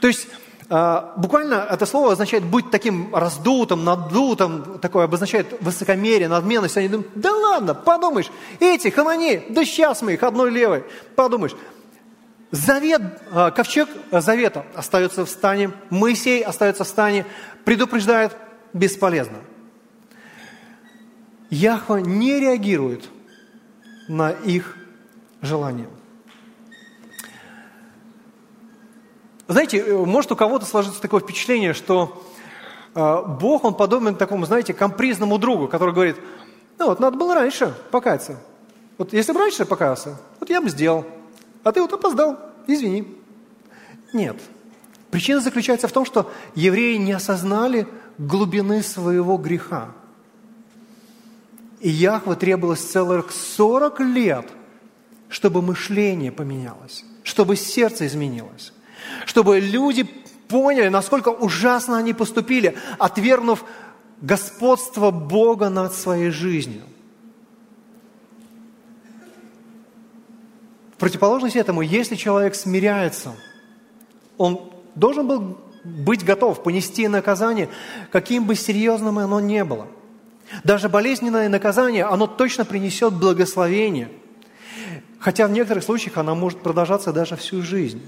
То 0.00 0.08
есть, 0.08 0.26
буквально 0.68 1.66
это 1.70 1.86
слово 1.86 2.12
означает 2.12 2.44
быть 2.44 2.70
таким 2.70 3.14
раздутым, 3.14 3.84
надутым, 3.84 4.78
такое 4.80 5.04
обозначает 5.04 5.60
высокомерие, 5.60 6.28
надменность. 6.28 6.76
Они 6.76 6.88
думают, 6.88 7.12
да 7.14 7.32
ладно, 7.32 7.74
подумаешь, 7.74 8.30
эти 8.58 8.88
ханани, 8.88 9.44
да 9.48 9.64
сейчас 9.64 10.02
мы 10.02 10.14
их 10.14 10.22
одной 10.22 10.50
левой, 10.50 10.84
подумаешь. 11.14 11.54
Завет, 12.50 13.02
а, 13.32 13.50
ковчег 13.50 13.88
завета 14.10 14.64
остается 14.74 15.24
в 15.24 15.30
стане, 15.30 15.72
Моисей 15.90 16.42
остается 16.42 16.84
в 16.84 16.88
стане, 16.88 17.26
предупреждает 17.64 18.36
бесполезно. 18.72 19.38
Яхва 21.50 21.96
не 21.96 22.40
реагирует 22.40 23.08
на 24.08 24.30
их 24.30 24.76
желание. 25.42 25.88
Знаете, 29.48 29.78
э, 29.78 29.96
может 29.96 30.32
у 30.32 30.36
кого-то 30.36 30.66
сложиться 30.66 31.00
такое 31.00 31.20
впечатление, 31.20 31.72
что 31.72 32.22
э, 32.94 33.22
Бог, 33.40 33.64
Он 33.64 33.74
подобен 33.74 34.16
такому, 34.16 34.46
знаете, 34.46 34.74
компризному 34.74 35.38
другу, 35.38 35.68
который 35.68 35.94
говорит, 35.94 36.16
ну 36.78 36.86
вот 36.86 37.00
надо 37.00 37.16
было 37.16 37.34
раньше 37.34 37.74
покаяться. 37.90 38.40
Вот 38.98 39.12
если 39.12 39.32
бы 39.32 39.40
раньше 39.40 39.64
покаялся, 39.64 40.18
вот 40.40 40.50
я 40.50 40.60
бы 40.60 40.68
сделал. 40.68 41.04
А 41.62 41.72
ты 41.72 41.80
вот 41.80 41.92
опоздал, 41.92 42.38
извини. 42.66 43.06
Нет. 44.12 44.36
Причина 45.10 45.40
заключается 45.40 45.88
в 45.88 45.92
том, 45.92 46.04
что 46.04 46.30
евреи 46.54 46.96
не 46.96 47.12
осознали 47.12 47.86
глубины 48.18 48.82
своего 48.82 49.36
греха. 49.36 49.90
И 51.80 51.90
Яхве 51.90 52.34
требовалось 52.34 52.80
целых 52.80 53.30
40 53.32 54.00
лет, 54.00 54.46
чтобы 55.28 55.62
мышление 55.62 56.32
поменялось, 56.32 57.04
чтобы 57.22 57.56
сердце 57.56 58.06
изменилось, 58.06 58.72
чтобы 59.24 59.60
люди 59.60 60.04
поняли, 60.48 60.88
насколько 60.88 61.28
ужасно 61.28 61.98
они 61.98 62.12
поступили, 62.12 62.76
отвергнув 62.98 63.64
господство 64.20 65.10
Бога 65.10 65.68
над 65.68 65.92
своей 65.92 66.30
жизнью. 66.30 66.82
В 70.94 70.98
противоположность 70.98 71.56
этому, 71.56 71.82
если 71.82 72.14
человек 72.14 72.54
смиряется, 72.54 73.34
он 74.38 74.72
должен 74.94 75.26
был 75.26 75.58
быть 75.84 76.24
готов 76.24 76.62
понести 76.62 77.06
наказание, 77.06 77.68
каким 78.10 78.44
бы 78.44 78.54
серьезным 78.54 79.18
оно 79.18 79.40
ни 79.40 79.62
было– 79.62 79.86
даже 80.64 80.88
болезненное 80.88 81.48
наказание, 81.48 82.04
оно 82.04 82.26
точно 82.26 82.64
принесет 82.64 83.14
благословение. 83.14 84.10
Хотя 85.18 85.46
в 85.46 85.50
некоторых 85.50 85.82
случаях 85.82 86.18
оно 86.18 86.34
может 86.34 86.60
продолжаться 86.60 87.12
даже 87.12 87.36
всю 87.36 87.62
жизнь. 87.62 88.02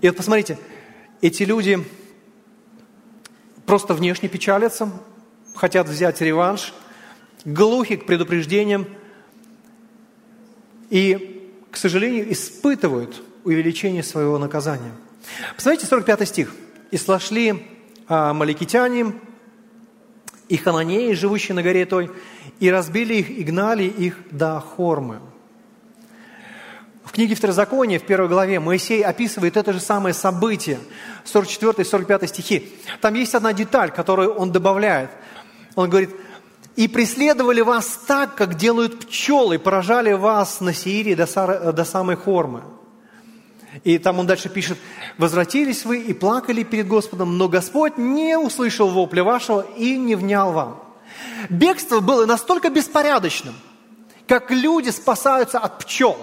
И 0.00 0.08
вот 0.08 0.16
посмотрите, 0.16 0.58
эти 1.20 1.42
люди 1.42 1.84
просто 3.64 3.94
внешне 3.94 4.28
печалятся, 4.28 4.90
хотят 5.54 5.88
взять 5.88 6.20
реванш, 6.20 6.74
глухи 7.44 7.96
к 7.96 8.06
предупреждениям 8.06 8.86
и, 10.90 11.50
к 11.70 11.76
сожалению, 11.76 12.32
испытывают 12.32 13.22
увеличение 13.44 14.02
своего 14.02 14.38
наказания. 14.38 14.92
Посмотрите 15.54 15.86
45 15.86 16.28
стих. 16.28 16.54
«И 16.90 16.96
слошли 16.98 17.66
а, 18.08 18.32
маликитяне 18.32 19.14
и 20.48 20.56
хананеи, 20.56 21.12
живущие 21.12 21.54
на 21.54 21.62
горе 21.62 21.86
той, 21.86 22.10
и 22.60 22.70
разбили 22.70 23.14
их, 23.14 23.30
и 23.30 23.42
гнали 23.42 23.84
их 23.84 24.18
до 24.30 24.60
Хормы. 24.60 25.20
В 27.06 27.12
книге 27.12 27.36
Второзакония, 27.36 28.00
в 28.00 28.02
первой 28.02 28.28
главе, 28.28 28.58
Моисей 28.58 29.00
описывает 29.00 29.56
это 29.56 29.72
же 29.72 29.78
самое 29.78 30.12
событие, 30.12 30.80
44 31.24 31.74
и 31.78 31.84
45 31.84 32.28
стихи. 32.28 32.72
Там 33.00 33.14
есть 33.14 33.32
одна 33.36 33.52
деталь, 33.52 33.92
которую 33.92 34.34
он 34.34 34.50
добавляет. 34.50 35.10
Он 35.76 35.88
говорит, 35.88 36.10
и 36.74 36.88
преследовали 36.88 37.60
вас 37.60 38.00
так, 38.08 38.34
как 38.34 38.56
делают 38.56 39.06
пчелы, 39.06 39.60
поражали 39.60 40.14
вас 40.14 40.60
на 40.60 40.74
Сиире 40.74 41.14
до, 41.14 41.72
до 41.72 41.84
самой 41.84 42.16
Хормы. 42.16 42.62
И 43.84 43.98
там 43.98 44.18
он 44.18 44.26
дальше 44.26 44.48
пишет, 44.48 44.76
«Возвратились 45.16 45.84
вы 45.84 46.00
и 46.00 46.12
плакали 46.12 46.64
перед 46.64 46.88
Господом, 46.88 47.38
но 47.38 47.48
Господь 47.48 47.98
не 47.98 48.36
услышал 48.36 48.88
вопля 48.88 49.22
вашего 49.22 49.60
и 49.76 49.96
не 49.96 50.16
внял 50.16 50.52
вам». 50.52 50.82
Бегство 51.50 52.00
было 52.00 52.26
настолько 52.26 52.68
беспорядочным, 52.68 53.54
как 54.26 54.50
люди 54.50 54.90
спасаются 54.90 55.60
от 55.60 55.78
пчел. 55.78 56.16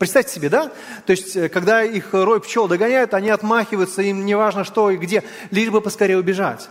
Представьте 0.00 0.32
себе, 0.32 0.48
да? 0.48 0.72
То 1.04 1.10
есть, 1.10 1.36
э, 1.36 1.48
когда 1.50 1.84
их 1.84 2.08
рой 2.14 2.40
пчел 2.40 2.66
догоняют, 2.66 3.12
они 3.12 3.28
отмахиваются, 3.28 4.00
им 4.00 4.24
не 4.24 4.34
важно 4.34 4.64
что 4.64 4.90
и 4.90 4.96
где, 4.96 5.22
лишь 5.50 5.68
бы 5.68 5.80
поскорее 5.80 6.18
убежать. 6.18 6.70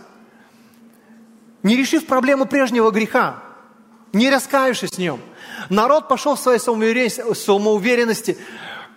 Не 1.62 1.76
решив 1.76 2.06
проблему 2.06 2.44
прежнего 2.44 2.90
греха, 2.90 3.42
не 4.12 4.28
раскаявшись 4.30 4.90
в 4.90 4.98
нем, 4.98 5.20
народ 5.68 6.08
пошел 6.08 6.34
в 6.34 6.40
своей 6.40 6.58
самоуверенности, 6.58 8.36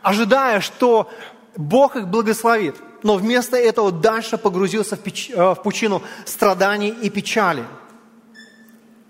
ожидая, 0.02 0.60
что 0.62 1.12
Бог 1.56 1.96
их 1.96 2.08
благословит. 2.08 2.76
Но 3.04 3.18
вместо 3.18 3.56
этого 3.56 3.92
дальше 3.92 4.40
погрузился 4.40 4.96
в, 4.96 5.00
печ... 5.00 5.30
Э, 5.30 5.54
в 5.54 5.62
пучину 5.62 6.02
страданий 6.26 6.90
и 6.90 7.10
печали– 7.10 7.64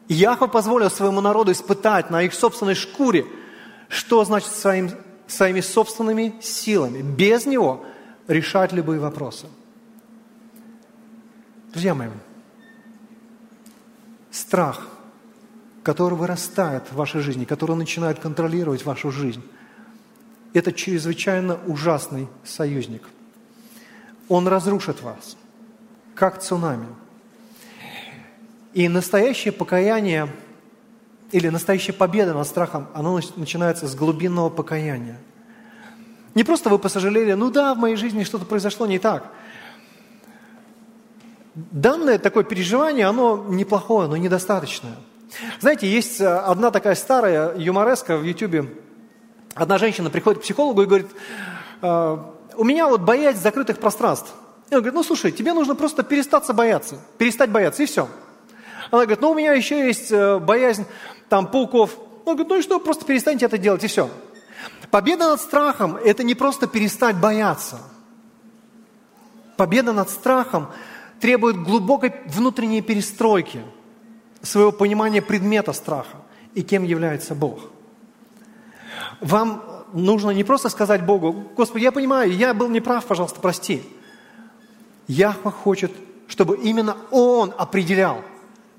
Яхва 0.10 0.48
позволил 0.48 0.90
своему 0.90 1.22
народу 1.22 1.52
испытать 1.52 2.10
на 2.10 2.24
их 2.24 2.34
собственной 2.34 2.76
шкуре, 2.76 3.26
что 3.90 4.24
значит 4.26 4.50
своим, 4.50 4.92
своими 5.28 5.62
собственными 5.62 6.36
силами, 6.42 7.02
без 7.02 7.46
него 7.46 7.86
решать 8.28 8.72
любые 8.72 9.00
вопросы. 9.00 9.48
Друзья 11.72 11.96
мои, 11.96 12.10
страх, 14.32 14.88
который 15.84 16.18
вырастает 16.18 16.84
в 16.92 16.96
вашей 16.96 17.22
жизни, 17.22 17.46
который 17.46 17.76
начинает 17.76 18.20
контролировать 18.20 18.86
вашу 18.86 19.12
жизнь, 19.12 19.44
это 20.54 20.72
чрезвычайно 20.72 21.60
ужасный 21.66 22.28
союзник. 22.44 23.04
Он 24.30 24.48
разрушит 24.48 25.02
вас, 25.02 25.36
как 26.16 26.42
цунами– 26.42 26.88
и 28.74 28.88
настоящее 28.88 29.52
покаяние 29.52 30.28
или 31.34 31.50
настоящая 31.50 31.94
победа 31.94 32.34
над 32.34 32.48
страхом, 32.48 32.88
оно 32.94 33.20
начинается 33.36 33.88
с 33.88 33.96
глубинного 33.96 34.50
покаяния. 34.50 35.20
Не 36.36 36.44
просто 36.44 36.70
вы 36.70 36.78
посожалели, 36.78 37.34
ну 37.34 37.50
да, 37.50 37.74
в 37.74 37.78
моей 37.78 37.96
жизни 37.96 38.24
что-то 38.24 38.46
произошло 38.46 38.86
не 38.86 39.00
так. 39.00 39.32
Данное 41.56 42.20
такое 42.20 42.44
переживание, 42.44 43.08
оно 43.08 43.46
неплохое, 43.50 44.08
но 44.08 44.16
недостаточное. 44.16 44.96
Знаете, 45.60 45.88
есть 45.88 46.22
э, 46.22 46.28
одна 46.28 46.70
такая 46.70 46.96
старая 46.96 47.58
юмореска 47.58 48.18
в 48.18 48.24
Ютубе. 48.24 48.72
Одна 49.56 49.80
женщина 49.80 50.12
приходит 50.12 50.40
к 50.40 50.44
психологу 50.44 50.84
и 50.84 50.86
говорит, 50.86 51.08
«Э, 51.82 52.18
у 52.56 52.64
меня 52.64 52.88
вот 52.88 53.02
боязнь 53.02 53.40
закрытых 53.40 53.80
пространств. 53.80 54.34
И 54.70 54.76
он 54.76 54.82
говорит, 54.82 54.94
ну 54.94 55.04
слушай, 55.04 55.32
тебе 55.32 55.54
нужно 55.54 55.76
просто 55.76 56.04
перестаться 56.04 56.54
бояться, 56.54 57.00
перестать 57.18 57.50
бояться, 57.50 57.84
и 57.84 57.86
все. 57.88 58.08
Она 58.94 59.06
говорит, 59.06 59.22
ну 59.22 59.32
у 59.32 59.34
меня 59.34 59.54
еще 59.54 59.88
есть 59.88 60.12
э, 60.12 60.38
боязнь 60.38 60.86
там 61.28 61.48
пауков. 61.48 61.98
Он 62.26 62.36
говорит, 62.36 62.50
ну 62.50 62.60
и 62.60 62.62
что, 62.62 62.80
просто 62.80 63.06
перестаньте 63.06 63.48
это 63.48 63.58
делать, 63.58 63.84
и 63.84 63.88
все. 63.88 64.08
Победа 64.92 65.30
над 65.30 65.42
страхом– 65.42 65.96
это 66.06 66.24
не 66.24 66.36
просто 66.36 66.68
перестать 66.68 67.18
бояться. 67.18 67.80
Победа 69.58 69.94
над 69.94 70.12
страхом 70.12 70.68
требует 71.20 71.58
глубокой 71.58 72.14
внутренней 72.28 72.84
перестройки 72.84 73.64
своего 74.44 74.72
понимания 74.72 75.24
предмета 75.24 75.74
страха 75.74 76.18
и 76.54 76.62
кем 76.62 76.84
является 76.84 77.34
Бог. 77.34 77.62
Вам 79.22 79.64
нужно 79.94 80.30
не 80.30 80.44
просто 80.44 80.70
сказать 80.70 81.04
Богу, 81.04 81.34
Господи, 81.56 81.86
я 81.86 81.92
понимаю, 81.92 82.32
я 82.32 82.54
был 82.54 82.70
неправ, 82.70 83.04
пожалуйста, 83.06 83.40
прости. 83.40 83.82
Яхва 85.08 85.50
хочет, 85.50 85.92
чтобы 86.28 86.58
именно 86.58 86.96
Он 87.10 87.56
определял, 87.58 88.24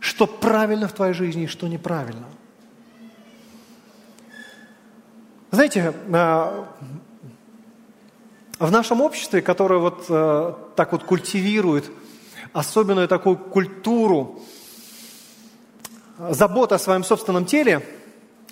что 0.04 0.26
правильно 0.26 0.86
в 0.86 0.92
твоей 0.92 1.14
жизни 1.14 1.44
и 1.44 1.46
что 1.46 1.66
неправильно. 1.66 2.26
Знаете, 5.50 5.94
а, 6.12 6.68
в 8.58 8.70
нашем 8.70 9.00
обществе, 9.00 9.40
которое 9.40 9.80
вот 9.80 10.04
а, 10.10 10.72
так 10.76 10.92
вот 10.92 11.04
культивирует 11.04 11.90
особенную 12.52 13.08
такую 13.08 13.38
культуру 13.38 14.42
заботы 16.18 16.74
о 16.74 16.78
своем 16.78 17.02
собственном 17.02 17.46
теле, 17.46 17.80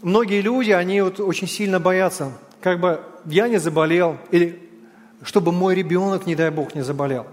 многие 0.00 0.40
люди, 0.40 0.70
они 0.70 1.02
вот 1.02 1.20
очень 1.20 1.48
сильно 1.48 1.78
боятся, 1.78 2.32
как 2.62 2.80
бы 2.80 3.02
я 3.26 3.46
не 3.46 3.58
заболел, 3.58 4.16
или 4.30 4.70
чтобы 5.22 5.52
мой 5.52 5.74
ребенок, 5.74 6.24
не 6.24 6.34
дай 6.34 6.50
Бог, 6.50 6.74
не 6.74 6.82
заболел. 6.82 7.26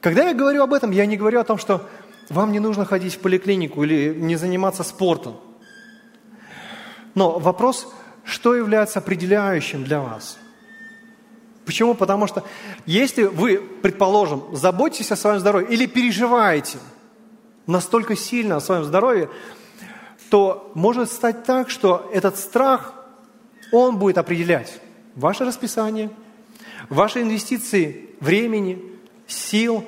Когда 0.00 0.28
я 0.28 0.34
говорю 0.34 0.64
об 0.64 0.74
этом, 0.74 0.90
я 0.90 1.06
не 1.06 1.16
говорю 1.16 1.38
о 1.38 1.44
том, 1.44 1.56
что 1.56 1.88
вам 2.30 2.52
не 2.52 2.60
нужно 2.60 2.84
ходить 2.84 3.14
в 3.14 3.18
поликлинику 3.18 3.84
или 3.84 4.14
не 4.14 4.36
заниматься 4.36 4.82
спортом. 4.82 5.36
Но 7.14 7.38
вопрос, 7.38 7.92
что 8.24 8.54
является 8.54 8.98
определяющим 8.98 9.84
для 9.84 10.00
вас? 10.00 10.38
Почему? 11.64 11.94
Потому 11.94 12.26
что 12.26 12.44
если 12.86 13.24
вы, 13.24 13.58
предположим, 13.58 14.44
заботитесь 14.52 15.12
о 15.12 15.16
своем 15.16 15.40
здоровье 15.40 15.68
или 15.70 15.86
переживаете 15.86 16.78
настолько 17.66 18.16
сильно 18.16 18.56
о 18.56 18.60
своем 18.60 18.84
здоровье, 18.84 19.30
то 20.30 20.70
может 20.74 21.10
стать 21.10 21.44
так, 21.44 21.70
что 21.70 22.10
этот 22.12 22.38
страх, 22.38 22.92
он 23.72 23.98
будет 23.98 24.18
определять 24.18 24.80
ваше 25.14 25.44
расписание, 25.44 26.10
ваши 26.88 27.22
инвестиции 27.22 28.10
времени, 28.20 28.82
сил, 29.26 29.84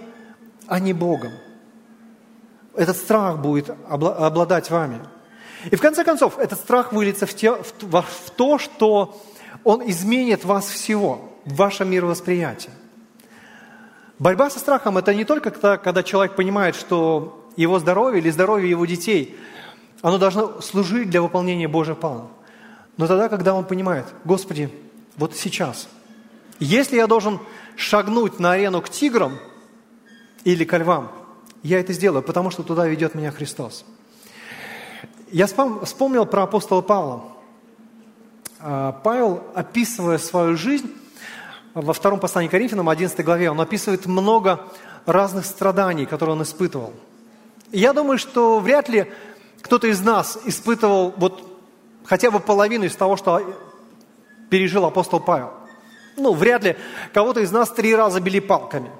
а 0.66 0.80
не 0.80 0.92
Богом. 0.92 1.32
Этот 2.76 2.98
страх 2.98 3.38
будет 3.38 3.70
обладать 3.88 4.70
вами. 4.70 5.00
И 5.70 5.76
в 5.76 5.80
конце 5.80 6.04
концов, 6.04 6.38
этот 6.38 6.60
страх 6.60 6.92
выльется 6.92 7.26
в, 7.26 7.34
те, 7.34 7.52
в, 7.52 8.02
в 8.02 8.30
то, 8.36 8.58
что 8.58 9.18
он 9.64 9.82
изменит 9.90 10.44
вас 10.44 10.66
всего, 10.66 11.32
ваше 11.46 11.86
мировосприятие. 11.86 12.72
Борьба 14.18 14.50
со 14.50 14.58
страхом– 14.58 14.98
это 14.98 15.14
не 15.14 15.24
только 15.24 15.50
когда, 15.50 15.78
когда 15.78 16.02
человек 16.02 16.36
понимает, 16.36 16.76
что 16.76 17.48
его 17.56 17.78
здоровье 17.78 18.20
или 18.20 18.30
здоровье 18.30 18.68
его 18.68 18.84
детей, 18.84 19.36
оно 20.02 20.18
должно 20.18 20.60
служить 20.60 21.08
для 21.08 21.22
выполнения 21.22 21.68
Божьих 21.68 21.98
планов. 21.98 22.26
Но 22.98 23.06
тогда, 23.06 23.30
когда 23.30 23.54
он 23.54 23.64
понимает, 23.64 24.04
Господи, 24.24 24.70
вот 25.16 25.34
сейчас, 25.34 25.88
если 26.58 26.96
я 26.96 27.06
должен 27.06 27.40
шагнуть 27.76 28.38
на 28.38 28.52
арену 28.52 28.82
к 28.82 28.90
тиграм 28.90 29.38
или 30.44 30.64
к 30.64 30.76
львам– 30.76 31.10
я 31.66 31.80
это 31.80 31.92
сделаю, 31.92 32.22
потому 32.22 32.50
что 32.50 32.62
туда 32.62 32.86
ведет 32.86 33.14
меня 33.14 33.30
Христос. 33.30 33.84
Я 35.30 35.46
вспомнил 35.46 36.24
про 36.24 36.44
апостола 36.44 36.80
Павла. 36.80 37.24
А, 38.60 38.92
Павел, 38.92 39.42
описывая 39.54 40.18
свою 40.18 40.56
жизнь, 40.56 40.90
во 41.74 41.92
втором 41.92 42.20
послании 42.20 42.48
к 42.48 42.52
Коринфянам, 42.52 42.88
11 42.88 43.22
главе, 43.24 43.50
он 43.50 43.60
описывает 43.60 44.06
много 44.06 44.64
разных 45.04 45.44
страданий, 45.44 46.06
которые 46.06 46.36
он 46.36 46.42
испытывал. 46.42 46.92
я 47.72 47.92
думаю, 47.92 48.18
что 48.18 48.60
вряд 48.60 48.88
ли 48.88 49.12
кто-то 49.60 49.88
из 49.88 50.00
нас 50.00 50.38
испытывал 50.44 51.12
вот 51.16 51.44
хотя 52.04 52.30
бы 52.30 52.40
половину 52.40 52.84
из 52.84 52.94
того, 52.94 53.16
что 53.16 53.42
пережил 54.48 54.84
апостол 54.84 55.20
Павел. 55.20 55.50
Ну, 56.16 56.32
вряд 56.32 56.64
ли 56.64 56.76
кого-то 57.12 57.40
из 57.40 57.50
нас 57.50 57.70
три 57.70 57.94
раза 57.94 58.20
били 58.20 58.38
палками, 58.38 58.90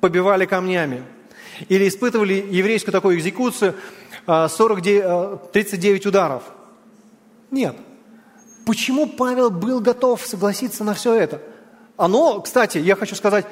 побивали 0.00 0.46
камнями, 0.46 1.04
или 1.68 1.88
испытывали 1.88 2.46
еврейскую 2.50 2.92
такую 2.92 3.18
экзекуцию 3.18 3.74
39 4.26 5.02
а, 5.04 5.36
39 5.52 6.06
а, 6.06 6.08
ударов. 6.08 6.42
Нет. 7.50 7.76
Почему 8.64 9.06
Павел 9.06 9.50
был 9.50 9.80
готов 9.80 10.24
согласиться 10.24 10.84
на 10.84 10.94
все 10.94 11.14
это? 11.14 11.42
Оно, 11.96 12.40
кстати, 12.40 12.78
я 12.78 12.96
хочу 12.96 13.14
сказать, 13.14 13.46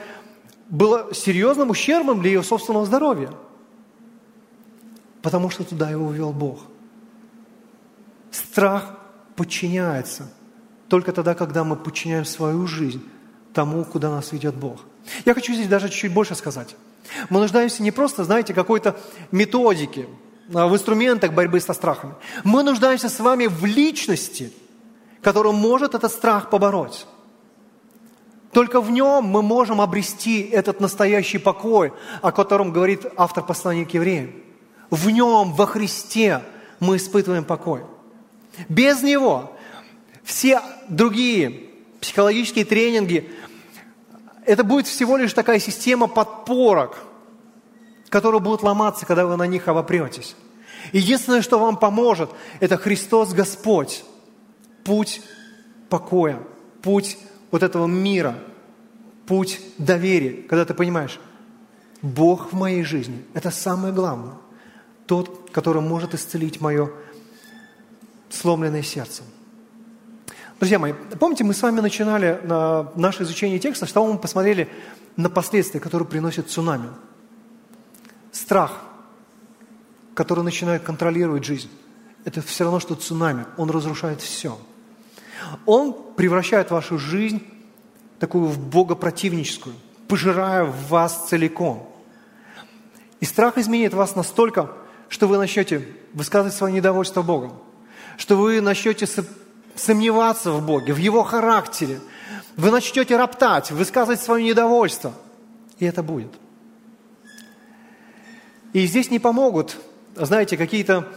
было 0.68 1.12
серьезным 1.14 1.70
ущербом 1.70 2.20
для 2.20 2.32
его 2.32 2.42
собственного 2.42 2.86
здоровья. 2.86 3.30
Потому 5.22 5.50
что 5.50 5.64
туда 5.64 5.90
его 5.90 6.11
ввел 6.11 6.32
Бог. 6.32 6.61
Страх 8.30 8.98
подчиняется 9.36 10.30
только 10.88 11.12
тогда, 11.12 11.34
когда 11.34 11.64
мы 11.64 11.76
подчиняем 11.76 12.24
свою 12.24 12.66
жизнь 12.66 13.02
тому, 13.52 13.84
куда 13.84 14.11
нас 14.11 14.32
ведет 14.32 14.54
Бог. 14.54 14.80
Я 15.24 15.34
хочу 15.34 15.52
здесь 15.54 15.68
даже 15.68 15.88
чуть-чуть 15.88 16.12
больше 16.12 16.34
сказать. 16.34 16.76
Мы 17.30 17.40
нуждаемся 17.40 17.82
не 17.82 17.90
просто, 17.90 18.24
знаете, 18.24 18.54
какой-то 18.54 18.98
методике, 19.30 20.06
а, 20.54 20.66
в 20.66 20.74
инструментах 20.74 21.32
борьбы 21.32 21.61
со 21.61 21.72
страхами. 21.72 22.14
Мы 22.44 22.62
нуждаемся 22.62 23.09
с 23.09 23.20
вами 23.20 23.46
в 23.46 23.64
личности, 23.64 24.52
которая 25.20 25.52
может 25.52 25.94
этот 25.94 26.12
страх 26.12 26.50
побороть. 26.50 27.06
Только 28.52 28.80
в 28.80 28.90
нем 28.90 29.24
мы 29.24 29.42
можем 29.42 29.80
обрести 29.80 30.40
этот 30.42 30.80
настоящий 30.80 31.38
покой, 31.38 31.92
о 32.22 32.32
котором 32.32 32.72
говорит 32.72 33.04
автор 33.16 33.44
послания 33.44 33.84
к 33.84 33.92
евреям. 33.92 34.32
В 34.90 35.11
Нем, 35.11 35.52
во 35.52 35.66
Христе 35.66 36.42
мы 36.80 36.96
испытываем 36.96 37.44
покой. 37.44 37.82
Без 38.70 39.02
Него 39.02 39.52
все 40.24 40.62
другие 40.88 41.68
психологические 42.00 42.64
тренинги, 42.64 43.30
это 44.49 44.64
будет 44.64 44.86
всего 44.86 45.18
лишь 45.18 45.34
такая 45.34 45.59
система 45.59 46.09
подпорок, 46.09 46.96
которые 48.09 48.40
будут 48.40 48.62
ломаться, 48.62 49.05
когда 49.05 49.26
вы 49.26 49.36
на 49.36 49.46
них 49.46 49.68
обопретесь. 49.68 50.34
Единственное, 50.92 51.42
что 51.42 51.59
вам 51.59 51.76
поможет, 51.76 52.30
это 52.59 52.78
Христос 52.78 53.34
Господь, 53.34 54.05
путь 54.84 55.20
покоя, 55.90 56.40
путь 56.80 57.18
вот 57.51 57.62
этого 57.62 57.86
мира, 57.86 58.38
путь 59.26 59.61
доверия, 59.76 60.42
когда 60.42 60.64
ты 60.64 60.72
понимаешь, 60.72 61.20
Бог 62.01 62.51
в 62.51 62.57
моей 62.57 62.84
жизни– 62.84 63.22
это 63.34 63.51
самое 63.51 63.92
главное, 63.92 64.36
тот, 65.07 65.51
который 65.51 65.82
может 65.82 66.14
исцелить 66.14 66.59
мое 66.61 66.90
сломленное 68.30 68.82
сердце. 68.82 69.24
Друзья 70.59 70.80
мои, 70.80 70.92
помните, 70.92 71.44
мы 71.44 71.54
с 71.54 71.62
вами 71.62 71.78
начинали 71.78 72.40
на 72.42 72.90
наше 72.96 73.22
изучение 73.22 73.61
текста, 73.61 73.86
что 73.86 74.04
мы 74.04 74.18
посмотрели 74.18 74.68
на 75.16 75.30
последствия, 75.30 75.78
которые 75.78 76.09
приносят 76.09 76.50
цунами. 76.50 76.88
Страх, 78.32 78.82
который 80.14 80.42
начинает 80.42 80.82
контролировать 80.82 81.44
жизнь, 81.44 81.70
это 82.24 82.42
все 82.42 82.64
равно, 82.64 82.80
что 82.80 82.96
цунами. 82.96 83.46
Он 83.56 83.70
разрушает 83.70 84.20
все. 84.20 84.59
Он 85.64 85.94
превращает 86.16 86.72
вашу 86.72 86.98
жизнь 86.98 87.40
такую 88.18 88.46
в 88.46 88.59
богопротивническую, 88.59 89.76
пожирая 90.09 90.64
вас 90.64 91.28
целиком. 91.28 91.88
И 93.20 93.24
страх 93.24 93.59
изменит 93.59 93.94
вас 93.94 94.16
настолько, 94.16 94.72
что 95.09 95.28
вы 95.28 95.38
начнете 95.38 95.86
высказывать 96.14 96.54
свое 96.54 96.74
недовольство 96.74 97.22
Богом, 97.22 97.52
что 98.16 98.36
вы 98.36 98.61
начнете 98.61 99.06
сомневаться 99.78 100.52
в 100.52 100.64
Боге, 100.64 100.92
в 100.92 100.98
Его 100.98 101.22
характере. 101.22 102.00
Вы 102.56 102.70
начнете 102.70 103.16
роптать, 103.16 103.70
высказывать 103.70 104.20
свое 104.20 104.44
недовольство. 104.44 105.12
И 105.78 105.84
это 105.84 106.02
будет. 106.02 106.32
И 108.72 108.86
здесь 108.86 109.10
не 109.10 109.18
помогут, 109.18 109.76
знаете, 110.16 110.56
какие-то 110.56 111.08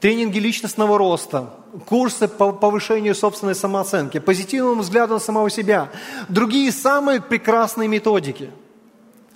тренинги 0.00 0.38
личностного 0.38 0.98
роста, 0.98 1.54
курсы 1.86 2.28
по 2.28 2.52
повышению 2.52 3.14
собственной 3.14 3.54
самооценки, 3.54 4.18
позитивному 4.18 4.82
взгляду 4.82 5.14
на 5.14 5.20
самого 5.20 5.50
себя, 5.50 5.90
другие 6.28 6.70
самые 6.70 7.20
прекрасные 7.20 7.88
методики. 7.88 8.50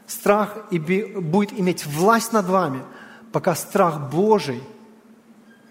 Страх 0.06 0.70
будет 0.70 1.58
иметь 1.58 1.84
власть 1.86 2.32
над 2.32 2.46
вами, 2.46 2.82
пока 3.32 3.56
страх 3.56 4.10
Божий 4.12 4.62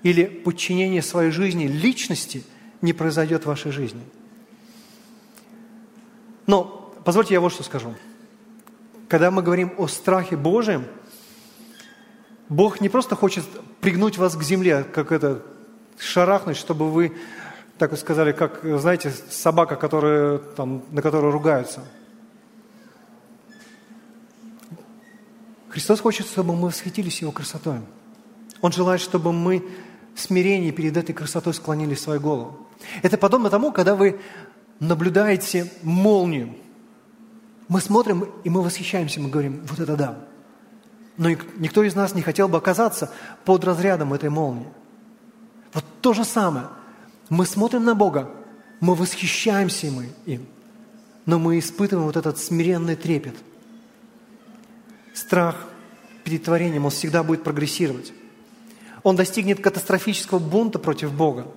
или 0.04 0.26
подчинение 0.26 1.02
своей 1.02 1.32
жизни 1.32 1.68
личности– 1.68 2.44
не 2.86 2.94
произойдет 2.94 3.44
в 3.44 3.48
вашей 3.48 3.72
жизни. 3.72 4.02
Но 6.48 6.94
позвольте 7.04 7.34
я 7.34 7.42
вот 7.42 7.52
что 7.52 7.64
скажу. 7.64 7.96
Когда 9.10 9.32
мы 9.32 9.42
говорим 9.42 9.74
о 9.78 9.88
страхе 9.88 10.38
Божьем, 10.38 10.86
Бог 12.48 12.80
не 12.80 12.90
просто 12.90 13.16
хочет 13.16 13.44
пригнуть 13.82 14.18
вас 14.18 14.36
к 14.36 14.44
земле, 14.44 14.84
как 14.84 15.12
это, 15.12 15.42
шарахнуть, 15.98 16.58
чтобы 16.58 16.92
вы, 16.92 17.14
так 17.78 17.92
вы 17.92 17.98
сказали, 17.98 18.32
как, 18.32 18.62
знаете, 18.64 19.12
собака, 19.30 19.76
которая, 19.76 20.38
там, 20.38 20.84
на 20.92 21.02
которую 21.02 21.32
ругаются. 21.32 21.82
Христос 25.70 26.00
хочет, 26.00 26.28
чтобы 26.28 26.56
мы 26.56 26.68
восхитились 26.68 27.22
Его 27.22 27.32
красотой. 27.32 27.80
Он 28.62 28.72
желает, 28.72 29.02
чтобы 29.02 29.34
мы 29.34 29.64
в 30.14 30.22
смирении 30.22 30.72
перед 30.72 30.96
этой 30.96 31.14
красотой 31.14 31.54
склонили 31.54 31.96
свою 31.96 32.22
голову. 32.22 32.65
Это 33.02 33.18
подобно 33.18 33.50
тому, 33.50 33.72
когда 33.72 33.96
вы 33.96 34.20
наблюдаете 34.80 35.72
молнию. 35.84 36.56
Мы 37.68 37.82
смотрим, 37.82 38.30
и 38.44 38.50
мы 38.50 38.62
восхищаемся, 38.62 39.20
мы 39.20 39.30
говорим, 39.30 39.62
вот 39.68 39.80
это 39.80 39.96
да. 39.96 40.18
Но 41.18 41.30
никто 41.30 41.84
из 41.84 41.96
нас 41.96 42.14
не 42.14 42.22
хотел 42.22 42.48
бы 42.48 42.58
оказаться 42.58 43.12
под 43.46 43.64
разрядом 43.64 44.14
этой 44.14 44.30
молнии. 44.30 44.68
Вот 45.74 45.84
то 46.02 46.14
же 46.14 46.24
самое. 46.26 46.68
Мы 47.30 47.46
смотрим 47.46 47.84
на 47.84 47.96
Бога, 47.96 48.30
мы 48.80 48.96
восхищаемся 48.96 49.88
мы 49.88 50.10
им, 50.26 50.46
но 51.26 51.40
мы 51.40 51.58
испытываем 51.58 52.06
вот 52.06 52.18
этот 52.18 52.38
смиренный 52.38 52.96
трепет. 52.96 53.36
Страх 55.14 55.56
перед 56.24 56.44
творением, 56.44 56.86
он 56.86 56.92
всегда 56.92 57.24
будет 57.24 57.44
прогрессировать. 57.44 58.14
Он 59.04 59.16
достигнет 59.16 59.62
катастрофического 59.62 60.40
бунта 60.40 60.78
против 60.78 61.14
Бога. 61.14 61.48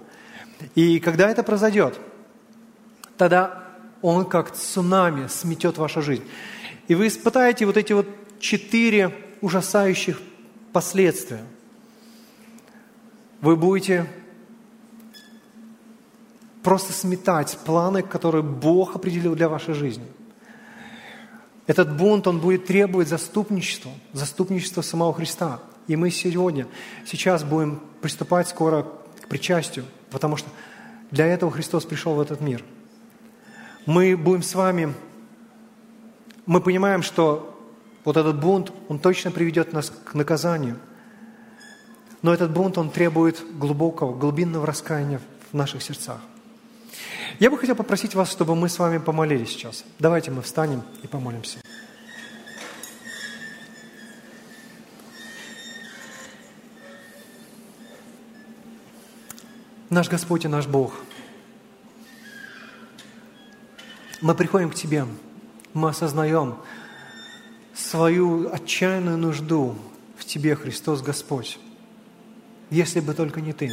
И 0.74 1.00
когда 1.00 1.30
это 1.30 1.42
произойдет, 1.42 1.98
тогда 3.16 3.64
он 4.02 4.24
как 4.24 4.52
цунами 4.52 5.26
сметет 5.28 5.78
вашу 5.78 6.02
жизнь. 6.02 6.24
И 6.86 6.94
вы 6.94 7.08
испытаете 7.08 7.66
вот 7.66 7.76
эти 7.76 7.92
вот 7.92 8.06
четыре 8.40 9.14
ужасающих 9.40 10.20
последствия. 10.72 11.44
Вы 13.40 13.56
будете 13.56 14.06
просто 16.62 16.92
сметать 16.92 17.56
планы, 17.64 18.02
которые 18.02 18.42
Бог 18.42 18.96
определил 18.96 19.34
для 19.34 19.48
вашей 19.48 19.74
жизни. 19.74 20.06
Этот 21.66 21.96
бунт, 21.96 22.26
он 22.26 22.40
будет 22.40 22.66
требовать 22.66 23.08
заступничества, 23.08 23.92
заступничества 24.12 24.82
самого 24.82 25.12
Христа. 25.12 25.60
И 25.86 25.96
мы 25.96 26.10
сегодня, 26.10 26.66
сейчас 27.06 27.44
будем 27.44 27.82
приступать 28.00 28.48
скоро 28.48 28.86
к 29.20 29.28
причастию– 29.28 29.84
Потому 30.10 30.36
что 30.36 30.48
для 31.10 31.26
этого 31.26 31.50
Христос 31.50 31.84
пришел 31.84 32.14
в 32.14 32.20
этот 32.20 32.40
мир. 32.40 32.64
Мы 33.86 34.16
будем 34.16 34.42
с 34.42 34.54
вами, 34.54 34.94
мы 36.46 36.60
понимаем, 36.60 37.02
что 37.02 37.58
вот 38.04 38.16
этот 38.16 38.40
бунт, 38.40 38.72
он 38.88 38.98
точно 38.98 39.30
приведет 39.30 39.72
нас 39.72 39.90
к 39.90 40.14
наказанию. 40.14 40.78
Но 42.22 42.34
этот 42.34 42.52
бунт, 42.52 42.78
он 42.78 42.90
требует 42.90 43.42
глубокого, 43.58 44.14
глубинного 44.14 44.66
раскаяния 44.66 45.20
в 45.52 45.56
наших 45.56 45.82
сердцах. 45.82 46.20
Я 47.38 47.50
бы 47.50 47.58
хотел 47.58 47.76
попросить 47.76 48.14
вас, 48.14 48.30
чтобы 48.30 48.56
мы 48.56 48.68
с 48.68 48.78
вами 48.78 48.98
помолились 48.98 49.50
сейчас. 49.50 49.84
Давайте 49.98 50.30
мы 50.30 50.42
встанем 50.42 50.82
и 51.02 51.06
помолимся. 51.06 51.60
Наш 59.90 60.10
Господь 60.10 60.44
и 60.44 60.48
наш 60.48 60.66
Бог, 60.66 60.92
мы 64.20 64.34
приходим 64.34 64.70
к 64.70 64.74
Тебе, 64.74 65.06
мы 65.72 65.88
осознаем 65.88 66.56
свою 67.74 68.52
отчаянную 68.52 69.16
нужду 69.16 69.76
в 70.18 70.26
Тебе, 70.26 70.56
Христос 70.56 71.00
Господь. 71.00 71.58
Если 72.68 73.00
бы 73.00 73.14
только 73.14 73.40
не 73.40 73.54
Ты. 73.54 73.70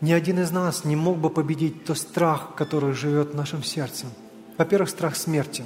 Ни 0.00 0.12
один 0.12 0.38
из 0.38 0.52
нас 0.52 0.84
не 0.84 0.94
мог 0.94 1.18
бы 1.18 1.28
победить 1.28 1.84
тот 1.84 1.98
страх, 1.98 2.54
который 2.54 2.92
живет 2.92 3.30
в 3.30 3.34
нашем 3.34 3.64
сердце. 3.64 4.06
Во-первых, 4.58 4.90
страх 4.90 5.16
смерти, 5.16 5.64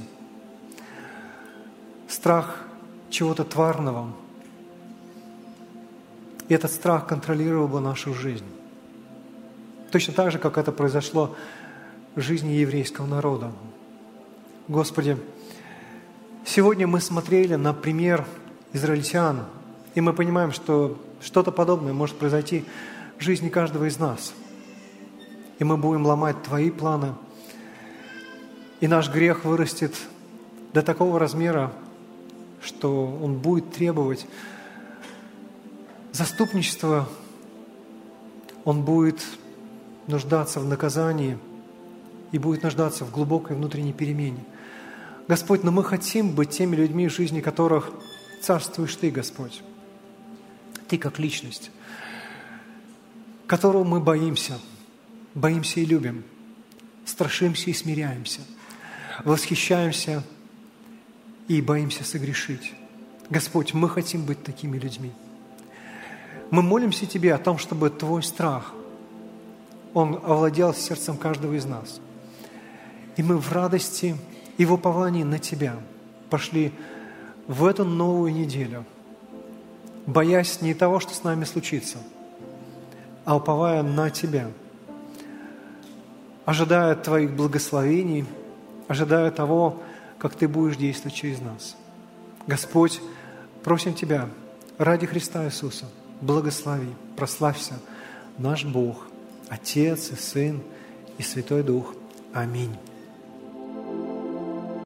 страх 2.09 2.65
чего-то 3.11 3.45
тварного– 3.45 4.17
и 6.49 6.55
этот 6.55 6.73
страх 6.73 7.07
контролировал 7.07 7.69
бы 7.69 7.81
нашу 7.81 8.15
жизнь. 8.15 8.45
Точно 9.91 10.13
так 10.13 10.33
же, 10.33 10.39
как 10.39 10.59
это 10.59 10.73
произошло 10.73 11.35
в 12.15 12.21
жизни 12.21 12.53
еврейского 12.53 13.07
народа. 13.07 13.53
Господи, 14.67 15.17
сегодня 16.45 16.87
мы 16.87 17.01
смотрели 17.01 17.55
на 17.55 17.73
пример 17.73 18.27
израильтян, 18.73 19.45
и 19.95 20.01
мы 20.01 20.13
понимаем, 20.13 20.53
что 20.53 20.99
что-то 21.21 21.53
подобное 21.53 21.93
может 21.93 22.17
произойти 22.17 22.65
в 23.19 23.23
жизни 23.23 23.49
каждого 23.49 23.87
из 23.87 23.99
нас. 23.99 24.35
И 25.59 25.65
мы 25.65 25.77
будем 25.77 26.07
ломать 26.07 26.43
Твои 26.43 26.71
планы, 26.71 27.15
и 28.81 28.87
наш 28.87 29.11
грех 29.11 29.45
вырастет 29.45 29.95
до 30.73 30.83
такого 30.83 31.19
размера, 31.19 31.73
что 32.63 33.07
он 33.23 33.35
будет 33.35 33.73
требовать 33.73 34.27
Заступничество, 36.13 37.09
он 38.65 38.83
будет 38.83 39.23
нуждаться 40.07 40.61
в 40.61 40.65
наказании 40.65 41.39
и 42.33 42.39
будет 42.39 42.63
нуждаться 42.63 43.05
в 43.05 43.11
глубокой 43.11 43.57
внутренней 43.57 43.93
перемене. 43.93 44.45
Господь, 45.29 45.63
но 45.63 45.71
мы 45.71 45.85
хотим 45.85 46.31
быть 46.35 46.51
теми 46.51 46.77
людьми, 46.77 47.09
в 47.09 47.15
жизни 47.15 47.41
которых 47.41 47.91
царствуешь 48.41 48.97
Ты, 48.97 49.11
Господь. 49.11 49.63
Ты 50.89 50.97
как 50.97 51.19
личность, 51.19 51.71
которого 53.47 53.85
мы 53.85 54.01
боимся, 54.01 54.59
боимся 55.35 55.81
и 55.81 55.85
любим, 55.85 56.25
страшимся 57.05 57.71
и 57.71 57.75
смиряемся, 57.75 58.41
восхищаемся 59.25 60.25
и 61.47 61.61
боимся 61.61 62.05
согрешить. 62.05 62.73
Господь, 63.29 63.75
мы 63.75 63.91
хотим 63.91 64.25
быть 64.25 64.43
такими 64.43 64.79
людьми. 64.79 65.13
Мы 66.51 66.63
молимся 66.63 67.07
Тебе 67.07 67.35
о 67.35 67.39
том, 67.39 67.59
чтобы 67.59 67.91
Твой 67.91 68.23
страх, 68.23 68.73
он 69.93 70.21
овладел 70.25 70.73
сердцем 70.73 71.17
каждого 71.17 71.55
из 71.55 71.67
нас. 71.67 72.01
И 73.17 73.23
мы 73.23 73.37
в 73.37 73.53
радости 73.53 74.17
и 74.57 74.65
в 74.65 74.73
уповании 74.73 75.25
на 75.25 75.39
Тебя 75.39 75.77
пошли 76.31 76.73
в 77.47 77.65
эту 77.67 77.85
новую 77.85 78.33
неделю, 78.33 78.85
боясь 80.07 80.61
не 80.63 80.75
того, 80.75 81.01
что 81.01 81.15
с 81.15 81.23
нами 81.23 81.45
случится, 81.45 81.99
а 83.25 83.37
уповая 83.37 83.83
на 83.83 84.09
Тебя, 84.11 84.51
ожидая 86.47 86.95
Твоих 86.95 87.33
благословений, 87.33 88.25
ожидая 88.87 89.31
того, 89.31 89.83
как 90.19 90.35
Ты 90.35 90.49
будешь 90.49 90.77
действовать 90.77 91.15
через 91.15 91.41
нас. 91.41 91.77
Господь, 92.47 93.03
просим 93.65 93.93
Тебя 93.93 94.29
ради 94.79 95.07
Христа 95.07 95.45
Иисуса, 95.45 95.87
благослови, 96.21 96.89
прославься 97.17 97.75
наш 98.39 98.65
Бог, 98.65 99.07
Отец 99.49 100.11
и 100.11 100.17
Сын 100.17 100.63
и 101.19 101.23
Святой 101.23 101.63
Дух. 101.63 101.95
Аминь. 102.33 102.77